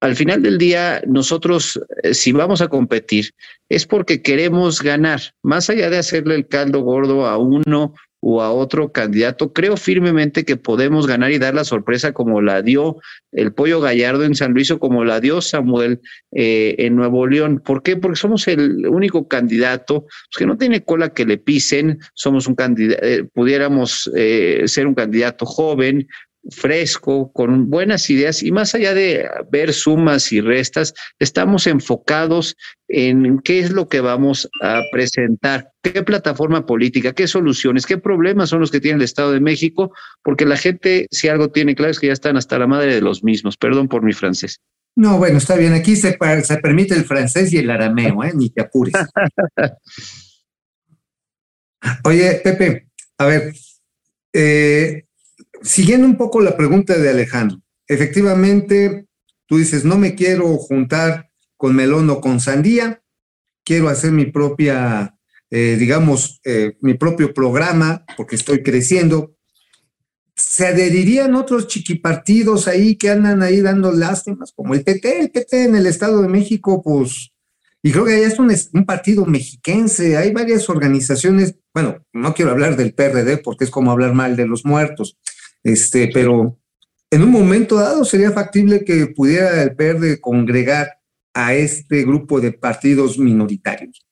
Al 0.00 0.14
final 0.14 0.42
del 0.42 0.58
día, 0.58 1.00
nosotros, 1.06 1.80
eh, 2.02 2.12
si 2.12 2.32
vamos 2.32 2.60
a 2.60 2.68
competir, 2.68 3.30
es 3.70 3.86
porque 3.86 4.20
queremos 4.20 4.82
ganar, 4.82 5.22
más 5.42 5.70
allá 5.70 5.88
de 5.88 5.96
hacerle 5.96 6.34
el 6.34 6.46
caldo 6.46 6.80
gordo 6.80 7.24
a 7.26 7.38
uno 7.38 7.94
o 8.28 8.42
a 8.42 8.50
otro 8.50 8.90
candidato, 8.90 9.52
creo 9.52 9.76
firmemente 9.76 10.44
que 10.44 10.56
podemos 10.56 11.06
ganar 11.06 11.30
y 11.30 11.38
dar 11.38 11.54
la 11.54 11.62
sorpresa 11.62 12.12
como 12.12 12.42
la 12.42 12.60
dio 12.60 12.96
el 13.30 13.52
Pollo 13.52 13.80
Gallardo 13.80 14.24
en 14.24 14.34
San 14.34 14.52
Luis 14.52 14.68
o 14.72 14.80
como 14.80 15.04
la 15.04 15.20
dio 15.20 15.40
Samuel 15.40 16.00
eh, 16.32 16.74
en 16.78 16.96
Nuevo 16.96 17.28
León. 17.28 17.62
¿Por 17.64 17.84
qué? 17.84 17.96
Porque 17.96 18.16
somos 18.16 18.48
el 18.48 18.84
único 18.88 19.28
candidato 19.28 20.02
pues, 20.02 20.38
que 20.38 20.46
no 20.46 20.58
tiene 20.58 20.82
cola 20.82 21.10
que 21.10 21.24
le 21.24 21.38
pisen, 21.38 22.00
somos 22.14 22.48
un 22.48 22.56
candidato, 22.56 23.04
eh, 23.04 23.22
pudiéramos 23.32 24.10
eh, 24.16 24.64
ser 24.66 24.88
un 24.88 24.94
candidato 24.94 25.46
joven, 25.46 26.08
fresco, 26.50 27.32
con 27.32 27.70
buenas 27.70 28.08
ideas 28.10 28.42
y 28.42 28.52
más 28.52 28.74
allá 28.74 28.94
de 28.94 29.28
ver 29.50 29.72
sumas 29.72 30.32
y 30.32 30.40
restas, 30.40 30.94
estamos 31.18 31.66
enfocados 31.66 32.56
en 32.88 33.40
qué 33.40 33.60
es 33.60 33.70
lo 33.70 33.88
que 33.88 34.00
vamos 34.00 34.48
a 34.62 34.82
presentar, 34.92 35.70
qué 35.82 36.02
plataforma 36.02 36.66
política, 36.66 37.12
qué 37.12 37.26
soluciones, 37.26 37.86
qué 37.86 37.98
problemas 37.98 38.50
son 38.50 38.60
los 38.60 38.70
que 38.70 38.80
tiene 38.80 38.98
el 38.98 39.04
Estado 39.04 39.32
de 39.32 39.40
México, 39.40 39.92
porque 40.22 40.44
la 40.44 40.56
gente, 40.56 41.06
si 41.10 41.28
algo 41.28 41.50
tiene 41.50 41.74
claro, 41.74 41.90
es 41.90 42.00
que 42.00 42.08
ya 42.08 42.12
están 42.12 42.36
hasta 42.36 42.58
la 42.58 42.66
madre 42.66 42.94
de 42.94 43.00
los 43.00 43.24
mismos. 43.24 43.56
Perdón 43.56 43.88
por 43.88 44.02
mi 44.02 44.12
francés. 44.12 44.60
No, 44.94 45.18
bueno, 45.18 45.38
está 45.38 45.56
bien. 45.56 45.74
Aquí 45.74 45.94
se, 45.94 46.16
se 46.42 46.56
permite 46.58 46.94
el 46.94 47.04
francés 47.04 47.52
y 47.52 47.58
el 47.58 47.70
arameo, 47.70 48.24
¿eh? 48.24 48.32
Ni 48.34 48.50
te 48.50 48.62
apures. 48.62 48.94
Oye, 52.04 52.40
Pepe, 52.42 52.88
a 53.18 53.26
ver, 53.26 53.52
eh, 54.32 55.05
siguiendo 55.62 56.06
un 56.06 56.16
poco 56.16 56.40
la 56.40 56.56
pregunta 56.56 56.96
de 56.96 57.08
Alejandro, 57.08 57.60
efectivamente, 57.86 59.06
tú 59.46 59.58
dices, 59.58 59.84
no 59.84 59.98
me 59.98 60.14
quiero 60.14 60.56
juntar 60.56 61.30
con 61.56 61.74
melón 61.74 62.08
o 62.10 62.20
con 62.20 62.40
sandía, 62.40 63.02
quiero 63.64 63.88
hacer 63.88 64.12
mi 64.12 64.26
propia, 64.26 65.16
eh, 65.50 65.76
digamos, 65.78 66.40
eh, 66.44 66.76
mi 66.80 66.94
propio 66.94 67.34
programa 67.34 68.04
porque 68.16 68.36
estoy 68.36 68.62
creciendo. 68.62 69.34
¿Se 70.34 70.66
adherirían 70.66 71.34
otros 71.34 71.66
chiquipartidos 71.66 72.68
ahí 72.68 72.96
que 72.96 73.10
andan 73.10 73.42
ahí 73.42 73.62
dando 73.62 73.90
lástimas, 73.90 74.52
como 74.54 74.74
el 74.74 74.84
PT? 74.84 75.20
El 75.20 75.30
PT 75.30 75.64
en 75.64 75.76
el 75.76 75.86
Estado 75.86 76.20
de 76.20 76.28
México, 76.28 76.82
pues, 76.82 77.32
y 77.82 77.92
creo 77.92 78.04
que 78.04 78.14
allá 78.14 78.26
es 78.26 78.38
un, 78.38 78.52
un 78.72 78.84
partido 78.84 79.24
mexiquense, 79.24 80.16
hay 80.16 80.32
varias 80.32 80.68
organizaciones, 80.68 81.54
bueno, 81.72 82.04
no 82.12 82.34
quiero 82.34 82.50
hablar 82.50 82.76
del 82.76 82.92
PRD 82.92 83.38
porque 83.38 83.64
es 83.64 83.70
como 83.70 83.92
hablar 83.92 84.12
mal 84.12 84.36
de 84.36 84.46
los 84.46 84.64
muertos, 84.64 85.16
este, 85.66 86.08
pero 86.14 86.56
en 87.10 87.22
un 87.22 87.30
momento 87.30 87.74
dado 87.74 88.04
sería 88.04 88.30
factible 88.30 88.84
que 88.84 89.08
pudiera 89.08 89.62
el 89.64 89.74
PRD 89.74 90.20
congregar 90.20 90.98
a 91.34 91.54
este 91.54 92.04
grupo 92.04 92.40
de 92.40 92.52
partidos 92.52 93.18
minoritarios. 93.18 94.06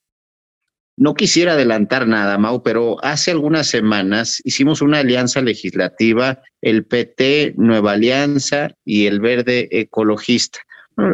No 0.96 1.14
quisiera 1.14 1.52
adelantar 1.52 2.08
nada, 2.08 2.38
Mau, 2.38 2.64
pero 2.64 3.02
hace 3.04 3.30
algunas 3.30 3.68
semanas 3.68 4.40
hicimos 4.44 4.82
una 4.82 4.98
alianza 4.98 5.42
legislativa, 5.42 6.40
el 6.60 6.86
PT, 6.86 7.54
Nueva 7.56 7.92
Alianza 7.92 8.74
y 8.84 9.06
el 9.06 9.20
Verde 9.20 9.68
Ecologista 9.70 10.58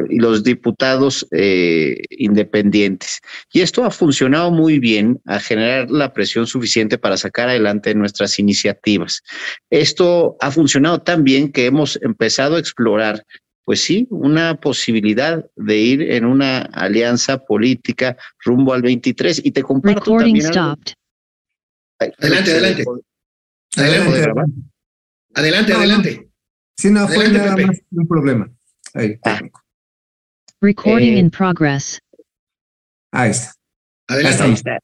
y 0.08 0.18
los 0.18 0.42
diputados 0.44 1.26
eh, 1.30 2.02
independientes. 2.10 3.20
Y 3.52 3.60
esto 3.60 3.84
ha 3.84 3.90
funcionado 3.90 4.50
muy 4.50 4.78
bien 4.78 5.20
a 5.26 5.40
generar 5.40 5.90
la 5.90 6.12
presión 6.12 6.46
suficiente 6.46 6.98
para 6.98 7.16
sacar 7.16 7.48
adelante 7.48 7.94
nuestras 7.94 8.38
iniciativas. 8.38 9.22
Esto 9.70 10.36
ha 10.40 10.50
funcionado 10.50 11.00
tan 11.00 11.24
bien 11.24 11.52
que 11.52 11.66
hemos 11.66 11.98
empezado 12.02 12.56
a 12.56 12.60
explorar, 12.60 13.24
pues 13.64 13.80
sí, 13.80 14.06
una 14.10 14.56
posibilidad 14.60 15.44
de 15.56 15.76
ir 15.76 16.02
en 16.02 16.24
una 16.24 16.62
alianza 16.72 17.38
política 17.38 18.16
rumbo 18.44 18.74
al 18.74 18.82
23. 18.82 19.42
Y 19.44 19.52
te 19.52 19.62
comparto 19.62 20.16
también 20.16 20.46
Adelante, 22.18 22.52
adelante. 22.52 22.84
Adelante, 23.76 24.52
adelante. 25.34 25.72
adelante. 25.74 26.30
Sí, 26.76 26.90
no, 26.90 27.06
fue 27.06 27.28
nada 27.28 27.56
más 27.56 27.78
un 27.90 28.08
problema. 28.08 28.50
Ahí, 28.94 29.18
ah. 29.24 29.38
Recording 30.60 31.16
in 31.16 31.30
progress. 31.30 32.00
Ahí 33.12 33.30
está. 33.30 33.52
Adelante. 34.08 34.78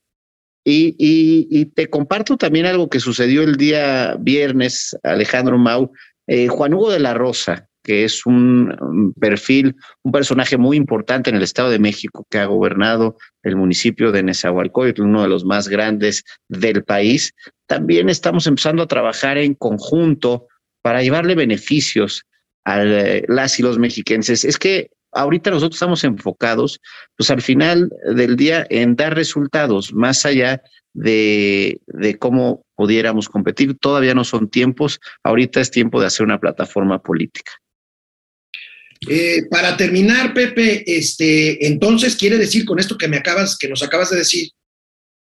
Y, 0.64 0.97
y, 0.99 1.66
te 1.66 1.89
comparto 1.89 2.37
también 2.37 2.66
algo 2.66 2.89
que 2.89 2.99
sucedió 2.99 3.43
el 3.43 3.57
día 3.57 4.16
viernes, 4.18 4.97
Alejandro 5.05 5.59
Mau. 5.59 5.93
Eh, 6.27 6.49
Juan 6.49 6.74
Hugo 6.74 6.91
de 6.91 6.99
la 6.99 7.14
Rosa, 7.14 7.68
que 7.85 8.03
es 8.03 8.27
un, 8.27 9.14
perfil, 9.20 9.77
un 10.03 10.11
personaje 10.11 10.57
muy 10.57 10.77
importante 10.77 11.31
en 11.31 11.37
el 11.37 11.45
Estado 11.45 11.70
de 11.70 11.79
México, 11.79 12.27
que 12.29 12.39
ha 12.39 12.47
gobernado 12.47 13.16
el 13.45 13.55
municipio 13.55 14.11
de 14.11 14.24
Nezahualcóyotl, 14.24 15.03
uno 15.03 15.22
de 15.22 15.29
los 15.29 15.45
más 15.45 15.68
grandes 15.68 16.24
del 16.49 16.83
país. 16.83 17.33
También 17.66 18.09
estamos 18.09 18.49
empezando 18.49 18.83
a 18.83 18.89
trabajar 18.89 19.39
en 19.39 19.55
conjunto 19.55 20.49
para 20.83 21.03
llevarle 21.03 21.37
beneficios 21.37 22.24
a 22.64 22.83
las 22.83 23.61
y 23.61 23.62
los 23.62 23.79
mexiquenses. 23.79 24.45
Es 24.45 24.59
que 24.59 24.91
ahorita 25.13 25.51
nosotros 25.51 25.77
estamos 25.77 26.05
enfocados, 26.05 26.81
pues 27.17 27.31
al 27.31 27.43
final 27.43 27.91
del 28.15 28.37
día, 28.37 28.67
en 28.71 28.97
dar 28.97 29.15
resultados, 29.15 29.93
más 29.93 30.27
allá 30.27 30.63
de, 30.95 31.81
de, 31.87 32.19
cómo 32.19 32.65
pudiéramos 32.75 33.29
competir. 33.29 33.77
Todavía 33.79 34.15
no 34.15 34.25
son 34.25 34.49
tiempos, 34.49 35.01
ahorita 35.23 35.61
es 35.61 35.71
tiempo 35.71 36.01
de 36.01 36.07
hacer 36.07 36.25
una 36.25 36.41
plataforma 36.41 37.03
política. 37.03 37.53
Eh, 39.09 39.45
para 39.51 39.77
terminar, 39.77 40.33
Pepe, 40.33 40.85
este, 40.87 41.67
entonces 41.67 42.17
quiere 42.17 42.39
decir 42.39 42.65
con 42.65 42.79
esto 42.79 42.97
que 42.97 43.09
me 43.09 43.19
acabas, 43.19 43.57
que 43.57 43.69
nos 43.69 43.83
acabas 43.83 44.11
de 44.11 44.19
decir, 44.19 44.51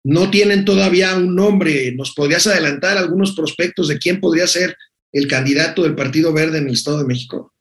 no 0.05 0.31
tienen 0.31 0.65
todavía 0.65 1.15
un 1.15 1.35
nombre. 1.35 1.93
¿Nos 1.93 2.15
podrías 2.15 2.47
adelantar 2.47 2.97
algunos 2.97 3.35
prospectos 3.35 3.89
de 3.89 3.99
quién 3.99 4.21
podría 4.21 4.47
ser 4.47 4.77
el 5.13 5.27
candidato 5.27 5.83
del 5.83 5.95
Partido 5.95 6.33
Verde 6.33 6.59
en 6.59 6.69
el 6.69 6.75
Estado 6.75 6.99
de 6.99 7.05
México? 7.05 7.53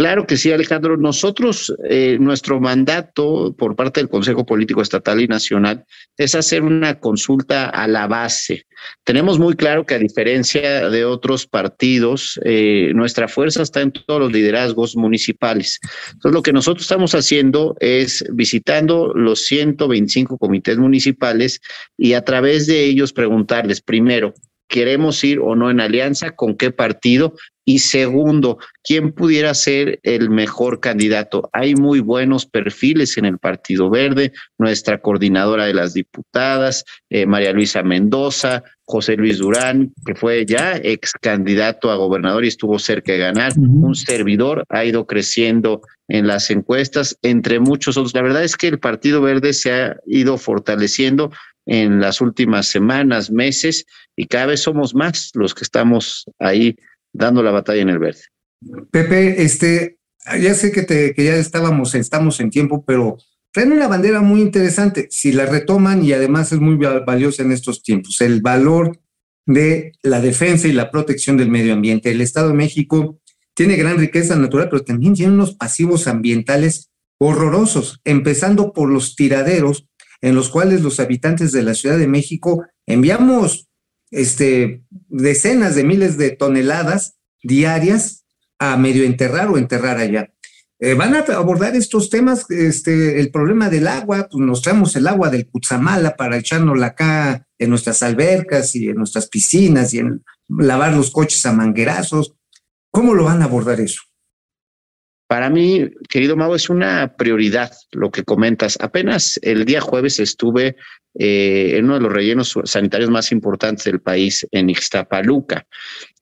Claro 0.00 0.26
que 0.26 0.38
sí, 0.38 0.50
Alejandro. 0.50 0.96
Nosotros, 0.96 1.74
eh, 1.86 2.16
nuestro 2.18 2.58
mandato 2.58 3.54
por 3.54 3.76
parte 3.76 4.00
del 4.00 4.08
Consejo 4.08 4.46
Político 4.46 4.80
Estatal 4.80 5.20
y 5.20 5.28
Nacional 5.28 5.84
es 6.16 6.34
hacer 6.34 6.62
una 6.62 6.98
consulta 6.98 7.68
a 7.68 7.86
la 7.86 8.06
base. 8.06 8.64
Tenemos 9.04 9.38
muy 9.38 9.56
claro 9.56 9.84
que 9.84 9.96
a 9.96 9.98
diferencia 9.98 10.88
de 10.88 11.04
otros 11.04 11.46
partidos, 11.46 12.40
eh, 12.46 12.92
nuestra 12.94 13.28
fuerza 13.28 13.60
está 13.60 13.82
en 13.82 13.92
todos 13.92 14.20
los 14.20 14.32
liderazgos 14.32 14.96
municipales. 14.96 15.78
Entonces, 16.12 16.34
lo 16.34 16.40
que 16.40 16.54
nosotros 16.54 16.84
estamos 16.84 17.14
haciendo 17.14 17.76
es 17.78 18.24
visitando 18.32 19.12
los 19.14 19.44
125 19.44 20.38
comités 20.38 20.78
municipales 20.78 21.60
y 21.98 22.14
a 22.14 22.24
través 22.24 22.66
de 22.66 22.86
ellos 22.86 23.12
preguntarles 23.12 23.82
primero, 23.82 24.32
queremos 24.70 25.22
ir 25.24 25.40
o 25.40 25.54
no 25.56 25.68
en 25.68 25.80
alianza, 25.80 26.30
con 26.30 26.56
qué 26.56 26.70
partido 26.70 27.34
y 27.64 27.80
segundo, 27.80 28.58
quién 28.82 29.12
pudiera 29.12 29.52
ser 29.54 30.00
el 30.02 30.30
mejor 30.30 30.80
candidato. 30.80 31.50
Hay 31.52 31.74
muy 31.74 32.00
buenos 32.00 32.46
perfiles 32.46 33.18
en 33.18 33.26
el 33.26 33.38
Partido 33.38 33.90
Verde, 33.90 34.32
nuestra 34.58 35.00
coordinadora 35.00 35.66
de 35.66 35.74
las 35.74 35.92
diputadas, 35.92 36.84
eh, 37.10 37.26
María 37.26 37.52
Luisa 37.52 37.82
Mendoza, 37.82 38.64
José 38.84 39.16
Luis 39.16 39.38
Durán, 39.38 39.92
que 40.04 40.14
fue 40.14 40.44
ya 40.46 40.76
ex 40.76 41.12
candidato 41.12 41.90
a 41.90 41.96
gobernador 41.96 42.44
y 42.44 42.48
estuvo 42.48 42.78
cerca 42.78 43.12
de 43.12 43.18
ganar, 43.18 43.52
un 43.56 43.94
servidor, 43.94 44.64
ha 44.68 44.84
ido 44.84 45.06
creciendo 45.06 45.82
en 46.08 46.26
las 46.26 46.50
encuestas, 46.50 47.16
entre 47.22 47.60
muchos 47.60 47.96
otros. 47.96 48.14
La 48.14 48.22
verdad 48.22 48.42
es 48.42 48.56
que 48.56 48.66
el 48.66 48.80
Partido 48.80 49.22
Verde 49.22 49.52
se 49.52 49.72
ha 49.72 49.96
ido 50.06 50.38
fortaleciendo 50.38 51.30
en 51.66 52.00
las 52.00 52.20
últimas 52.20 52.66
semanas, 52.66 53.30
meses, 53.30 53.86
y 54.16 54.26
cada 54.26 54.46
vez 54.46 54.62
somos 54.62 54.94
más 54.94 55.30
los 55.34 55.54
que 55.54 55.64
estamos 55.64 56.26
ahí 56.38 56.76
dando 57.12 57.42
la 57.42 57.50
batalla 57.50 57.82
en 57.82 57.88
el 57.88 57.98
verde. 57.98 58.22
Pepe, 58.90 59.42
este, 59.42 59.98
ya 60.40 60.54
sé 60.54 60.72
que, 60.72 60.82
te, 60.82 61.14
que 61.14 61.24
ya 61.24 61.36
estábamos, 61.36 61.94
estamos 61.94 62.40
en 62.40 62.50
tiempo, 62.50 62.84
pero 62.84 63.16
traen 63.52 63.72
una 63.72 63.88
bandera 63.88 64.20
muy 64.20 64.40
interesante. 64.40 65.08
Si 65.10 65.32
la 65.32 65.46
retoman 65.46 66.04
y 66.04 66.12
además 66.12 66.52
es 66.52 66.60
muy 66.60 66.76
valiosa 66.76 67.42
en 67.42 67.52
estos 67.52 67.82
tiempos, 67.82 68.20
el 68.20 68.40
valor 68.40 69.00
de 69.46 69.92
la 70.02 70.20
defensa 70.20 70.68
y 70.68 70.72
la 70.72 70.90
protección 70.90 71.36
del 71.36 71.50
medio 71.50 71.72
ambiente. 71.72 72.10
El 72.10 72.20
Estado 72.20 72.48
de 72.48 72.54
México 72.54 73.20
tiene 73.54 73.76
gran 73.76 73.98
riqueza 73.98 74.36
natural, 74.36 74.68
pero 74.70 74.84
también 74.84 75.14
tiene 75.14 75.32
unos 75.32 75.54
pasivos 75.54 76.06
ambientales 76.06 76.90
horrorosos, 77.18 78.00
empezando 78.04 78.72
por 78.72 78.88
los 78.88 79.16
tiraderos 79.16 79.86
en 80.20 80.34
los 80.34 80.48
cuales 80.48 80.82
los 80.82 81.00
habitantes 81.00 81.52
de 81.52 81.62
la 81.62 81.74
Ciudad 81.74 81.98
de 81.98 82.08
México 82.08 82.64
enviamos 82.86 83.68
este, 84.10 84.84
decenas 85.08 85.74
de 85.74 85.84
miles 85.84 86.18
de 86.18 86.30
toneladas 86.30 87.18
diarias 87.42 88.24
a 88.58 88.76
medio 88.76 89.04
enterrar 89.04 89.48
o 89.48 89.58
enterrar 89.58 89.98
allá. 89.98 90.32
Eh, 90.82 90.94
van 90.94 91.14
a 91.14 91.18
abordar 91.18 91.76
estos 91.76 92.08
temas, 92.08 92.50
este, 92.50 93.20
el 93.20 93.30
problema 93.30 93.68
del 93.68 93.86
agua, 93.86 94.28
pues 94.30 94.44
nos 94.44 94.62
traemos 94.62 94.96
el 94.96 95.06
agua 95.06 95.28
del 95.28 95.46
Cutzamala 95.46 96.16
para 96.16 96.38
echárnosla 96.38 96.86
acá 96.86 97.46
en 97.58 97.70
nuestras 97.70 98.02
albercas 98.02 98.74
y 98.74 98.88
en 98.88 98.96
nuestras 98.96 99.28
piscinas 99.28 99.92
y 99.92 99.98
en 99.98 100.24
lavar 100.48 100.94
los 100.94 101.10
coches 101.10 101.44
a 101.44 101.52
manguerazos. 101.52 102.34
¿Cómo 102.90 103.14
lo 103.14 103.24
van 103.24 103.42
a 103.42 103.44
abordar 103.44 103.78
eso? 103.80 104.00
Para 105.30 105.48
mí, 105.48 105.88
querido 106.08 106.34
Mau, 106.34 106.56
es 106.56 106.68
una 106.68 107.14
prioridad 107.16 107.70
lo 107.92 108.10
que 108.10 108.24
comentas. 108.24 108.76
Apenas 108.80 109.38
el 109.42 109.64
día 109.64 109.80
jueves 109.80 110.18
estuve 110.18 110.74
eh, 111.20 111.74
en 111.76 111.84
uno 111.84 111.94
de 111.94 112.00
los 112.00 112.12
rellenos 112.12 112.58
sanitarios 112.64 113.10
más 113.10 113.30
importantes 113.30 113.84
del 113.84 114.00
país, 114.00 114.44
en 114.50 114.70
Ixtapaluca, 114.70 115.68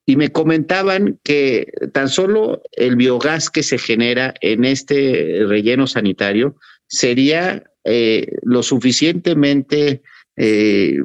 y 0.04 0.16
me 0.16 0.30
comentaban 0.30 1.18
que 1.24 1.72
tan 1.94 2.10
solo 2.10 2.60
el 2.72 2.96
biogás 2.96 3.48
que 3.48 3.62
se 3.62 3.78
genera 3.78 4.34
en 4.42 4.66
este 4.66 5.38
relleno 5.46 5.86
sanitario 5.86 6.56
sería 6.86 7.64
eh, 7.84 8.26
lo 8.42 8.62
suficientemente 8.62 10.02
eh, 10.36 10.98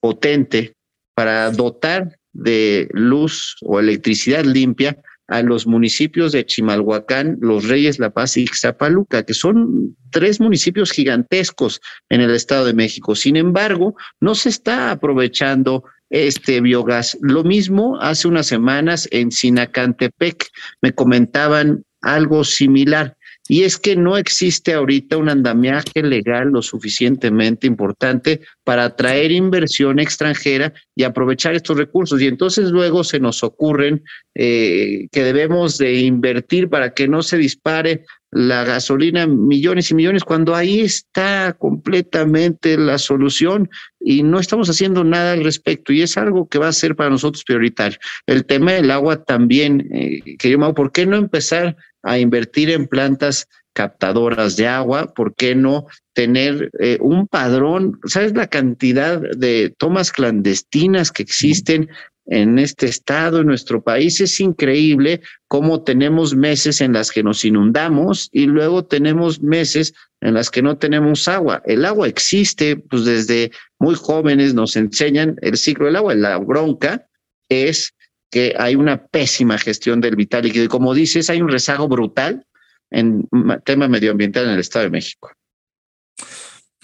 potente 0.00 0.74
para 1.14 1.52
dotar 1.52 2.18
de 2.32 2.88
luz 2.90 3.54
o 3.62 3.78
electricidad 3.78 4.42
limpia 4.44 5.00
a 5.30 5.42
los 5.42 5.66
municipios 5.66 6.32
de 6.32 6.44
Chimalhuacán, 6.44 7.38
Los 7.40 7.68
Reyes, 7.68 8.00
La 8.00 8.10
Paz 8.10 8.36
y 8.36 8.42
Ixtapaluca, 8.42 9.22
que 9.24 9.32
son 9.32 9.96
tres 10.10 10.40
municipios 10.40 10.90
gigantescos 10.90 11.80
en 12.08 12.20
el 12.20 12.32
Estado 12.32 12.66
de 12.66 12.74
México. 12.74 13.14
Sin 13.14 13.36
embargo, 13.36 13.94
no 14.20 14.34
se 14.34 14.48
está 14.48 14.90
aprovechando 14.90 15.84
este 16.10 16.60
biogás. 16.60 17.16
Lo 17.22 17.44
mismo 17.44 17.96
hace 18.00 18.26
unas 18.26 18.46
semanas 18.46 19.08
en 19.12 19.30
Sinacantepec 19.30 20.48
me 20.82 20.92
comentaban 20.92 21.84
algo 22.02 22.42
similar. 22.42 23.16
Y 23.50 23.64
es 23.64 23.78
que 23.78 23.96
no 23.96 24.16
existe 24.16 24.74
ahorita 24.74 25.16
un 25.16 25.28
andamiaje 25.28 26.04
legal 26.04 26.50
lo 26.50 26.62
suficientemente 26.62 27.66
importante 27.66 28.42
para 28.62 28.84
atraer 28.84 29.32
inversión 29.32 29.98
extranjera 29.98 30.72
y 30.94 31.02
aprovechar 31.02 31.56
estos 31.56 31.76
recursos. 31.76 32.22
Y 32.22 32.28
entonces 32.28 32.70
luego 32.70 33.02
se 33.02 33.18
nos 33.18 33.42
ocurren 33.42 34.04
eh, 34.36 35.08
que 35.10 35.24
debemos 35.24 35.78
de 35.78 35.94
invertir 35.94 36.68
para 36.68 36.94
que 36.94 37.08
no 37.08 37.24
se 37.24 37.38
dispare 37.38 38.04
la 38.30 38.62
gasolina 38.62 39.26
millones 39.26 39.90
y 39.90 39.94
millones 39.94 40.22
cuando 40.22 40.54
ahí 40.54 40.82
está 40.82 41.56
completamente 41.58 42.78
la 42.78 42.98
solución 42.98 43.68
y 43.98 44.22
no 44.22 44.38
estamos 44.38 44.70
haciendo 44.70 45.02
nada 45.02 45.32
al 45.32 45.42
respecto 45.42 45.92
y 45.92 46.02
es 46.02 46.16
algo 46.16 46.48
que 46.48 46.60
va 46.60 46.68
a 46.68 46.72
ser 46.72 46.94
para 46.94 47.10
nosotros 47.10 47.42
prioritario. 47.42 47.98
El 48.26 48.44
tema 48.44 48.72
del 48.72 48.92
agua 48.92 49.24
también, 49.24 49.88
eh, 49.92 50.36
querido 50.38 50.72
¿por 50.72 50.92
qué 50.92 51.06
no 51.06 51.16
empezar 51.16 51.76
a 52.02 52.18
invertir 52.18 52.70
en 52.70 52.86
plantas 52.86 53.48
captadoras 53.72 54.56
de 54.56 54.66
agua? 54.66 55.12
¿Por 55.14 55.34
qué 55.34 55.54
no 55.54 55.86
tener 56.12 56.70
eh, 56.80 56.98
un 57.00 57.26
padrón? 57.26 57.98
¿Sabes 58.06 58.34
la 58.34 58.48
cantidad 58.48 59.20
de 59.20 59.74
tomas 59.78 60.12
clandestinas 60.12 61.12
que 61.12 61.22
existen 61.22 61.88
en 62.30 62.60
este 62.60 62.86
estado, 62.86 63.40
en 63.40 63.48
nuestro 63.48 63.82
país. 63.82 64.20
Es 64.20 64.40
increíble 64.40 65.20
cómo 65.48 65.82
tenemos 65.82 66.34
meses 66.34 66.80
en 66.80 66.92
las 66.92 67.10
que 67.10 67.22
nos 67.22 67.44
inundamos 67.44 68.28
y 68.32 68.46
luego 68.46 68.84
tenemos 68.84 69.42
meses 69.42 69.92
en 70.20 70.34
las 70.34 70.50
que 70.50 70.62
no 70.62 70.78
tenemos 70.78 71.26
agua. 71.28 71.60
El 71.66 71.84
agua 71.84 72.06
existe, 72.08 72.76
pues 72.76 73.04
desde 73.04 73.50
muy 73.78 73.96
jóvenes 73.96 74.54
nos 74.54 74.76
enseñan 74.76 75.36
el 75.42 75.56
ciclo 75.56 75.86
del 75.86 75.96
agua. 75.96 76.14
La 76.14 76.38
bronca 76.38 77.06
es 77.48 77.94
que 78.30 78.54
hay 78.56 78.76
una 78.76 79.06
pésima 79.06 79.58
gestión 79.58 80.00
del 80.00 80.16
vital 80.16 80.44
líquido 80.44 80.64
y 80.64 80.68
como 80.68 80.94
dices, 80.94 81.28
hay 81.30 81.42
un 81.42 81.48
rezago 81.48 81.88
brutal 81.88 82.46
en 82.90 83.28
tema 83.64 83.88
medioambiental 83.88 84.44
en 84.46 84.50
el 84.52 84.60
Estado 84.60 84.84
de 84.84 84.90
México. 84.90 85.30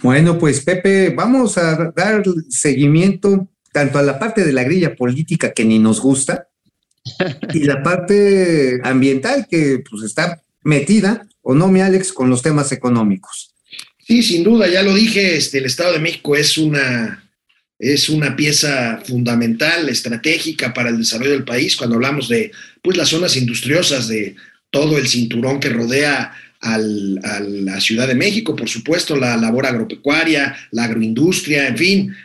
Bueno, 0.02 0.38
pues 0.38 0.60
Pepe, 0.60 1.10
vamos 1.10 1.56
a 1.56 1.92
dar 1.96 2.22
seguimiento 2.48 3.48
tanto 3.72 3.98
a 3.98 4.02
la 4.02 4.18
parte 4.18 4.44
de 4.44 4.52
la 4.52 4.64
grilla 4.64 4.94
política 4.94 5.52
que 5.52 5.64
ni 5.64 5.78
nos 5.78 6.00
gusta 6.00 6.48
y 7.54 7.60
la 7.64 7.82
parte 7.82 8.80
ambiental 8.82 9.46
que 9.48 9.82
pues 9.88 10.02
está 10.02 10.42
metida, 10.62 11.26
o 11.42 11.54
no, 11.54 11.68
mi 11.68 11.80
Alex, 11.80 12.12
con 12.12 12.28
los 12.28 12.42
temas 12.42 12.72
económicos. 12.72 13.54
Sí, 13.98 14.22
sin 14.22 14.44
duda, 14.44 14.68
ya 14.68 14.82
lo 14.82 14.94
dije, 14.94 15.36
este, 15.36 15.58
el 15.58 15.66
Estado 15.66 15.92
de 15.92 16.00
México 16.00 16.36
es 16.36 16.58
una, 16.58 17.25
es 17.78 18.08
una 18.08 18.36
pieza 18.36 19.00
fundamental, 19.06 19.88
estratégica 19.88 20.72
para 20.72 20.90
el 20.90 20.98
desarrollo 20.98 21.32
del 21.32 21.44
país 21.44 21.76
cuando 21.76 21.96
hablamos 21.96 22.28
de 22.28 22.50
pues, 22.82 22.96
las 22.96 23.08
zonas 23.08 23.36
industriosas, 23.36 24.08
de 24.08 24.36
todo 24.70 24.98
el 24.98 25.08
cinturón 25.08 25.60
que 25.60 25.68
rodea 25.68 26.32
a 26.60 26.78
la 26.78 27.80
Ciudad 27.80 28.08
de 28.08 28.14
México, 28.14 28.56
por 28.56 28.68
supuesto, 28.68 29.14
la 29.14 29.36
labor 29.36 29.66
agropecuaria, 29.66 30.56
la 30.72 30.84
agroindustria, 30.84 31.68
en 31.68 31.76
fin, 31.76 32.16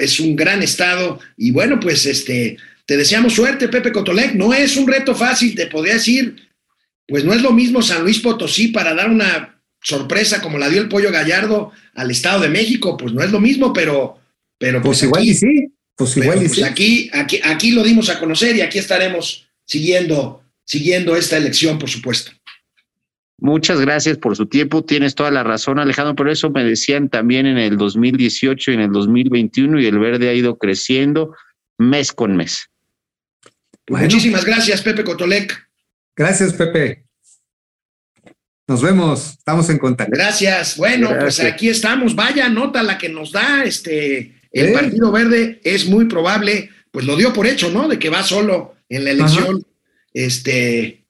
es 0.00 0.20
un 0.20 0.36
gran 0.36 0.62
estado 0.62 1.20
y 1.36 1.50
bueno, 1.50 1.78
pues 1.80 2.04
este, 2.06 2.56
te 2.86 2.96
deseamos 2.96 3.34
suerte, 3.34 3.68
Pepe 3.68 3.92
Cotolec. 3.92 4.34
No 4.34 4.52
es 4.54 4.76
un 4.76 4.88
reto 4.88 5.14
fácil, 5.14 5.54
te 5.54 5.66
podría 5.66 5.94
decir, 5.94 6.36
pues 7.06 7.24
no 7.24 7.32
es 7.32 7.42
lo 7.42 7.52
mismo 7.52 7.82
San 7.82 8.02
Luis 8.02 8.18
Potosí 8.18 8.68
para 8.68 8.94
dar 8.94 9.10
una 9.10 9.60
sorpresa 9.82 10.40
como 10.40 10.58
la 10.58 10.68
dio 10.68 10.80
el 10.80 10.88
Pollo 10.88 11.12
Gallardo 11.12 11.72
al 11.94 12.10
Estado 12.10 12.40
de 12.40 12.48
México, 12.48 12.96
pues 12.96 13.12
no 13.12 13.22
es 13.22 13.30
lo 13.30 13.40
mismo, 13.40 13.72
pero, 13.72 14.18
pero 14.58 14.82
pues, 14.82 14.98
pues 14.98 15.02
igual 15.04 15.24
y 15.24 15.34
sí, 15.34 15.72
pues 15.96 16.16
igual 16.16 16.38
y 16.38 16.40
pues 16.46 16.52
sí. 16.52 16.62
Aquí, 16.62 17.10
aquí, 17.12 17.40
aquí 17.42 17.70
lo 17.70 17.82
dimos 17.82 18.10
a 18.10 18.18
conocer 18.18 18.56
y 18.56 18.60
aquí 18.60 18.78
estaremos 18.78 19.48
siguiendo, 19.64 20.42
siguiendo 20.64 21.16
esta 21.16 21.36
elección, 21.36 21.78
por 21.78 21.88
supuesto. 21.88 22.32
Muchas 23.40 23.80
gracias 23.80 24.18
por 24.18 24.36
su 24.36 24.46
tiempo. 24.46 24.84
Tienes 24.84 25.14
toda 25.14 25.30
la 25.30 25.44
razón, 25.44 25.78
Alejandro. 25.78 26.16
Por 26.16 26.28
eso 26.28 26.50
me 26.50 26.64
decían 26.64 27.08
también 27.08 27.46
en 27.46 27.56
el 27.56 27.76
2018 27.76 28.72
y 28.72 28.74
en 28.74 28.80
el 28.80 28.90
2021 28.90 29.80
y 29.80 29.86
el 29.86 29.98
verde 29.98 30.28
ha 30.28 30.34
ido 30.34 30.58
creciendo 30.58 31.36
mes 31.78 32.12
con 32.12 32.36
mes. 32.36 32.68
Muchísimas 33.88 34.44
gracias, 34.44 34.82
Pepe 34.82 35.04
Cotolec. 35.04 35.68
Gracias, 36.16 36.52
Pepe. 36.52 37.04
Nos 38.66 38.82
vemos, 38.82 39.30
estamos 39.38 39.70
en 39.70 39.78
contacto. 39.78 40.12
Gracias. 40.14 40.76
Bueno, 40.76 41.10
pues 41.18 41.40
aquí 41.40 41.68
estamos. 41.68 42.14
Vaya 42.16 42.48
nota 42.48 42.82
la 42.82 42.98
que 42.98 43.08
nos 43.08 43.30
da 43.32 43.62
este 43.64 44.37
el 44.52 44.72
Partido 44.72 45.12
Verde 45.12 45.60
es 45.64 45.86
muy 45.86 46.06
probable, 46.06 46.70
pues 46.90 47.04
lo 47.04 47.16
dio 47.16 47.32
por 47.32 47.46
hecho, 47.46 47.70
¿no? 47.70 47.88
De 47.88 47.98
que 47.98 48.08
va 48.08 48.22
solo 48.22 48.76
en 48.88 49.04
la 49.04 49.10
elección. 49.10 49.64
Este, 50.12 51.04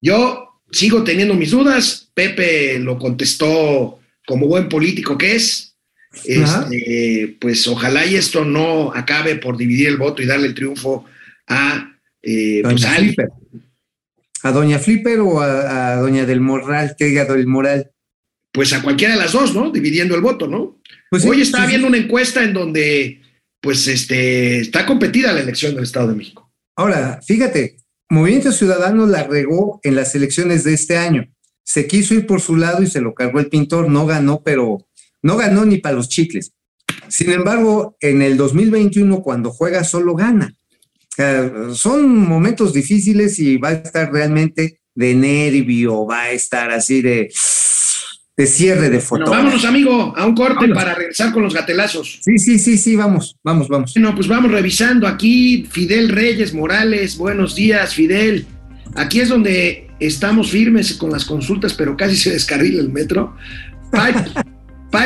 yo 0.00 0.60
sigo 0.70 1.04
teniendo 1.04 1.34
mis 1.34 1.50
dudas. 1.50 2.10
Pepe 2.14 2.78
lo 2.78 2.98
contestó 2.98 3.98
como 4.26 4.46
buen 4.46 4.68
político 4.68 5.18
que 5.18 5.36
es. 5.36 5.76
Este, 6.24 7.36
pues 7.40 7.66
ojalá 7.66 8.06
y 8.06 8.14
esto 8.14 8.44
no 8.44 8.92
acabe 8.94 9.34
por 9.34 9.56
dividir 9.56 9.88
el 9.88 9.96
voto 9.96 10.22
y 10.22 10.26
darle 10.26 10.46
el 10.46 10.54
triunfo 10.54 11.04
a, 11.48 11.98
eh, 12.22 12.60
pues 12.62 12.84
a, 12.84 12.94
Flipper. 12.94 13.28
¿A 14.42 14.52
Doña 14.52 14.78
Flipper 14.78 15.18
o 15.20 15.40
a, 15.40 15.96
Doña 15.96 16.24
del 16.24 16.40
Moral, 16.40 16.94
que 16.96 17.06
diga 17.06 17.24
del 17.24 17.46
Moral? 17.46 17.90
Pues 18.52 18.72
a 18.72 18.82
cualquiera 18.82 19.14
de 19.14 19.20
las 19.20 19.32
dos, 19.32 19.54
¿no? 19.54 19.70
Dividiendo 19.70 20.14
el 20.14 20.20
voto, 20.20 20.46
¿no? 20.46 20.78
Pues 21.14 21.26
Hoy 21.26 21.42
estaba 21.42 21.66
viendo 21.66 21.86
una 21.86 21.98
encuesta 21.98 22.42
en 22.42 22.52
donde, 22.52 23.20
pues, 23.60 23.86
este, 23.86 24.58
está 24.58 24.84
competida 24.84 25.32
la 25.32 25.42
elección 25.42 25.76
del 25.76 25.84
Estado 25.84 26.08
de 26.08 26.16
México. 26.16 26.50
Ahora, 26.74 27.20
fíjate, 27.24 27.76
Movimiento 28.10 28.50
Ciudadano 28.50 29.06
la 29.06 29.22
regó 29.22 29.78
en 29.84 29.94
las 29.94 30.16
elecciones 30.16 30.64
de 30.64 30.74
este 30.74 30.96
año. 30.96 31.32
Se 31.62 31.86
quiso 31.86 32.14
ir 32.14 32.26
por 32.26 32.40
su 32.40 32.56
lado 32.56 32.82
y 32.82 32.88
se 32.88 33.00
lo 33.00 33.14
cargó 33.14 33.38
el 33.38 33.46
pintor, 33.46 33.88
no 33.88 34.06
ganó, 34.06 34.42
pero 34.42 34.88
no 35.22 35.36
ganó 35.36 35.64
ni 35.64 35.78
para 35.78 35.94
los 35.94 36.08
chicles. 36.08 36.52
Sin 37.06 37.30
embargo, 37.30 37.96
en 38.00 38.20
el 38.20 38.36
2021, 38.36 39.22
cuando 39.22 39.52
juega, 39.52 39.84
solo 39.84 40.16
gana. 40.16 40.52
son 41.74 42.08
momentos 42.08 42.72
difíciles 42.72 43.38
y 43.38 43.56
va 43.56 43.68
a 43.68 43.74
estar 43.74 44.12
realmente 44.12 44.80
de 44.96 45.14
nervio, 45.14 46.06
va 46.06 46.22
a 46.22 46.30
estar 46.32 46.72
así 46.72 47.02
de, 47.02 47.30
de 48.36 48.46
cierre 48.46 48.90
de 48.90 49.00
foto. 49.00 49.24
Bueno, 49.24 49.42
vámonos, 49.42 49.64
amigo, 49.64 50.12
a 50.16 50.26
un 50.26 50.34
corte 50.34 50.68
para 50.68 50.94
regresar 50.94 51.32
con 51.32 51.44
los 51.44 51.54
gatelazos. 51.54 52.20
Sí, 52.22 52.38
sí, 52.38 52.58
sí, 52.58 52.76
sí, 52.78 52.96
vamos, 52.96 53.36
vamos, 53.44 53.68
vamos. 53.68 53.94
Bueno, 53.94 54.14
pues 54.14 54.26
vamos 54.26 54.50
revisando 54.50 55.06
aquí. 55.06 55.66
Fidel 55.70 56.08
Reyes 56.08 56.52
Morales, 56.52 57.16
buenos 57.16 57.54
días, 57.54 57.94
Fidel. 57.94 58.46
Aquí 58.96 59.20
es 59.20 59.28
donde 59.28 59.88
estamos 60.00 60.50
firmes 60.50 60.94
con 60.94 61.10
las 61.10 61.24
consultas, 61.24 61.74
pero 61.74 61.96
casi 61.96 62.16
se 62.16 62.30
descarrila 62.30 62.80
el 62.80 62.90
metro. 62.90 63.36
Pai 63.92 64.14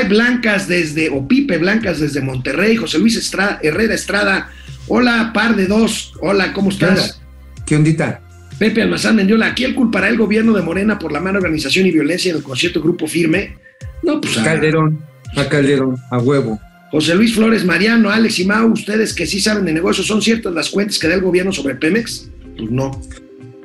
Blancas 0.09 0.67
desde, 0.67 1.11
o 1.11 1.27
Pipe 1.27 1.59
Blancas 1.59 2.01
desde 2.01 2.23
Monterrey, 2.23 2.77
José 2.77 2.99
Luis 2.99 3.17
Estrada, 3.17 3.59
Herrera 3.63 3.95
Estrada. 3.95 4.51
Hola, 4.87 5.33
par 5.35 5.55
de 5.55 5.67
dos. 5.67 6.15
Hola, 6.23 6.55
¿cómo 6.55 6.71
estás? 6.71 7.21
¿Qué 7.67 7.77
ondita? 7.77 8.23
Pepe 8.59 8.83
Almazán 8.83 9.17
Mendiola, 9.17 9.47
¿aquí 9.47 9.65
él 9.65 9.75
culpará 9.75 10.09
el 10.09 10.19
gobierno 10.19 10.53
de 10.53 10.63
Morena 10.63 10.99
por 10.99 11.13
la 11.13 11.21
mala 11.21 11.39
organización 11.39 11.87
y 11.87 11.93
violencia 11.93 12.31
en 12.31 12.39
el 12.39 12.43
concierto 12.43 12.83
Grupo 12.83 13.07
Firme? 13.07 13.57
No, 14.03 14.21
pues 14.21 14.37
a 14.37 14.45
Calderón, 14.45 14.99
a 15.37 15.49
Calderón, 15.49 15.97
a 16.11 16.19
huevo. 16.19 16.61
José 16.91 17.15
Luis 17.15 17.35
Flores, 17.35 17.65
Mariano, 17.65 18.11
Alex 18.11 18.39
y 18.41 18.47
Mau, 18.47 18.73
ustedes 18.73 19.15
que 19.15 19.27
sí 19.27 19.41
saben 19.41 19.65
de 19.65 19.73
negocios, 19.73 20.07
¿son 20.07 20.23
ciertas 20.23 20.53
las 20.55 20.71
cuentas 20.71 20.99
que 20.99 21.07
da 21.07 21.15
el 21.15 21.21
gobierno 21.21 21.53
sobre 21.53 21.75
Pemex? 21.77 22.31
Pues 22.57 22.71
no. 22.71 23.01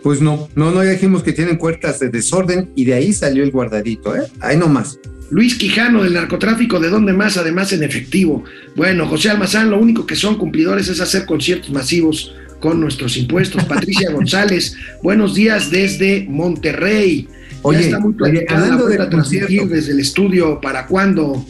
Pues 0.04 0.22
no, 0.22 0.50
no, 0.56 0.72
no 0.72 0.82
dijimos 0.82 1.24
que 1.24 1.32
tienen 1.32 1.58
cuentas 1.58 2.00
de 2.00 2.10
desorden 2.10 2.72
y 2.76 2.84
de 2.84 2.94
ahí 2.94 3.14
salió 3.14 3.44
el 3.44 3.52
guardadito, 3.52 4.16
¿eh? 4.16 4.24
Ahí 4.42 4.58
nomás. 4.58 5.00
Luis 5.32 5.56
Quijano 5.56 6.04
del 6.04 6.14
narcotráfico, 6.14 6.80
¿de 6.80 6.90
dónde 6.90 7.14
más? 7.14 7.38
Además 7.38 7.72
en 7.74 7.84
efectivo. 7.84 8.44
Bueno, 8.76 9.08
José 9.08 9.30
Almazán, 9.30 9.72
lo 9.72 9.80
único 9.80 10.06
que 10.06 10.16
son 10.16 10.38
cumplidores 10.38 10.90
es 10.90 11.00
hacer 11.00 11.26
conciertos 11.26 11.72
masivos 11.72 12.36
con 12.64 12.80
nuestros 12.80 13.18
impuestos. 13.18 13.66
Patricia 13.66 14.10
González, 14.14 14.78
buenos 15.02 15.36
días 15.36 15.70
desde 15.70 16.26
Monterrey. 16.30 17.28
Oye, 17.62 17.80
ya 17.80 17.86
está 17.88 18.00
muy 18.00 18.16
oye, 18.22 18.46
hablando 18.48 18.86
de 18.86 19.06
transmitir 19.06 19.68
desde 19.68 19.92
el 19.92 20.00
estudio, 20.00 20.62
¿para 20.62 20.88
cuándo? 20.88 21.46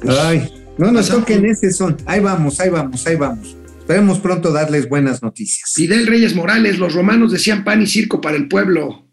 Pues, 0.00 0.16
Ay, 0.16 0.48
no 0.78 0.92
nos 0.92 1.08
toquen 1.08 1.44
ese 1.44 1.72
son. 1.72 1.96
Ahí 2.06 2.20
vamos, 2.20 2.60
ahí 2.60 2.70
vamos, 2.70 3.04
ahí 3.08 3.16
vamos. 3.16 3.56
Esperemos 3.80 4.20
pronto 4.20 4.52
darles 4.52 4.88
buenas 4.88 5.24
noticias. 5.24 5.72
Fidel 5.74 6.06
Reyes 6.06 6.36
Morales, 6.36 6.78
los 6.78 6.94
romanos 6.94 7.32
decían 7.32 7.64
pan 7.64 7.82
y 7.82 7.88
circo 7.88 8.20
para 8.20 8.36
el 8.36 8.46
pueblo. 8.46 9.08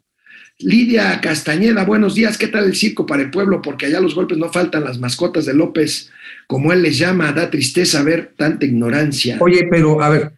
Lidia 0.60 1.20
Castañeda, 1.22 1.86
buenos 1.86 2.14
días. 2.14 2.38
¿Qué 2.38 2.50
tal 2.50 2.66
el 2.66 2.76
circo 2.76 3.08
para 3.08 3.24
el 3.24 3.32
pueblo? 3.32 3.64
Porque 3.64 3.88
allá 3.88 4.00
los 4.00 4.14
golpes 4.14 4.38
no 4.38 4.52
faltan, 4.52 4.84
las 4.84 5.00
mascotas 5.00 5.46
de 5.46 5.56
López, 5.56 6.12
como 6.46 6.72
él 6.72 6.84
les 6.84 7.00
llama, 7.00 7.32
da 7.32 7.50
tristeza 7.50 8.04
ver 8.04 8.36
tanta 8.38 8.68
ignorancia. 8.68 9.38
Oye, 9.40 9.68
pero 9.72 10.04
a 10.04 10.10
ver, 10.10 10.32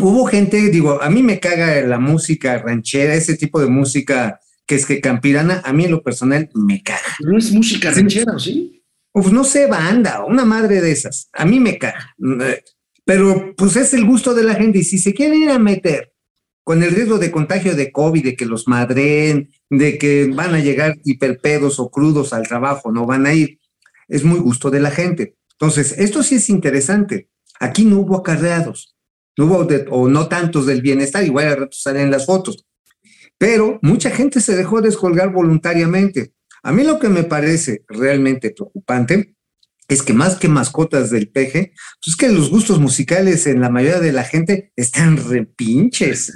hubo 0.00 0.26
gente, 0.26 0.70
digo, 0.70 1.02
a 1.02 1.10
mí 1.10 1.22
me 1.22 1.40
caga 1.40 1.80
la 1.82 1.98
música 1.98 2.58
ranchera, 2.58 3.14
ese 3.14 3.36
tipo 3.36 3.60
de 3.60 3.68
música 3.68 4.40
que 4.66 4.76
es 4.76 4.86
que 4.86 5.00
campirana, 5.00 5.60
a 5.64 5.72
mí 5.72 5.84
en 5.84 5.90
lo 5.90 6.02
personal 6.02 6.48
me 6.54 6.82
caga. 6.82 7.16
No 7.20 7.36
es 7.36 7.52
música 7.52 7.90
ranchera, 7.90 8.34
¿o 8.34 8.38
sí? 8.38 8.82
Pues 9.12 9.30
no 9.30 9.44
sé, 9.44 9.66
banda, 9.66 10.24
una 10.24 10.44
madre 10.44 10.80
de 10.80 10.90
esas. 10.90 11.28
A 11.32 11.44
mí 11.44 11.60
me 11.60 11.78
caga. 11.78 12.14
Pero 13.04 13.54
pues 13.56 13.76
es 13.76 13.94
el 13.94 14.04
gusto 14.04 14.34
de 14.34 14.42
la 14.42 14.54
gente. 14.54 14.78
Y 14.78 14.84
si 14.84 14.98
se 14.98 15.14
quieren 15.14 15.40
ir 15.40 15.50
a 15.50 15.58
meter 15.58 16.12
con 16.64 16.82
el 16.82 16.90
riesgo 16.90 17.18
de 17.18 17.30
contagio 17.30 17.76
de 17.76 17.92
COVID, 17.92 18.24
de 18.24 18.36
que 18.36 18.46
los 18.46 18.66
madren, 18.66 19.50
de 19.68 19.98
que 19.98 20.30
van 20.34 20.54
a 20.54 20.60
llegar 20.60 20.96
hiperpedos 21.04 21.78
o 21.78 21.90
crudos 21.90 22.32
al 22.32 22.48
trabajo, 22.48 22.90
no 22.90 23.06
van 23.06 23.26
a 23.26 23.34
ir, 23.34 23.60
es 24.08 24.24
muy 24.24 24.40
gusto 24.40 24.70
de 24.70 24.80
la 24.80 24.90
gente. 24.90 25.36
Entonces, 25.52 25.94
esto 25.98 26.22
sí 26.22 26.36
es 26.36 26.48
interesante. 26.48 27.28
Aquí 27.60 27.84
no 27.84 28.00
hubo 28.00 28.16
acarreados, 28.16 28.93
no 29.36 29.46
hubo 29.46 29.66
o 29.90 30.08
no 30.08 30.28
tantos 30.28 30.66
del 30.66 30.82
bienestar, 30.82 31.24
igual 31.24 31.48
a 31.48 31.56
rato 31.56 31.76
salen 31.76 32.10
las 32.10 32.26
fotos, 32.26 32.64
pero 33.38 33.78
mucha 33.82 34.10
gente 34.10 34.40
se 34.40 34.56
dejó 34.56 34.80
descolgar 34.80 35.32
voluntariamente. 35.32 36.32
A 36.62 36.72
mí 36.72 36.82
lo 36.82 36.98
que 36.98 37.08
me 37.08 37.24
parece 37.24 37.84
realmente 37.88 38.50
preocupante 38.50 39.34
es 39.88 40.02
que 40.02 40.14
más 40.14 40.36
que 40.36 40.48
mascotas 40.48 41.10
del 41.10 41.28
peje, 41.28 41.72
pues 42.00 42.14
es 42.14 42.16
que 42.16 42.28
los 42.28 42.50
gustos 42.50 42.80
musicales 42.80 43.46
en 43.46 43.60
la 43.60 43.68
mayoría 43.68 44.00
de 44.00 44.12
la 44.12 44.24
gente 44.24 44.72
están 44.76 45.18
repinches. 45.28 46.32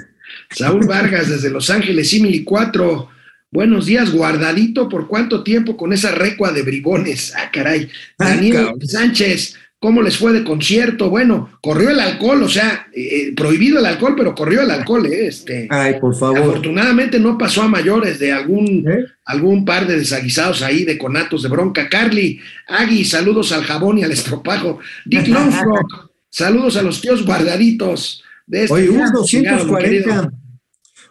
Saúl 0.51 0.87
Vargas 0.87 1.31
desde 1.31 1.51
Los 1.51 1.71
Ángeles, 1.71 2.11
Simili 2.11 2.45
4. 2.45 3.09
Buenos 3.51 3.87
días, 3.87 4.13
guardadito, 4.13 4.91
¿por 4.91 5.09
cuánto 5.09 5.43
tiempo 5.43 5.79
con 5.79 5.95
esa 5.95 6.11
recua 6.11 6.53
de 6.53 6.63
bribones? 6.63 7.33
Ah, 7.35 7.51
caray. 7.51 7.89
Daniel 8.19 8.75
Sánchez, 8.83 9.55
¿cómo 9.81 10.03
les 10.03 10.17
fue 10.17 10.33
de 10.33 10.45
concierto? 10.45 11.11
Bueno, 11.11 11.59
corrió 11.61 11.91
el 11.91 12.01
alcohol, 12.01 12.43
o 12.43 12.49
sea, 12.49 12.89
eh, 12.93 13.33
prohibido 13.37 13.79
el 13.79 13.87
alcohol, 13.87 14.15
pero 14.17 14.35
corrió 14.35 14.63
el 14.63 14.71
alcohol, 14.71 15.07
¿eh? 15.07 15.27
Este, 15.29 15.69
Ay, 15.71 16.01
por 16.01 16.15
favor. 16.17 16.39
Afortunadamente 16.39 17.19
no 17.19 17.39
pasó 17.39 17.63
a 17.63 17.69
mayores 17.69 18.19
de 18.19 18.33
algún, 18.33 18.85
¿Eh? 18.89 19.05
algún 19.25 19.65
par 19.65 19.87
de 19.87 19.99
desaguisados 19.99 20.63
ahí 20.63 20.85
de 20.85 20.99
conatos 20.99 21.43
de 21.43 21.49
bronca. 21.49 21.89
Carly, 21.89 22.41
Agui, 22.67 23.05
saludos 23.05 23.53
al 23.53 23.65
jabón 23.65 23.99
y 23.99 24.05
al 24.05 24.13
estropajo. 24.13 24.79
Dick 25.05 25.29
Longfrock, 25.29 26.11
saludos 26.29 26.77
a 26.77 26.83
los 26.83 27.01
tíos 27.01 27.25
guardaditos. 27.25 28.25
De 28.47 28.65
este 28.65 28.75
Oye, 28.75 28.89
hubo 28.89 29.11
240. 29.13 30.33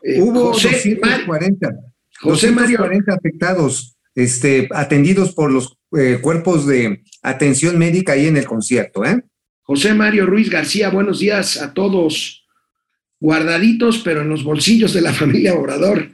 Eh, 0.03 0.22
hubo 0.22 0.53
José 0.53 0.70
240. 0.70 1.70
José 2.20 2.51
Mario. 2.51 2.80
40 2.80 3.13
afectados, 3.13 3.95
este, 4.15 4.68
atendidos 4.74 5.34
por 5.34 5.51
los 5.51 5.76
eh, 5.97 6.19
cuerpos 6.21 6.65
de 6.65 7.03
atención 7.21 7.77
médica 7.77 8.13
ahí 8.13 8.27
en 8.27 8.38
el 8.38 8.45
concierto, 8.45 9.05
¿eh? 9.05 9.23
José 9.61 9.93
Mario 9.93 10.25
Ruiz 10.25 10.49
García, 10.49 10.89
buenos 10.89 11.19
días 11.19 11.61
a 11.61 11.73
todos. 11.73 12.45
Guardaditos, 13.19 13.97
pero 13.99 14.21
en 14.21 14.29
los 14.29 14.43
bolsillos 14.43 14.93
de 14.93 15.01
la 15.01 15.11
familia 15.21 15.55
Obrador. 15.55 16.09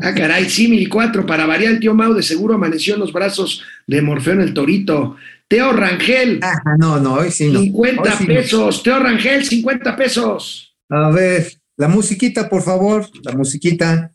ah, 0.00 0.14
caray, 0.14 0.48
sí, 0.48 0.68
mil 0.68 0.88
cuatro. 0.88 1.26
Para 1.26 1.44
variar, 1.44 1.72
el 1.72 1.80
tío 1.80 1.94
Mau 1.94 2.14
de 2.14 2.22
seguro 2.22 2.54
amaneció 2.54 2.94
en 2.94 3.00
los 3.00 3.12
brazos 3.12 3.62
de 3.86 4.00
Morfeo 4.00 4.34
en 4.34 4.40
el 4.40 4.54
Torito. 4.54 5.16
Teo 5.48 5.72
Rangel. 5.72 6.40
Ah, 6.42 6.60
no, 6.78 7.00
no, 7.00 7.14
hoy 7.14 7.30
sí 7.30 7.50
no. 7.50 7.60
50 7.60 8.16
sí 8.16 8.26
pesos. 8.26 8.76
No. 8.78 8.82
Teo 8.82 8.98
Rangel, 9.00 9.44
50 9.44 9.96
pesos. 9.96 10.74
A 10.88 11.10
ver, 11.10 11.52
la 11.76 11.88
musiquita, 11.88 12.48
por 12.48 12.62
favor, 12.62 13.06
la 13.22 13.32
musiquita. 13.32 14.12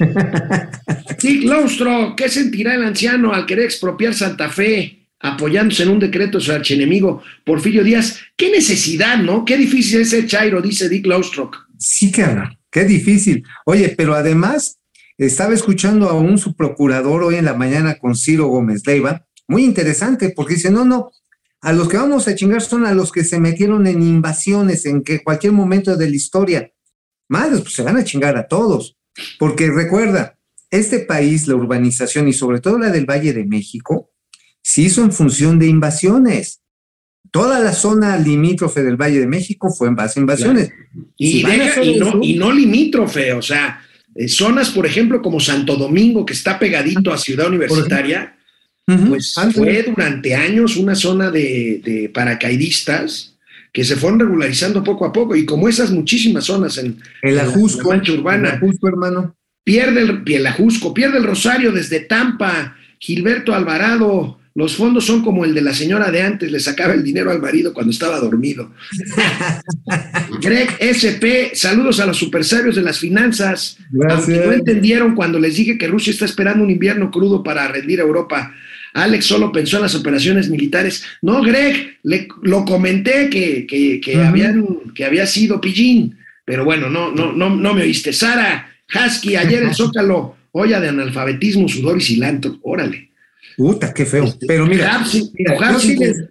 Dick 1.22 1.44
Longstro, 1.44 2.14
¿qué 2.16 2.28
sentirá 2.28 2.74
el 2.74 2.84
anciano 2.84 3.32
al 3.32 3.46
querer 3.46 3.66
expropiar 3.66 4.14
Santa 4.14 4.48
Fe, 4.48 5.06
apoyándose 5.20 5.82
en 5.82 5.90
un 5.90 5.98
decreto 5.98 6.38
de 6.38 6.44
su 6.44 6.52
archienemigo, 6.52 7.22
Porfirio 7.44 7.84
Díaz? 7.84 8.18
¿Qué 8.36 8.50
necesidad, 8.50 9.18
no? 9.18 9.44
Qué 9.44 9.56
difícil 9.56 10.00
es 10.00 10.10
ser 10.10 10.26
Chairo, 10.26 10.62
dice 10.62 10.88
Dick 10.88 11.06
Longstro. 11.06 11.50
Sí, 11.78 12.10
cara, 12.10 12.58
qué 12.70 12.84
difícil. 12.84 13.44
Oye, 13.66 13.94
pero 13.96 14.14
además, 14.14 14.78
estaba 15.18 15.54
escuchando 15.54 16.08
a 16.08 16.14
un 16.14 16.38
subprocurador 16.38 17.22
hoy 17.22 17.36
en 17.36 17.44
la 17.44 17.54
mañana 17.54 17.98
con 17.98 18.14
Ciro 18.16 18.46
Gómez 18.46 18.86
Leiva, 18.86 19.26
muy 19.46 19.64
interesante, 19.64 20.32
porque 20.34 20.54
dice, 20.54 20.70
no, 20.70 20.84
no, 20.84 21.10
a 21.60 21.72
los 21.72 21.88
que 21.88 21.98
vamos 21.98 22.26
a 22.26 22.34
chingar 22.34 22.62
son 22.62 22.86
a 22.86 22.94
los 22.94 23.12
que 23.12 23.24
se 23.24 23.38
metieron 23.38 23.86
en 23.86 24.02
invasiones 24.02 24.86
en 24.86 25.02
que 25.02 25.22
cualquier 25.22 25.52
momento 25.52 25.96
de 25.96 26.08
la 26.08 26.16
historia. 26.16 26.72
Madres, 27.28 27.60
pues 27.60 27.74
se 27.74 27.82
van 27.82 27.96
a 27.96 28.04
chingar 28.04 28.36
a 28.36 28.48
todos. 28.48 28.96
Porque 29.38 29.70
recuerda, 29.70 30.38
este 30.70 31.00
país, 31.00 31.48
la 31.48 31.56
urbanización 31.56 32.28
y 32.28 32.32
sobre 32.32 32.60
todo 32.60 32.78
la 32.78 32.90
del 32.90 33.06
Valle 33.06 33.32
de 33.32 33.44
México, 33.44 34.10
se 34.62 34.82
hizo 34.82 35.02
en 35.02 35.12
función 35.12 35.58
de 35.58 35.66
invasiones. 35.66 36.62
Toda 37.30 37.60
la 37.60 37.72
zona 37.72 38.16
limítrofe 38.18 38.82
del 38.82 38.96
Valle 38.96 39.20
de 39.20 39.26
México 39.26 39.70
fue 39.70 39.88
en 39.88 39.96
base 39.96 40.18
a 40.18 40.22
invasiones. 40.22 40.68
Claro. 40.68 41.08
Y, 41.16 41.32
si 41.32 41.42
deja, 41.42 41.82
y, 41.82 41.98
no, 41.98 42.18
y, 42.22 42.34
no, 42.34 42.52
limítrofe, 42.52 43.32
o 43.32 43.42
sea, 43.42 43.80
eh, 44.14 44.28
zonas, 44.28 44.70
por 44.70 44.86
ejemplo, 44.86 45.22
como 45.22 45.38
Santo 45.38 45.76
Domingo, 45.76 46.24
que 46.26 46.32
está 46.32 46.58
pegadito 46.58 47.12
a 47.12 47.18
Ciudad 47.18 47.48
Universitaria, 47.48 48.36
pues 49.08 49.34
fue 49.54 49.84
durante 49.84 50.34
años 50.34 50.76
una 50.76 50.96
zona 50.96 51.30
de, 51.30 51.80
de, 51.84 52.08
paracaidistas 52.08 53.36
que 53.72 53.84
se 53.84 53.96
fueron 53.96 54.20
regularizando 54.20 54.82
poco 54.82 55.04
a 55.04 55.12
poco 55.12 55.36
y 55.36 55.44
como 55.44 55.68
esas 55.68 55.90
muchísimas 55.90 56.44
zonas 56.44 56.78
en, 56.78 56.98
el 57.22 57.38
Ajusco, 57.38 57.80
en 57.80 57.88
la 57.88 57.94
mancha 57.96 58.12
urbana. 58.12 58.48
El 58.50 58.54
Ajusco, 58.56 58.88
hermano. 58.88 59.36
Pierde 59.64 60.02
el, 60.02 60.22
el 60.26 60.46
Ajusco, 60.46 60.94
pierde 60.94 61.18
el 61.18 61.24
Rosario 61.24 61.70
desde 61.70 62.00
Tampa, 62.00 62.76
Gilberto 62.98 63.54
Alvarado, 63.54 64.40
los 64.54 64.74
fondos 64.74 65.06
son 65.06 65.22
como 65.22 65.44
el 65.44 65.54
de 65.54 65.62
la 65.62 65.72
señora 65.72 66.10
de 66.10 66.22
antes, 66.22 66.50
le 66.50 66.58
sacaba 66.58 66.92
el 66.92 67.04
dinero 67.04 67.30
al 67.30 67.40
marido 67.40 67.72
cuando 67.72 67.92
estaba 67.92 68.18
dormido. 68.18 68.72
Greg 70.42 70.76
SP, 70.82 71.54
saludos 71.54 72.00
a 72.00 72.06
los 72.06 72.16
supersabios 72.16 72.74
de 72.74 72.82
las 72.82 72.98
finanzas. 72.98 73.78
Gracias. 73.90 74.28
Aunque 74.28 74.46
no 74.46 74.52
entendieron 74.52 75.14
cuando 75.14 75.38
les 75.38 75.56
dije 75.56 75.78
que 75.78 75.86
Rusia 75.86 76.10
está 76.10 76.24
esperando 76.24 76.64
un 76.64 76.70
invierno 76.70 77.12
crudo 77.12 77.44
para 77.44 77.68
rendir 77.68 78.00
a 78.00 78.02
Europa. 78.02 78.52
Alex 78.94 79.26
solo 79.26 79.52
pensó 79.52 79.76
en 79.76 79.82
las 79.82 79.94
operaciones 79.94 80.48
militares. 80.48 81.04
No, 81.22 81.42
Greg, 81.42 81.98
le, 82.02 82.28
lo 82.42 82.64
comenté 82.64 83.30
que, 83.30 83.66
que, 83.66 84.00
que, 84.00 84.16
uh 84.16 84.20
-huh. 84.20 84.28
habían, 84.28 84.66
que 84.94 85.04
había 85.04 85.26
sido 85.26 85.60
pillín, 85.60 86.18
pero 86.44 86.64
bueno, 86.64 86.88
no, 86.90 87.12
no, 87.12 87.32
no, 87.32 87.50
no 87.50 87.74
me 87.74 87.82
oíste. 87.82 88.12
Sara, 88.12 88.68
Husky, 88.92 89.36
ayer 89.36 89.62
el 89.62 89.74
Zócalo, 89.74 90.36
olla 90.52 90.80
de 90.80 90.88
analfabetismo, 90.88 91.68
sudor 91.68 91.98
y 91.98 92.00
cilantro. 92.00 92.58
Órale. 92.62 93.10
Puta, 93.56 93.92
qué 93.92 94.06
feo. 94.06 94.34
Pero 94.46 94.66
mira, 94.66 94.96
Hapsi, 94.96 95.30
mira 95.34 95.54
yo, 95.54 95.64
Hapsi, 95.64 95.88
sí 95.88 95.96
les, 95.96 96.24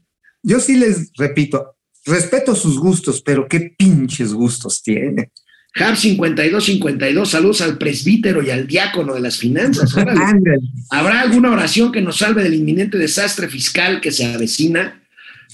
yo, 0.43 0.59
sí 0.59 0.75
les, 0.75 1.11
repito, 1.17 1.75
respeto 2.05 2.55
sus 2.55 2.79
gustos, 2.79 3.21
pero 3.21 3.47
qué 3.47 3.73
pinches 3.77 4.33
gustos 4.33 4.81
tiene. 4.81 5.31
Hab 5.75 5.95
5252, 5.95 7.29
saludos 7.29 7.61
al 7.61 7.77
presbítero 7.77 8.41
y 8.41 8.49
al 8.49 8.65
diácono 8.65 9.13
de 9.13 9.21
las 9.21 9.37
finanzas. 9.37 9.95
¿Habrá 10.89 11.21
alguna 11.21 11.51
oración 11.51 11.91
que 11.91 12.01
nos 12.01 12.17
salve 12.17 12.43
del 12.43 12.55
inminente 12.55 12.97
desastre 12.97 13.47
fiscal 13.47 14.01
que 14.01 14.11
se 14.11 14.25
avecina? 14.25 15.01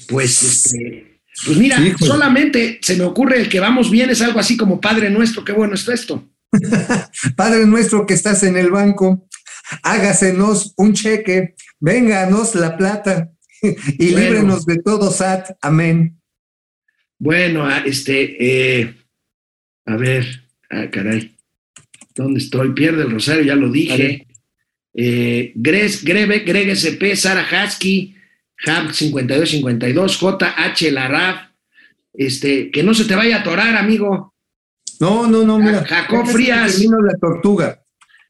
Pues, 0.08 0.42
este, 0.42 1.20
pues 1.46 1.58
mira, 1.58 1.78
solamente 2.00 2.80
se 2.82 2.96
me 2.96 3.04
ocurre 3.04 3.40
el 3.40 3.50
que 3.50 3.60
vamos 3.60 3.92
bien 3.92 4.10
es 4.10 4.22
algo 4.22 4.40
así 4.40 4.56
como 4.56 4.80
Padre 4.80 5.10
Nuestro, 5.10 5.44
qué 5.44 5.52
bueno 5.52 5.76
es 5.76 5.88
esto. 5.88 6.30
Padre 7.36 7.66
Nuestro 7.66 8.06
que 8.06 8.14
estás 8.14 8.44
en 8.44 8.56
el 8.56 8.70
banco, 8.72 9.28
hágasenos 9.84 10.74
un 10.78 10.94
cheque, 10.94 11.56
vénganos 11.80 12.56
la 12.56 12.78
plata 12.78 13.32
y 13.62 14.12
bueno. 14.12 14.30
líbrenos 14.30 14.66
de 14.66 14.78
todo 14.78 15.12
SAT. 15.12 15.58
Amén. 15.62 16.22
Bueno, 17.18 17.70
este, 17.86 18.82
eh, 18.82 18.96
a 19.86 19.96
ver, 19.96 20.44
ah, 20.70 20.90
caray, 20.92 21.36
¿dónde 22.16 22.40
estoy? 22.40 22.74
Pierde 22.74 23.04
el 23.04 23.12
rosario, 23.12 23.44
ya 23.44 23.56
lo 23.56 23.72
dije. 23.72 24.28
Eh, 24.94 25.52
Gres, 25.56 26.04
Greve, 26.04 26.40
Greg 26.40 26.70
SP, 26.72 27.16
Sara 27.16 27.46
Husky, 27.46 28.16
Hab 28.66 28.94
5252, 28.94 30.20
JH 30.20 30.92
Larab, 30.92 31.52
este, 32.14 32.72
que 32.72 32.82
no 32.82 32.94
se 32.94 33.06
te 33.06 33.16
vaya 33.16 33.38
a 33.38 33.40
atorar, 33.42 33.76
amigo. 33.76 34.34
No, 35.00 35.28
no, 35.28 35.44
no, 35.44 35.60
mira. 35.60 35.84
Jacob 35.84 36.26
Frías. 36.26 36.80
La 36.80 37.18
tortuga. 37.20 37.82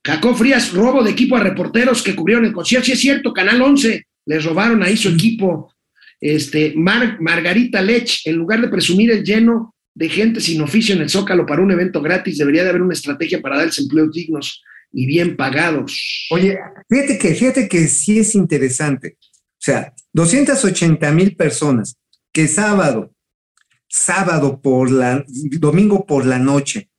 Jacob 0.04 0.36
Frías, 0.36 0.74
robo 0.74 1.04
de 1.04 1.12
equipo 1.12 1.36
a 1.36 1.40
reporteros 1.40 2.02
que 2.02 2.16
cubrieron 2.16 2.46
el 2.46 2.54
concierto. 2.54 2.86
Sí, 2.86 2.92
es 2.94 3.00
cierto, 3.00 3.34
Canal 3.34 3.62
11, 3.62 4.06
les 4.26 4.44
robaron 4.44 4.84
ahí 4.84 4.98
su 4.98 5.10
equipo. 5.10 5.74
Este, 6.20 6.74
Mar, 6.76 7.18
Margarita 7.22 7.82
Lech, 7.82 8.22
en 8.26 8.36
lugar 8.36 8.62
de 8.62 8.68
presumir 8.68 9.12
el 9.12 9.24
lleno 9.24 9.75
de 9.96 10.10
gente 10.10 10.42
sin 10.42 10.62
oficio 10.62 10.94
en 10.94 11.02
el 11.02 11.10
Zócalo 11.10 11.46
para 11.46 11.62
un 11.62 11.72
evento 11.72 12.02
gratis, 12.02 12.38
debería 12.38 12.64
de 12.64 12.70
haber 12.70 12.82
una 12.82 12.94
estrategia 12.94 13.42
para 13.42 13.58
darles 13.58 13.80
empleos 13.80 14.12
dignos 14.12 14.62
y 14.92 15.06
bien 15.06 15.36
pagados. 15.38 16.28
Oye, 16.32 16.58
fíjate 16.90 17.18
que, 17.18 17.34
fíjate 17.34 17.68
que 17.70 17.88
sí 17.88 18.20
es 18.20 18.36
interesante. 18.36 19.18
O 19.22 19.66
sea, 19.66 19.94
280 20.14 21.12
mil 21.12 21.36
personas 21.36 21.98
que 22.34 22.48
sábado, 22.48 23.14
sábado 23.88 24.62
por 24.62 24.92
la, 24.92 25.26
domingo 25.60 26.06
por 26.06 26.26
la 26.26 26.40
noche, 26.40 26.92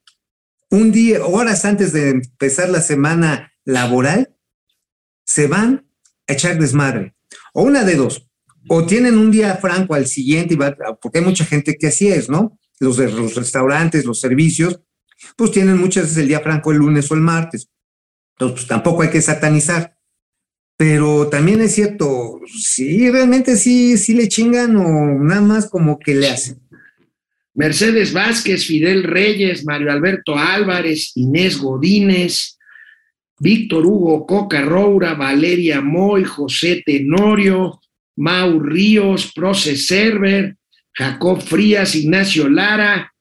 un 0.69 0.91
día, 0.91 1.23
horas 1.23 1.63
antes 1.65 1.93
de 1.93 2.09
empezar 2.09 2.69
la 2.69 2.81
semana 2.81 3.53
laboral, 3.63 4.35
se 5.23 5.47
van 5.47 5.87
a 6.27 6.33
echar 6.33 6.59
desmadre. 6.59 7.15
O 7.53 7.63
una 7.63 7.83
de 7.83 7.95
dos, 7.95 8.27
o 8.67 8.85
tienen 8.85 9.17
un 9.17 9.31
día 9.31 9.55
franco 9.57 9.93
al 9.93 10.07
siguiente, 10.07 10.55
y 10.55 10.57
porque 10.57 11.19
hay 11.19 11.23
mucha 11.23 11.45
gente 11.45 11.75
que 11.79 11.87
así 11.87 12.07
es, 12.07 12.27
¿no? 12.27 12.59
Los 12.79 12.97
de 12.97 13.11
los 13.11 13.35
restaurantes, 13.35 14.05
los 14.05 14.19
servicios, 14.19 14.79
pues 15.35 15.51
tienen 15.51 15.77
muchas 15.77 16.03
veces 16.03 16.17
el 16.17 16.27
día 16.27 16.41
franco 16.41 16.71
el 16.71 16.77
lunes 16.77 17.09
o 17.11 17.15
el 17.15 17.21
martes. 17.21 17.69
Entonces, 18.35 18.55
pues 18.55 18.67
tampoco 18.67 19.01
hay 19.01 19.09
que 19.09 19.21
satanizar. 19.21 19.97
Pero 20.77 21.27
también 21.27 21.59
es 21.61 21.73
cierto, 21.73 22.39
sí, 22.45 23.09
realmente 23.09 23.57
sí, 23.57 23.97
sí 23.97 24.13
le 24.13 24.27
chingan 24.27 24.75
o 24.75 25.23
nada 25.23 25.41
más 25.41 25.69
como 25.69 25.97
que 25.97 26.13
le 26.13 26.29
hacen. 26.29 26.61
Mercedes 27.55 28.13
Vázquez, 28.13 28.67
Fidel 28.67 29.01
Reyes, 29.01 29.65
Mario 29.65 29.91
Alberto 29.91 30.37
Álvarez, 30.37 31.13
Inés 31.15 31.57
Godínez, 31.57 32.59
Víctor 33.39 33.87
Hugo 33.87 34.27
Coca 34.27 34.61
Roura, 34.61 35.15
Valeria 35.15 35.81
Moy, 35.81 36.23
José 36.23 36.83
Tenorio, 36.85 37.81
Mau 38.15 38.59
Ríos, 38.59 39.31
Proce 39.33 39.75
Server, 39.75 40.56
Jacob 40.97 41.41
Frías, 41.41 41.95
Ignacio 41.95 42.49
Lara. 42.49 43.13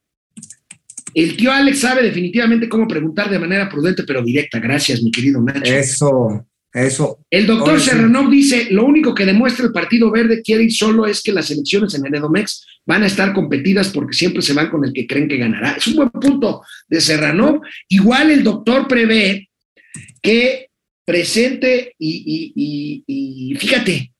El 1.14 1.36
tío 1.36 1.50
Alex 1.52 1.80
sabe 1.80 2.02
definitivamente 2.02 2.68
cómo 2.68 2.86
preguntar 2.88 3.30
de 3.30 3.38
manera 3.38 3.68
prudente 3.68 4.02
pero 4.04 4.22
directa. 4.22 4.58
Gracias, 4.58 5.02
mi 5.02 5.10
querido 5.10 5.40
Nacho. 5.42 5.72
Eso, 5.74 6.46
eso. 6.72 7.18
El 7.30 7.46
doctor. 7.46 7.80
Serranov 7.80 8.30
dice, 8.30 8.68
lo 8.70 8.84
único 8.84 9.14
que 9.14 9.24
demuestra 9.24 9.66
el 9.66 9.72
Partido 9.72 10.10
Verde 10.10 10.42
quiere 10.42 10.64
ir 10.64 10.72
solo 10.72 11.06
es 11.06 11.22
que 11.22 11.32
las 11.32 11.50
elecciones 11.50 11.94
en 11.94 12.04
el 12.06 12.14
Edomex 12.14 12.66
van 12.84 13.02
a 13.02 13.06
estar 13.06 13.32
competidas 13.32 13.88
porque 13.88 14.14
siempre 14.14 14.42
se 14.42 14.52
van 14.52 14.68
con 14.70 14.84
el 14.84 14.92
que 14.92 15.06
creen 15.06 15.28
que 15.28 15.38
ganará. 15.38 15.72
Es 15.72 15.86
un 15.86 15.96
buen 15.96 16.10
punto 16.10 16.62
de 16.88 17.00
Serranov. 17.00 17.60
Igual 17.88 18.30
el 18.30 18.42
doctor 18.42 18.86
prevé 18.86 19.48
que 20.22 20.68
presente 21.04 21.94
y, 21.98 22.52
y- 22.56 23.04
y- 23.06 23.52
y 23.52 23.54
fíjate, 23.56 24.12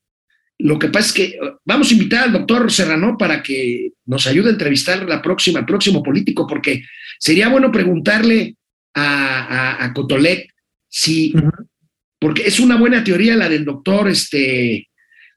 lo 0.59 0.79
que 0.79 0.89
pasa 0.89 1.07
es 1.09 1.13
que 1.13 1.25
eh, 1.25 1.39
vamos 1.65 1.91
a 1.91 1.95
invitar 1.95 2.25
al 2.25 2.33
doctor 2.33 2.71
Serrano 2.73 3.17
para 3.19 3.43
que 3.43 3.91
nos 4.07 4.27
ayude 4.27 4.49
a 4.49 4.53
entrevistar 4.53 5.07
la 5.09 5.21
próxima, 5.21 5.59
al 5.61 5.67
próximo 5.67 6.03
político, 6.03 6.47
porque 6.47 6.83
sería 7.19 7.49
bueno 7.49 7.71
preguntarle 7.71 8.57
a, 8.95 9.45
a, 9.79 9.85
a 9.85 9.93
Cotolec 9.93 10.51
si, 10.89 11.35
porque 12.19 12.43
es 12.47 12.59
una 12.61 12.77
buena 12.77 13.05
teoría 13.05 13.37
la 13.37 13.49
del 13.49 13.65
doctor 13.65 14.09
este, 14.09 14.89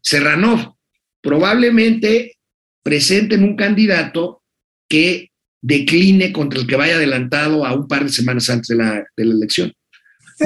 Serranov. 0.02 0.76
Probablemente 1.22 2.38
presenten 2.82 3.44
un 3.44 3.56
candidato 3.58 4.42
que 4.90 5.32
decline 5.62 6.32
contra 6.32 6.60
el 6.62 6.66
que 6.68 6.78
vaya 6.78 6.96
adelantado 6.96 7.66
a 7.66 7.74
un 7.74 7.88
par 7.88 8.04
de 8.06 8.10
semanas 8.10 8.50
antes 8.50 8.70
de 8.70 8.76
la, 8.76 9.04
de 9.18 9.26
la 9.26 9.34
elección. 9.34 9.74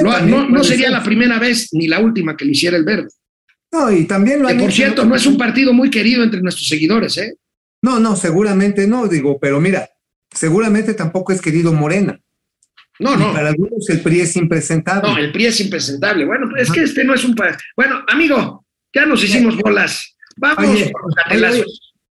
No, 0.02 0.48
no- 0.48 0.64
sería 0.64 0.86
ser. 0.86 0.92
la 0.92 1.04
primera 1.04 1.38
vez 1.38 1.68
ni 1.72 1.86
la 1.86 2.00
última 2.00 2.36
que 2.36 2.44
lo 2.44 2.50
hiciera 2.50 2.76
el 2.76 2.84
verde. 2.84 3.08
No, 3.74 3.90
y 3.90 4.04
también 4.04 4.40
lo 4.40 4.46
Que 4.46 4.52
han 4.52 4.60
por 4.60 4.68
hecho, 4.68 4.76
cierto, 4.76 5.04
no 5.04 5.16
es 5.16 5.26
un 5.26 5.36
partido 5.36 5.72
muy 5.72 5.90
querido 5.90 6.22
entre 6.22 6.40
nuestros 6.40 6.68
seguidores, 6.68 7.18
¿eh? 7.18 7.34
No, 7.82 7.98
no, 7.98 8.14
seguramente 8.14 8.86
no, 8.86 9.08
digo, 9.08 9.36
pero 9.40 9.60
mira, 9.60 9.90
seguramente 10.32 10.94
tampoco 10.94 11.32
es 11.32 11.42
querido 11.42 11.72
Morena. 11.72 12.16
No, 13.00 13.14
Y 13.14 13.16
no. 13.16 13.32
para 13.32 13.48
algunos 13.48 13.90
el 13.90 14.00
PRI 14.00 14.20
es 14.20 14.36
impresentable. 14.36 15.10
No, 15.10 15.18
el 15.18 15.32
PRI 15.32 15.46
es 15.46 15.60
impresentable. 15.60 16.24
Bueno, 16.24 16.46
pues 16.48 16.62
es 16.62 16.72
que 16.72 16.84
este 16.84 17.02
no 17.02 17.14
es 17.14 17.24
un... 17.24 17.34
Bueno, 17.76 18.04
amigo, 18.06 18.64
ya 18.94 19.06
nos 19.06 19.24
hicimos 19.24 19.56
bolas. 19.56 20.16
Vamos 20.36 20.70
Oye, 20.70 20.92
oye, 21.32 21.64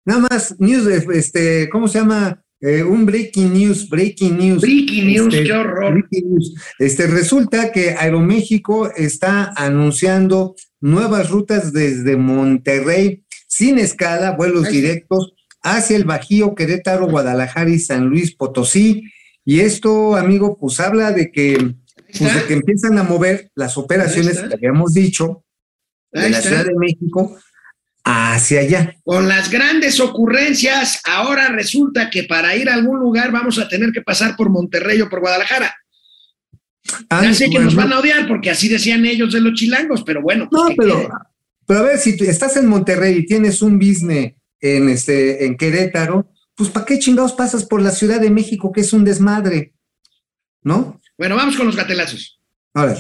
Nada 0.05 0.27
más, 0.29 0.57
news, 0.59 0.85
este, 1.15 1.69
¿cómo 1.71 1.87
se 1.87 2.01
llama? 2.01 2.43
Eh, 2.65 2.85
un 2.85 3.05
breaking 3.05 3.53
news, 3.53 3.89
breaking 3.89 4.39
news. 4.39 4.61
Breaking 4.63 5.07
news, 5.09 5.35
Este, 5.35 5.47
qué 5.47 5.53
horror. 5.53 5.93
breaking 5.93 6.31
news. 6.31 6.55
Este, 6.79 7.09
resulta 7.09 7.73
que 7.73 7.91
Aeroméxico 7.99 8.89
está 8.95 9.53
anunciando 9.57 10.55
nuevas 10.81 11.29
rutas 11.29 11.73
desde 11.73 12.17
Monterrey, 12.17 13.25
sin 13.49 13.79
escala, 13.79 14.37
vuelos 14.37 14.67
Ay. 14.69 14.75
directos 14.75 15.33
hacia 15.61 15.97
el 15.97 16.05
Bajío, 16.05 16.55
Querétaro, 16.55 17.09
Guadalajara 17.09 17.69
y 17.71 17.81
San 17.81 18.07
Luis 18.07 18.35
Potosí. 18.37 19.03
Y 19.45 19.59
esto, 19.61 20.15
amigo, 20.15 20.57
pues 20.57 20.79
habla 20.79 21.11
de 21.11 21.33
que, 21.33 21.75
pues, 22.17 22.35
de 22.35 22.45
que 22.47 22.55
empiezan 22.55 22.97
a 22.97 23.03
mover 23.03 23.51
las 23.57 23.77
operaciones 23.77 24.39
que 24.39 24.55
habíamos 24.55 24.95
dicho 24.95 25.45
de 26.13 26.31
la. 26.31 26.41
Ciudad 26.41 26.65
de 26.65 26.75
México 26.77 27.37
hacia 28.05 28.61
allá. 28.61 28.97
Con 29.05 29.29
las 29.29 29.51
grandes 29.51 30.01
ocurrencias, 30.01 31.01
ahora 31.05 31.49
resulta 31.49 32.11
que 32.11 32.25
para 32.25 32.57
ir 32.57 32.69
a 32.69 32.75
algún 32.75 32.99
lugar 32.99 33.31
vamos 33.31 33.59
a 33.59 33.69
tener 33.69 33.93
que 33.93 34.03
pasar 34.03 34.37
por 34.37 34.51
Monterrey 34.51 35.01
o 35.01 35.09
por 35.09 35.21
Guadalajara. 35.21 35.75
Ah, 37.09 37.23
Ya 37.23 37.35
sé 37.35 37.45
que 37.45 37.53
bueno, 37.53 37.67
nos 37.67 37.75
van 37.77 37.93
a 37.93 38.01
odiar 38.01 38.27
porque 38.27 38.51
así 38.51 38.69
decían 38.69 39.05
ellos 39.07 39.33
de 39.33 39.41
los 39.41 39.55
chilangos, 39.55 40.03
pero 40.03 40.21
bueno. 40.21 40.49
pues, 40.51 40.63
No, 40.63 40.69
¿qué 40.69 40.75
pero, 40.77 41.09
pero 41.67 41.81
a 41.81 41.83
ver, 41.85 41.99
si 41.99 42.17
tú 42.17 42.25
estás 42.25 42.57
en 42.57 42.67
Monterrey 42.67 43.19
y 43.19 43.27
tienes 43.27 43.63
un 43.63 43.79
business 43.79 44.33
en, 44.61 44.89
este, 44.89 45.47
en 45.47 45.57
Querétaro, 45.57 46.29
pues 46.57 46.71
¿para 46.71 46.85
qué 46.87 46.99
chingados 46.99 47.33
pasas 47.33 47.65
por 47.65 47.81
la 47.81 47.93
Ciudad 47.93 48.21
de 48.21 48.31
México, 48.31 48.73
que 48.73 48.81
es 48.81 48.93
un 48.93 49.05
desmadre? 49.05 49.73
¿No? 50.63 51.01
Bueno, 51.17 51.37
vamos 51.37 51.57
con 51.57 51.67
los 51.67 51.77
gatelazos. 51.77 52.41
A 52.75 52.87
ver. 52.87 52.99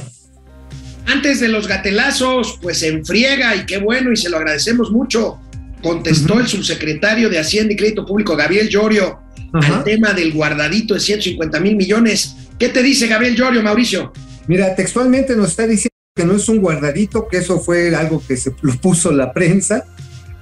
Antes 1.07 1.41
de 1.41 1.49
los 1.49 1.67
gatelazos, 1.67 2.59
pues 2.63 2.79
se 2.79 2.89
enfriega 2.89 3.55
y 3.57 3.67
qué 3.67 3.79
bueno 3.79 4.13
y 4.13 4.17
se 4.17 4.31
lo 4.31 4.39
agradecemos 4.39 4.91
mucho. 4.91 5.39
Contestó 5.83 6.39
el 6.39 6.47
subsecretario 6.47 7.29
de 7.29 7.39
Hacienda 7.39 7.73
y 7.73 7.77
Crédito 7.77 8.07
Público, 8.07 8.37
Gabriel 8.37 8.69
Llorio, 8.69 9.21
al 9.53 9.85
tema 9.85 10.13
del 10.13 10.33
guardadito 10.33 10.95
de 10.95 11.01
150 11.01 11.61
mil 11.61 11.77
millones. 11.77 12.37
¿Qué 12.59 12.69
te 12.69 12.83
dice 12.83 13.09
Gabriel 13.09 13.35
Llorio, 13.35 13.63
Mauricio? 13.63 14.13
Mira, 14.47 14.75
textualmente 14.75 15.37
nos 15.37 15.51
está 15.51 15.67
diciendo 15.67 15.91
que 16.15 16.25
no 16.25 16.37
es 16.37 16.49
un 16.49 16.59
guardadito, 16.59 17.27
que 17.27 17.39
eso 17.39 17.59
fue 17.61 17.95
algo 17.95 18.23
que 18.27 18.37
se 18.37 18.53
lo 18.63 18.75
puso 18.75 19.13
la 19.13 19.33
prensa. 19.33 19.85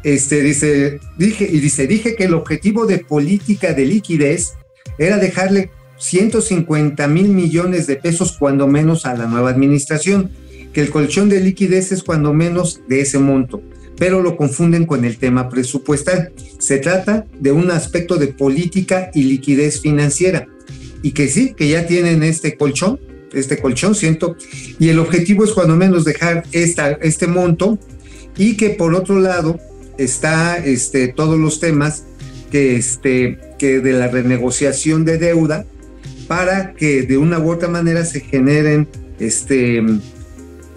Este 0.03 0.43
dice, 0.43 1.01
dije, 1.19 1.49
y 1.51 1.61
dice, 1.61 1.87
dije 1.87 2.17
que 2.17 2.25
el 2.25 2.35
objetivo 2.35 2.87
de 2.87 2.99
política 2.99 3.73
de 3.73 3.87
liquidez 3.87 4.55
era 4.99 5.17
dejarle 5.17 5.71
150 5.99 7.07
mil 7.09 7.29
millones 7.29 7.87
de 7.87 7.97
pesos 7.97 8.37
cuando 8.39 8.67
menos 8.67 9.07
a 9.07 9.15
la 9.15 9.27
nueva 9.27 9.51
administración, 9.51 10.31
que 10.73 10.81
el 10.81 10.91
colchón 10.91 11.29
de 11.29 11.41
liquidez 11.41 11.93
es 11.93 12.03
cuando 12.03 12.33
menos 12.33 12.81
de 12.89 13.01
ese 13.01 13.19
monto, 13.19 13.63
pero 13.99 14.23
lo 14.23 14.37
confunden 14.37 14.87
con 14.87 15.05
el 15.05 15.19
tema 15.19 15.49
presupuestal. 15.49 16.33
Se 16.59 16.79
trata 16.79 17.27
de 17.39 17.53
un 17.53 17.71
aspecto 17.71 18.17
de 18.17 18.29
política 18.29 19.11
y 19.15 19.25
liquidez 19.25 19.81
financiera, 19.81 20.49
y 21.03 21.13
que 21.13 21.29
sí, 21.29 21.55
que 21.57 21.69
ya 21.69 21.87
tienen 21.87 22.23
este 22.23 22.57
colchón, 22.57 23.01
este 23.33 23.59
colchón, 23.59 23.95
siento, 23.95 24.37
y 24.79 24.89
el 24.89 24.99
objetivo 24.99 25.45
es 25.45 25.53
cuando 25.53 25.77
menos 25.77 26.05
dejar 26.05 26.45
esta, 26.53 26.93
este 26.93 27.27
monto, 27.27 27.79
y 28.37 28.57
que 28.57 28.71
por 28.71 28.95
otro 28.95 29.21
lado 29.21 29.59
está 29.99 30.57
este, 30.57 31.09
todos 31.09 31.39
los 31.39 31.61
temas 31.61 32.05
que, 32.51 32.77
este, 32.77 33.39
que 33.59 33.81
de 33.81 33.93
la 33.93 34.09
renegociación 34.09 35.05
de 35.05 35.19
deuda 35.19 35.67
para 36.27 36.75
que 36.75 37.03
de 37.03 37.19
una 37.19 37.39
u 37.39 37.51
otra 37.51 37.69
manera 37.69 38.05
se 38.05 38.21
generen 38.21 38.89
este 39.19 39.83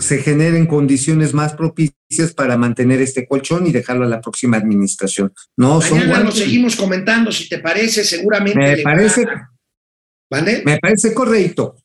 se 0.03 0.19
generen 0.19 0.67
condiciones 0.67 1.33
más 1.33 1.53
propicias 1.53 2.33
para 2.35 2.57
mantener 2.57 3.01
este 3.01 3.25
colchón 3.27 3.65
y 3.67 3.71
dejarlo 3.71 4.05
a 4.05 4.09
la 4.09 4.21
próxima 4.21 4.57
administración. 4.57 5.33
No 5.57 5.79
Mañana 5.79 6.19
lo 6.21 6.31
seguimos 6.31 6.75
comentando, 6.75 7.31
si 7.31 7.47
te 7.49 7.59
parece, 7.59 8.03
seguramente. 8.03 8.59
Me 8.59 8.77
parece, 8.83 9.25
va- 9.25 9.49
¿Mande? 10.29 10.61
me 10.65 10.77
parece 10.79 11.13
correcto. 11.13 11.75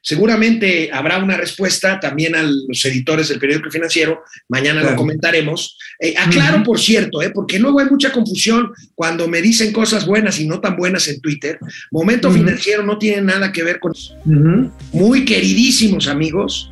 Seguramente 0.00 0.90
habrá 0.92 1.18
una 1.22 1.36
respuesta 1.36 1.98
también 1.98 2.34
a 2.36 2.42
los 2.42 2.84
editores 2.84 3.28
del 3.28 3.40
periódico 3.40 3.68
financiero. 3.68 4.22
Mañana 4.48 4.80
Claro. 4.80 4.94
lo 4.94 4.96
comentaremos. 4.96 5.76
Eh, 5.98 6.14
aclaro, 6.16 6.62
por 6.62 6.78
cierto, 6.78 7.20
eh, 7.20 7.30
porque 7.34 7.58
luego 7.58 7.80
hay 7.80 7.86
mucha 7.90 8.12
confusión 8.12 8.70
cuando 8.94 9.26
me 9.26 9.42
dicen 9.42 9.72
cosas 9.72 10.06
buenas 10.06 10.38
y 10.38 10.46
no 10.46 10.60
tan 10.60 10.76
buenas 10.76 11.08
en 11.08 11.20
Twitter. 11.20 11.58
Momento 11.90 12.30
financiero 12.30 12.84
no 12.84 12.96
tiene 12.96 13.22
nada 13.22 13.50
que 13.52 13.64
ver 13.64 13.80
con 13.80 13.90
Ujú. 13.92 14.70
muy 14.92 15.24
queridísimos 15.24 16.06
amigos, 16.06 16.70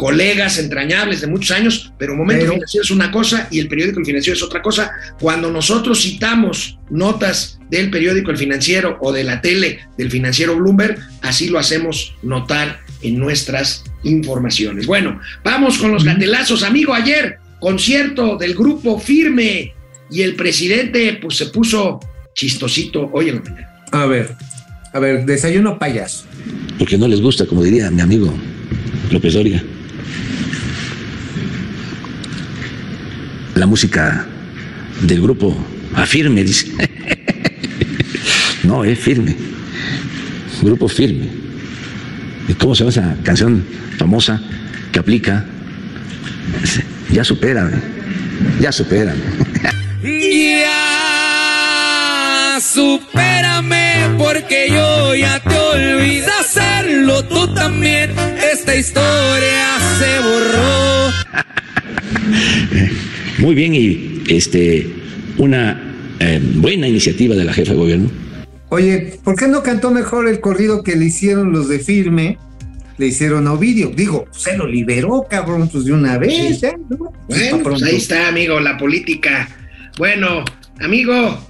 colegas 0.00 0.56
entrañables 0.58 1.20
de 1.20 1.26
muchos 1.26 1.50
años, 1.50 1.92
pero 1.98 2.16
Momento 2.16 2.40
Pero- 2.44 2.54
Financiero 2.54 2.82
es 2.84 2.90
una 2.90 3.10
cosa 3.10 3.48
y 3.50 3.58
el 3.58 3.68
periódico 3.68 4.00
El 4.00 4.06
Financiero 4.06 4.34
es 4.34 4.42
otra 4.42 4.62
cosa. 4.62 4.90
Cuando 5.20 5.52
nosotros 5.52 6.00
citamos 6.02 6.78
notas 6.88 7.58
del 7.70 7.90
periódico 7.90 8.30
El 8.30 8.38
Financiero 8.38 8.96
o 9.02 9.12
de 9.12 9.24
la 9.24 9.42
tele 9.42 9.80
del 9.98 10.10
financiero 10.10 10.56
Bloomberg, 10.56 10.98
así 11.20 11.50
lo 11.50 11.58
hacemos 11.58 12.14
notar 12.22 12.80
en 13.02 13.18
nuestras 13.18 13.84
informaciones. 14.02 14.86
Bueno, 14.86 15.20
vamos 15.44 15.76
con 15.76 15.92
los 15.92 16.02
gatelazos. 16.02 16.62
Amigo, 16.62 16.94
ayer, 16.94 17.36
concierto 17.60 18.38
del 18.38 18.54
grupo 18.54 18.98
Firme 18.98 19.74
y 20.10 20.22
el 20.22 20.34
presidente 20.34 21.18
pues 21.20 21.36
se 21.36 21.46
puso 21.46 22.00
chistosito 22.34 23.10
hoy 23.12 23.28
en 23.28 23.34
la 23.34 23.42
mañana. 23.42 23.68
A 23.92 24.06
ver, 24.06 24.34
a 24.94 24.98
ver, 24.98 25.26
desayuno 25.26 25.78
payaso. 25.78 26.24
porque 26.78 26.96
no 26.96 27.06
les 27.06 27.20
gusta, 27.20 27.44
como 27.44 27.62
diría 27.62 27.90
mi 27.90 28.00
amigo 28.00 28.32
López 29.10 29.34
Doria. 29.34 29.62
La 33.60 33.66
música 33.66 34.24
del 35.02 35.20
grupo 35.20 35.54
Afirme, 35.94 36.42
dice. 36.42 36.68
No, 38.62 38.84
es 38.84 38.98
firme. 38.98 39.36
Grupo 40.62 40.88
firme. 40.88 41.28
¿Y 42.48 42.54
cómo 42.54 42.74
se 42.74 42.84
llama 42.84 42.90
esa 42.90 43.16
canción 43.22 43.62
famosa 43.98 44.40
que 44.90 44.98
aplica? 44.98 45.44
Ya 47.12 47.22
supera. 47.22 47.70
Ya 48.60 48.72
superan. 48.72 49.16
Ya, 50.02 50.78
supérame 52.62 54.16
porque 54.16 54.68
yo 54.70 55.14
ya 55.14 55.38
te 55.38 55.58
olvidé 55.58 56.30
hacerlo 56.40 57.26
tú 57.26 57.52
también. 57.52 58.14
Esta 58.52 58.74
historia 58.74 59.66
se 59.98 60.18
borró. 60.20 61.10
Muy 63.40 63.54
bien 63.54 63.74
y 63.74 64.22
este 64.28 64.86
una 65.38 65.80
eh, 66.20 66.40
buena 66.56 66.86
iniciativa 66.86 67.34
de 67.34 67.44
la 67.44 67.52
jefa 67.52 67.72
de 67.72 67.78
gobierno. 67.78 68.10
Oye, 68.68 69.18
¿por 69.24 69.34
qué 69.34 69.48
no 69.48 69.62
cantó 69.62 69.90
mejor 69.90 70.28
el 70.28 70.40
corrido 70.40 70.84
que 70.84 70.94
le 70.94 71.06
hicieron 71.06 71.50
los 71.50 71.68
de 71.68 71.78
firme? 71.78 72.38
Le 72.98 73.06
hicieron 73.06 73.48
a 73.48 73.54
Ovidio. 73.54 73.90
Digo, 73.96 74.26
se 74.30 74.56
lo 74.56 74.66
liberó, 74.66 75.26
cabrón, 75.28 75.68
pues 75.70 75.86
de 75.86 75.92
una 75.92 76.18
vez. 76.18 76.62
¿eh? 76.62 76.76
¿no? 76.90 77.12
Bueno, 77.28 77.60
pues 77.62 77.82
ahí 77.82 77.96
está, 77.96 78.28
amigo, 78.28 78.60
la 78.60 78.76
política. 78.76 79.48
Bueno, 79.96 80.44
amigo, 80.78 81.48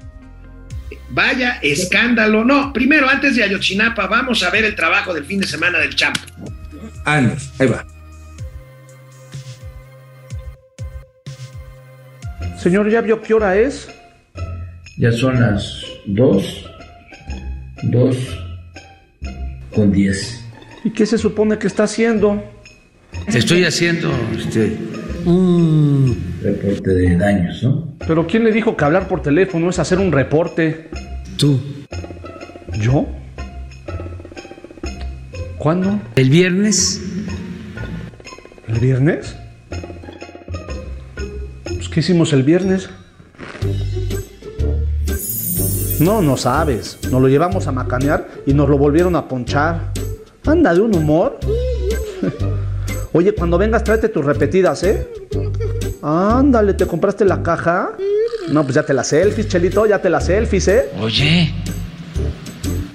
vaya 1.10 1.58
escándalo. 1.62 2.44
No, 2.44 2.72
primero, 2.72 3.08
antes 3.08 3.34
de 3.34 3.42
Ayotzinapa, 3.42 4.06
vamos 4.06 4.44
a 4.44 4.50
ver 4.50 4.64
el 4.64 4.76
trabajo 4.76 5.12
del 5.12 5.24
fin 5.24 5.40
de 5.40 5.46
semana 5.48 5.78
del 5.80 5.94
Champ. 5.96 6.16
Ah, 7.04 7.20
no, 7.20 7.34
ahí 7.58 7.66
va. 7.66 7.84
Señor, 12.60 12.90
¿ya 12.90 13.00
vio 13.00 13.22
qué 13.22 13.32
hora 13.32 13.56
es? 13.56 13.88
Ya 14.98 15.10
son 15.12 15.40
las 15.40 15.82
dos, 16.04 16.66
dos 17.84 18.16
con 19.74 19.90
diez. 19.90 20.44
¿Y 20.84 20.90
qué 20.90 21.06
se 21.06 21.16
supone 21.16 21.58
que 21.58 21.66
está 21.66 21.84
haciendo? 21.84 22.42
Estoy 23.28 23.64
haciendo 23.64 24.10
este, 24.36 24.76
un 25.24 26.14
reporte 26.42 26.90
de 26.90 27.16
daños, 27.16 27.62
¿no? 27.62 27.96
Pero 28.06 28.26
¿quién 28.26 28.44
le 28.44 28.52
dijo 28.52 28.76
que 28.76 28.84
hablar 28.84 29.08
por 29.08 29.22
teléfono 29.22 29.70
es 29.70 29.78
hacer 29.78 29.98
un 29.98 30.12
reporte? 30.12 30.90
Tú, 31.38 31.58
¿Yo? 32.78 33.06
¿Cuándo? 35.56 35.98
el 36.16 36.28
viernes, 36.28 37.00
¿El 38.68 38.80
viernes? 38.80 39.34
¿Qué 41.92 42.00
hicimos 42.00 42.32
el 42.32 42.42
viernes? 42.44 42.88
No, 45.98 46.22
no 46.22 46.36
sabes. 46.36 46.98
Nos 47.10 47.20
lo 47.20 47.28
llevamos 47.28 47.66
a 47.66 47.72
macanear 47.72 48.28
y 48.46 48.54
nos 48.54 48.68
lo 48.68 48.78
volvieron 48.78 49.16
a 49.16 49.26
ponchar. 49.26 49.92
Anda 50.46 50.72
de 50.72 50.80
un 50.80 50.94
humor. 50.94 51.38
Oye, 53.12 53.34
cuando 53.34 53.58
vengas 53.58 53.82
tráete 53.82 54.08
tus 54.08 54.24
repetidas, 54.24 54.84
¿eh? 54.84 55.08
Ándale, 56.02 56.74
¿te 56.74 56.86
compraste 56.86 57.24
la 57.24 57.42
caja? 57.42 57.90
No, 58.50 58.62
pues 58.62 58.76
ya 58.76 58.84
te 58.84 58.94
las 58.94 59.08
selfies, 59.08 59.48
Chelito, 59.48 59.84
ya 59.86 60.00
te 60.00 60.08
las 60.08 60.26
selfies, 60.26 60.68
¿eh? 60.68 60.90
oye, 61.00 61.52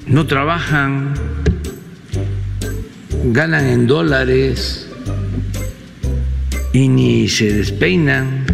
no 0.08 0.26
trabajan, 0.26 1.14
ganan 3.26 3.66
en 3.68 3.88
dólares 3.88 4.90
y 6.74 6.88
ni 6.88 7.28
se 7.30 7.54
despeinan. 7.54 8.45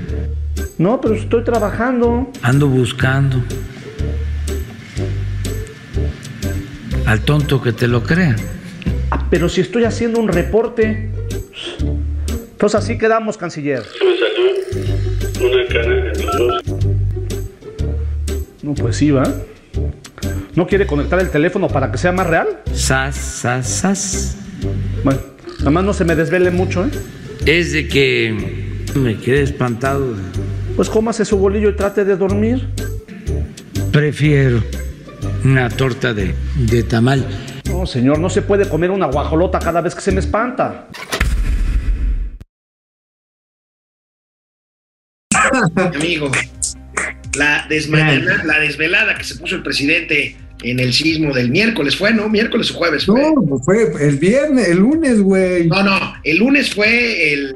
No, 0.81 0.99
pero 0.99 1.13
estoy 1.13 1.43
trabajando. 1.43 2.31
Ando 2.41 2.67
buscando 2.67 3.37
al 7.05 7.21
tonto 7.21 7.61
que 7.61 7.71
te 7.71 7.87
lo 7.87 8.01
crea. 8.01 8.35
Ah, 9.11 9.27
pero 9.29 9.47
si 9.47 9.61
estoy 9.61 9.83
haciendo 9.83 10.19
un 10.19 10.27
reporte. 10.27 11.11
Pues 12.57 12.73
así 12.73 12.97
quedamos, 12.97 13.37
canciller. 13.37 13.83
una 15.39 15.67
cara 15.67 16.07
entre 16.07 16.25
los 16.25 16.37
dos. 16.37 16.63
No, 18.63 18.73
pues 18.73 18.95
sí, 18.95 19.11
¿va? 19.11 19.31
¿No 20.55 20.65
quiere 20.65 20.87
conectar 20.87 21.19
el 21.19 21.29
teléfono 21.29 21.67
para 21.67 21.91
que 21.91 21.99
sea 21.99 22.11
más 22.11 22.25
real? 22.25 22.47
Sas, 22.73 23.17
sas, 23.17 23.69
sas. 23.69 24.37
Bueno, 25.03 25.19
nada 25.59 25.69
más 25.69 25.83
no 25.83 25.93
se 25.93 26.05
me 26.05 26.15
desvele 26.15 26.49
mucho, 26.49 26.83
¿eh? 26.83 26.89
Es 27.45 27.71
de 27.71 27.87
que 27.87 28.81
me 28.95 29.19
quedé 29.19 29.43
espantado. 29.43 30.15
Pues 30.75 30.89
cómase 30.89 31.25
su 31.25 31.37
bolillo 31.37 31.69
y 31.69 31.75
trate 31.75 32.05
de 32.05 32.15
dormir. 32.15 32.67
Prefiero 33.91 34.63
una 35.43 35.69
torta 35.69 36.13
de, 36.13 36.33
de 36.55 36.83
tamal. 36.83 37.25
No, 37.65 37.85
señor, 37.85 38.19
no 38.19 38.29
se 38.29 38.41
puede 38.41 38.67
comer 38.67 38.91
una 38.91 39.05
guajolota 39.07 39.59
cada 39.59 39.81
vez 39.81 39.93
que 39.95 40.01
se 40.01 40.11
me 40.11 40.19
espanta. 40.19 40.87
Amigo, 45.75 46.31
la, 47.35 47.65
desmañana- 47.69 48.43
la 48.43 48.59
desvelada 48.59 49.17
que 49.17 49.23
se 49.23 49.35
puso 49.35 49.55
el 49.55 49.63
presidente 49.63 50.35
en 50.63 50.79
el 50.79 50.93
sismo 50.93 51.33
del 51.33 51.49
miércoles 51.49 51.95
fue, 51.95 52.13
¿no? 52.13 52.29
Miércoles 52.29 52.71
o 52.71 52.75
jueves 52.75 53.05
fue. 53.05 53.19
No, 53.21 53.57
fue 53.59 53.91
el 53.99 54.17
viernes, 54.17 54.67
el 54.69 54.77
lunes, 54.77 55.19
güey. 55.21 55.67
No, 55.67 55.83
no, 55.83 56.13
el 56.23 56.37
lunes 56.37 56.73
fue 56.73 57.33
el. 57.33 57.55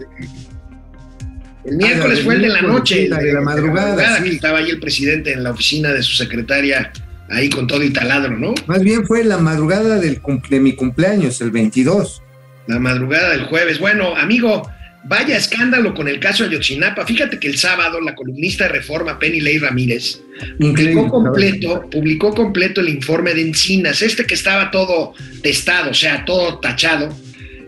El 1.67 1.77
miércoles 1.77 2.19
Ah, 2.21 2.23
fue 2.25 2.35
el 2.35 2.41
de 2.41 2.49
la 2.49 2.61
noche, 2.61 2.95
sí, 3.03 3.07
la 3.07 3.17
el 3.17 3.25
de 3.25 3.33
la 3.33 3.41
madrugada, 3.41 4.21
que 4.23 4.29
sí. 4.29 4.35
estaba 4.35 4.59
ahí 4.59 4.69
el 4.69 4.79
presidente 4.79 5.31
en 5.33 5.43
la 5.43 5.51
oficina 5.51 5.91
de 5.93 6.03
su 6.03 6.13
secretaria, 6.15 6.91
ahí 7.29 7.49
con 7.49 7.65
todo 7.67 7.83
y 7.83 7.89
taladro, 7.91 8.37
¿no? 8.37 8.53
Más 8.67 8.81
bien 8.83 9.05
fue 9.05 9.23
la 9.23 9.37
madrugada 9.37 9.99
del 9.99 10.21
cumple- 10.21 10.49
de 10.49 10.59
mi 10.59 10.73
cumpleaños, 10.73 11.41
el 11.41 11.51
22. 11.51 12.21
La 12.67 12.79
madrugada 12.79 13.31
del 13.31 13.45
jueves. 13.45 13.79
Bueno, 13.79 14.15
amigo, 14.15 14.69
vaya 15.05 15.37
escándalo 15.37 15.93
con 15.93 16.07
el 16.07 16.19
caso 16.19 16.43
de 16.43 16.49
Ayotzinapa. 16.49 17.05
Fíjate 17.05 17.39
que 17.39 17.47
el 17.47 17.57
sábado 17.57 17.99
la 18.01 18.13
columnista 18.15 18.65
de 18.65 18.71
Reforma, 18.71 19.17
Penny 19.19 19.39
Ley 19.41 19.57
Ramírez, 19.59 20.21
publicó 20.59 21.07
completo, 21.09 21.87
publicó 21.91 22.33
completo 22.33 22.81
el 22.81 22.89
informe 22.89 23.33
de 23.33 23.41
Encinas, 23.41 24.01
este 24.01 24.25
que 24.25 24.33
estaba 24.35 24.69
todo 24.71 25.13
testado, 25.41 25.91
o 25.91 25.93
sea, 25.95 26.25
todo 26.25 26.59
tachado, 26.59 27.15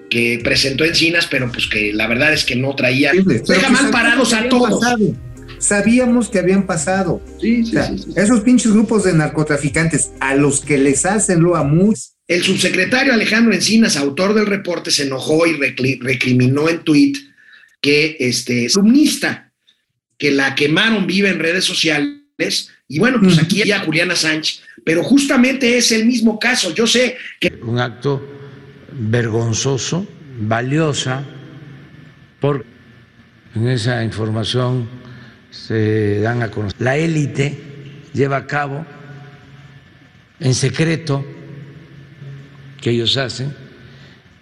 que 0.09 0.39
presentó 0.43 0.85
Encinas, 0.85 1.27
pero 1.27 1.51
pues 1.51 1.67
que 1.67 1.91
la 1.93 2.07
verdad 2.07 2.33
es 2.33 2.45
que 2.45 2.55
no 2.55 2.75
traía, 2.75 3.11
deja 3.13 3.23
mal 3.23 3.45
sabíamos 3.45 3.91
parados 3.91 4.33
a 4.33 4.47
todos. 4.49 4.79
pasado. 4.79 5.15
Sabíamos 5.59 6.29
que 6.29 6.39
habían 6.39 6.65
pasado. 6.67 7.21
Sí, 7.41 7.63
O 7.63 7.65
sea, 7.65 7.91
Esos 8.15 8.41
pinches 8.41 8.71
grupos 8.73 9.03
de 9.03 9.13
narcotraficantes, 9.13 10.11
a 10.19 10.35
los 10.35 10.61
que 10.61 10.77
les 10.77 11.05
hacen 11.05 11.41
lo 11.41 11.55
a 11.55 11.63
muchos. 11.63 12.13
El 12.27 12.43
subsecretario 12.43 13.13
Alejandro 13.13 13.53
Encinas, 13.53 13.95
autor 13.97 14.33
del 14.33 14.45
reporte, 14.45 14.91
se 14.91 15.03
enojó 15.03 15.47
y 15.47 15.53
recli- 15.53 15.97
recriminó 16.01 16.69
en 16.69 16.79
tuit 16.83 17.17
que 17.81 18.17
este 18.19 18.67
columnista 18.73 19.51
que 20.17 20.31
la 20.31 20.53
quemaron 20.55 21.07
viva 21.07 21.29
en 21.29 21.39
redes 21.39 21.63
sociales. 21.65 22.69
Y 22.87 22.99
bueno, 22.99 23.19
pues 23.21 23.39
aquí 23.39 23.61
hay 23.61 23.71
a 23.71 23.79
Juliana 23.79 24.15
Sánchez, 24.15 24.61
pero 24.85 25.03
justamente 25.03 25.77
es 25.77 25.91
el 25.91 26.05
mismo 26.05 26.37
caso. 26.39 26.73
Yo 26.73 26.85
sé 26.85 27.17
que 27.39 27.51
Un 27.63 27.79
acto 27.79 28.21
vergonzoso, 28.91 30.07
valiosa, 30.39 31.23
porque 32.39 32.65
en 33.55 33.67
esa 33.67 34.03
información 34.03 34.87
se 35.49 36.19
dan 36.19 36.43
a 36.43 36.51
conocer. 36.51 36.81
La 36.81 36.97
élite 36.97 37.57
lleva 38.13 38.37
a 38.37 38.47
cabo 38.47 38.85
en 40.39 40.53
secreto 40.53 41.25
que 42.81 42.91
ellos 42.91 43.17
hacen 43.17 43.53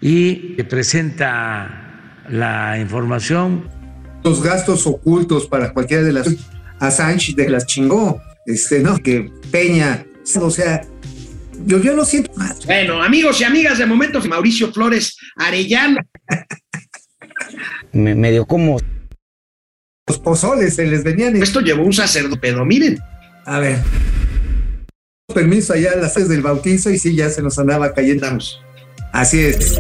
y 0.02 0.62
presenta 0.64 2.24
la 2.30 2.78
información 2.80 3.70
Los 4.24 4.42
gastos 4.42 4.86
ocultos 4.88 5.48
para 5.48 5.72
cualquiera 5.72 6.04
de 6.04 6.14
las. 6.14 6.28
A 6.80 6.92
Sánchez 6.92 7.36
de 7.36 7.50
las 7.50 7.66
chingó. 7.66 8.22
Este, 8.46 8.82
¿no? 8.82 8.98
Que 8.98 9.32
Peña. 9.50 10.06
O 10.42 10.50
sea, 10.50 10.82
yo, 11.66 11.80
yo 11.80 11.94
lo 11.96 12.06
siento 12.06 12.32
mal. 12.36 12.56
Bueno, 12.66 13.02
amigos 13.02 13.40
y 13.42 13.44
amigas, 13.44 13.78
de 13.78 13.86
momento 13.86 14.22
Mauricio 14.22 14.72
Flores 14.72 15.18
Arellano. 15.36 16.00
Me, 17.92 18.16
medio 18.16 18.46
como. 18.46 18.80
Los 20.08 20.20
pozoles 20.20 20.76
se 20.76 20.86
les 20.86 21.04
venían. 21.04 21.36
Esto 21.36 21.62
llevó 21.62 21.84
un 21.84 21.94
sacerdote, 21.94 22.38
pero 22.42 22.66
miren. 22.66 23.00
A 23.46 23.60
ver. 23.60 23.80
Permiso 25.34 25.74
allá 25.74 25.94
a 25.94 25.98
las 25.98 26.14
seis 26.14 26.30
del 26.30 26.42
bautizo 26.42 26.92
y 26.92 27.00
sí, 27.00 27.16
ya 27.16 27.30
se 27.30 27.42
nos 27.42 27.58
andaba 27.58 27.94
cayendo. 27.94 28.28
Así 29.12 29.40
es. 29.40 29.80